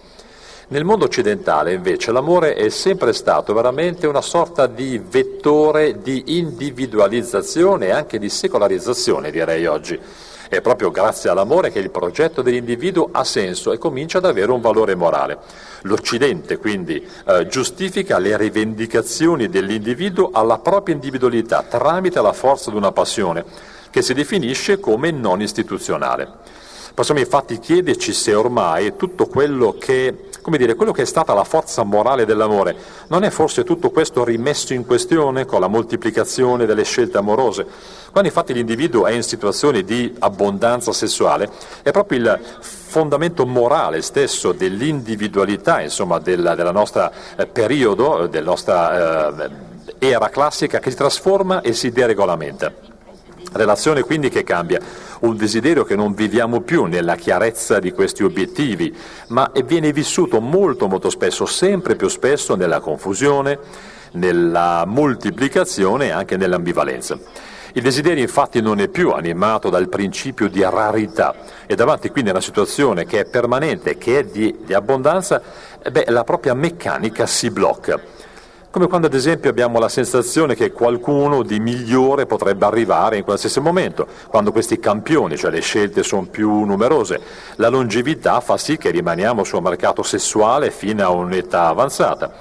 Nel 0.69 0.83
mondo 0.83 1.05
occidentale 1.05 1.71
invece 1.71 2.11
l'amore 2.11 2.53
è 2.53 2.67
sempre 2.67 3.13
stato 3.13 3.53
veramente 3.53 4.05
una 4.05 4.19
sorta 4.19 4.67
di 4.67 5.01
vettore 5.01 6.01
di 6.01 6.37
individualizzazione 6.37 7.85
e 7.85 7.91
anche 7.91 8.19
di 8.19 8.27
secolarizzazione, 8.27 9.31
direi 9.31 9.65
oggi. 9.65 9.97
È 10.49 10.59
proprio 10.59 10.91
grazie 10.91 11.29
all'amore 11.29 11.71
che 11.71 11.79
il 11.79 11.89
progetto 11.89 12.41
dell'individuo 12.41 13.07
ha 13.13 13.23
senso 13.23 13.71
e 13.71 13.77
comincia 13.77 14.17
ad 14.17 14.25
avere 14.25 14.51
un 14.51 14.59
valore 14.59 14.93
morale. 14.93 15.37
L'Occidente 15.83 16.57
quindi 16.57 17.01
eh, 17.25 17.47
giustifica 17.47 18.17
le 18.17 18.35
rivendicazioni 18.35 19.47
dell'individuo 19.47 20.31
alla 20.33 20.57
propria 20.57 20.95
individualità 20.95 21.63
tramite 21.63 22.21
la 22.21 22.33
forza 22.33 22.71
di 22.71 22.75
una 22.75 22.91
passione 22.91 23.45
che 23.89 24.01
si 24.01 24.13
definisce 24.13 24.81
come 24.81 25.11
non 25.11 25.41
istituzionale. 25.41 26.65
Possiamo 26.97 27.19
infatti 27.19 27.59
chiederci 27.59 28.11
se 28.11 28.33
ormai 28.33 28.95
tutto 28.95 29.27
quello 29.27 29.75
che, 29.77 30.29
dire, 30.57 30.73
quello 30.73 30.91
che 30.91 31.03
è 31.03 31.05
stata 31.05 31.31
la 31.35 31.43
forza 31.43 31.83
morale 31.83 32.25
dell'amore 32.25 32.75
non 33.09 33.23
è 33.23 33.29
forse 33.29 33.63
tutto 33.63 33.91
questo 33.91 34.23
rimesso 34.23 34.73
in 34.73 34.83
questione 34.83 35.45
con 35.45 35.59
la 35.59 35.67
moltiplicazione 35.67 36.65
delle 36.65 36.83
scelte 36.83 37.19
amorose. 37.19 37.67
Quando 38.09 38.29
infatti 38.29 38.51
l'individuo 38.51 39.05
è 39.05 39.11
in 39.11 39.21
situazioni 39.21 39.83
di 39.83 40.11
abbondanza 40.17 40.91
sessuale, 40.91 41.51
è 41.83 41.91
proprio 41.91 42.17
il 42.17 42.39
fondamento 42.61 43.45
morale 43.45 44.01
stesso 44.01 44.51
dell'individualità, 44.51 45.81
insomma, 45.81 46.17
della, 46.17 46.55
della 46.55 46.71
nostra 46.71 47.11
eh, 47.35 47.45
periodo, 47.45 48.25
della 48.25 48.49
nostra 48.49 49.45
eh, 49.45 49.49
era 49.99 50.29
classica 50.29 50.79
che 50.79 50.89
si 50.89 50.95
trasforma 50.95 51.61
e 51.61 51.73
si 51.73 51.91
deregolamenta. 51.91 52.96
Relazione 53.51 54.03
quindi 54.03 54.29
che 54.29 54.43
cambia, 54.43 54.79
un 55.21 55.35
desiderio 55.35 55.83
che 55.83 55.95
non 55.95 56.13
viviamo 56.13 56.61
più 56.61 56.85
nella 56.85 57.15
chiarezza 57.15 57.79
di 57.79 57.91
questi 57.91 58.23
obiettivi, 58.23 58.95
ma 59.29 59.51
viene 59.65 59.91
vissuto 59.91 60.39
molto 60.39 60.87
molto 60.87 61.09
spesso, 61.09 61.45
sempre 61.45 61.95
più 61.95 62.07
spesso 62.07 62.55
nella 62.55 62.79
confusione, 62.79 63.59
nella 64.11 64.83
moltiplicazione 64.85 66.07
e 66.07 66.11
anche 66.11 66.37
nell'ambivalenza. 66.37 67.17
Il 67.73 67.83
desiderio 67.83 68.23
infatti 68.23 68.61
non 68.61 68.79
è 68.79 68.87
più 68.87 69.11
animato 69.11 69.69
dal 69.69 69.87
principio 69.87 70.49
di 70.49 70.63
rarità 70.63 71.35
e 71.67 71.75
davanti 71.75 72.09
quindi 72.09 72.29
a 72.29 72.33
una 72.33 72.41
situazione 72.41 73.05
che 73.05 73.19
è 73.19 73.25
permanente, 73.25 73.97
che 73.97 74.19
è 74.19 74.23
di, 74.23 74.55
di 74.65 74.73
abbondanza, 74.73 75.41
beh, 75.89 76.05
la 76.07 76.23
propria 76.23 76.53
meccanica 76.53 77.25
si 77.27 77.51
blocca. 77.51 78.16
Come 78.77 78.89
quando 78.89 79.07
ad 79.07 79.15
esempio 79.15 79.49
abbiamo 79.49 79.79
la 79.79 79.89
sensazione 79.89 80.53
che 80.53 80.71
qualcuno 80.71 81.41
di 81.41 81.59
migliore 81.59 82.27
potrebbe 82.27 82.63
arrivare 82.63 83.17
in 83.17 83.23
qualsiasi 83.23 83.59
momento, 83.59 84.05
quando 84.27 84.51
questi 84.51 84.77
campioni, 84.77 85.35
cioè 85.35 85.49
le 85.49 85.61
scelte 85.61 86.03
sono 86.03 86.27
più 86.27 86.63
numerose. 86.63 87.19
La 87.55 87.69
longevità 87.69 88.39
fa 88.39 88.55
sì 88.55 88.77
che 88.77 88.91
rimaniamo 88.91 89.43
sul 89.43 89.63
mercato 89.63 90.03
sessuale 90.03 90.69
fino 90.69 91.03
a 91.03 91.09
un'età 91.09 91.69
avanzata. 91.69 92.31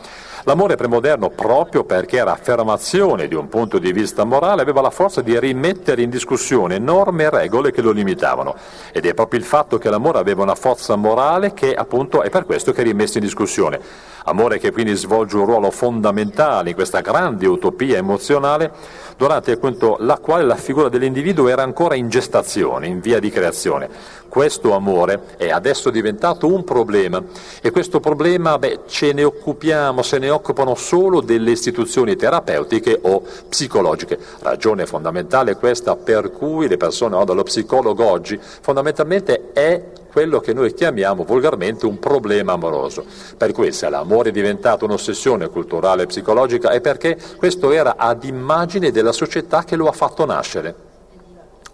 L'amore 0.49 0.77
premoderno, 0.77 1.31
proprio 1.31 1.83
perché 1.83 2.19
era 2.19 2.31
affermazione 2.31 3.27
di 3.27 3.35
un 3.35 3.49
punto 3.49 3.81
di 3.81 3.91
vista 3.91 4.23
morale, 4.23 4.63
aveva 4.63 4.81
la 4.81 4.91
forza 4.91 5.21
di 5.21 5.37
rimettere 5.41 6.03
in 6.03 6.09
discussione 6.09 6.79
norme 6.79 7.25
e 7.25 7.31
regole 7.31 7.73
che 7.73 7.83
lo 7.83 7.91
limitavano. 7.91 8.55
Ed 8.93 9.07
è 9.07 9.15
proprio 9.15 9.41
il 9.41 9.45
fatto 9.45 9.77
che 9.77 9.91
l'amore 9.91 10.19
aveva 10.19 10.45
una 10.45 10.55
forza 10.55 10.95
morale 10.95 11.53
che 11.53 11.75
appunto 11.75 12.23
è 12.23 12.31
per 12.31 12.45
questo 12.45 12.71
che 12.71 12.83
è 12.83 12.85
rimesso 12.85 13.19
in 13.19 13.25
discussione. 13.25 13.81
Amore 14.29 14.61
che 14.61 14.71
quindi 14.71 14.95
svolge 14.95 15.37
un 15.37 15.47
ruolo 15.47 15.71
fondamentale 15.73 16.71
in 16.71 16.75
questa 16.77 17.01
grande 17.01 17.47
utopia 17.47 17.97
emozionale 17.97 18.73
durante 19.17 19.53
appunto 19.53 19.97
la 20.01 20.19
quale 20.19 20.45
la 20.45 20.57
figura 20.57 20.89
dell'individuo 20.89 21.49
era 21.49 21.63
ancora 21.63 21.95
in 21.95 22.09
gestazione, 22.09 22.87
in 22.87 23.01
via 23.01 23.19
di 23.19 23.31
creazione. 23.31 23.89
Questo 24.29 24.75
amore 24.75 25.37
è 25.37 25.49
adesso 25.49 25.91
diventato 25.91 26.53
un 26.53 26.65
problema 26.65 27.23
e 27.63 27.71
questo 27.71 28.01
problema 28.01 28.59
beh, 28.59 28.81
ce 28.87 29.13
ne 29.13 29.25
occupiamo, 29.25 30.03
se 30.03 30.19
ne 30.19 30.29
occupano 30.37 30.75
solo 30.75 31.21
delle 31.21 31.51
istituzioni 31.51 32.17
terapeutiche 32.17 32.99
o 33.03 33.23
psicologiche. 33.49 34.19
Ragione 34.41 34.87
fondamentale 34.87 35.57
questa 35.57 35.97
per 35.97 36.31
cui 36.31 36.69
le 36.69 36.77
persone 36.77 37.13
vanno 37.13 37.25
dallo 37.25 37.43
psicologo 37.43 38.05
oggi 38.05 38.39
fondamentalmente 38.41 39.53
è 39.53 39.83
quello 40.17 40.41
che 40.41 40.55
noi 40.55 40.73
chiamiamo 40.73 41.25
volgarmente 41.25 41.85
un 41.85 41.99
problema 41.99 42.53
amoroso. 42.53 43.05
Per 43.37 43.53
cui 43.53 43.71
se 43.73 43.89
l'amore 43.91 44.31
è 44.31 44.33
diventato 44.33 44.87
un'ossessione 44.87 45.49
culturale 45.49 46.05
e 46.05 46.07
psicologica 46.07 46.71
è 46.71 46.81
perché 46.81 47.19
questo 47.37 47.71
era 47.71 47.97
ad 47.99 48.25
immagine 48.25 48.91
della 48.91 49.13
società 49.13 49.65
che 49.65 49.77
lo 49.77 49.89
ha 49.89 49.93
fatto 49.93 50.25
nascere, 50.25 50.75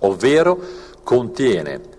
ovvero 0.01 0.59
contiene 1.05 1.92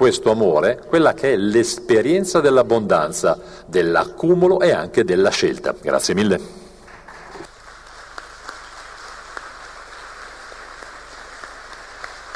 questo 0.00 0.30
amore 0.30 0.80
quella 0.86 1.12
che 1.12 1.34
è 1.34 1.36
l'esperienza 1.36 2.40
dell'abbondanza, 2.40 3.38
dell'accumulo 3.66 4.60
e 4.60 4.70
anche 4.70 5.04
della 5.04 5.28
scelta. 5.28 5.74
Grazie 5.78 6.14
mille. 6.14 6.59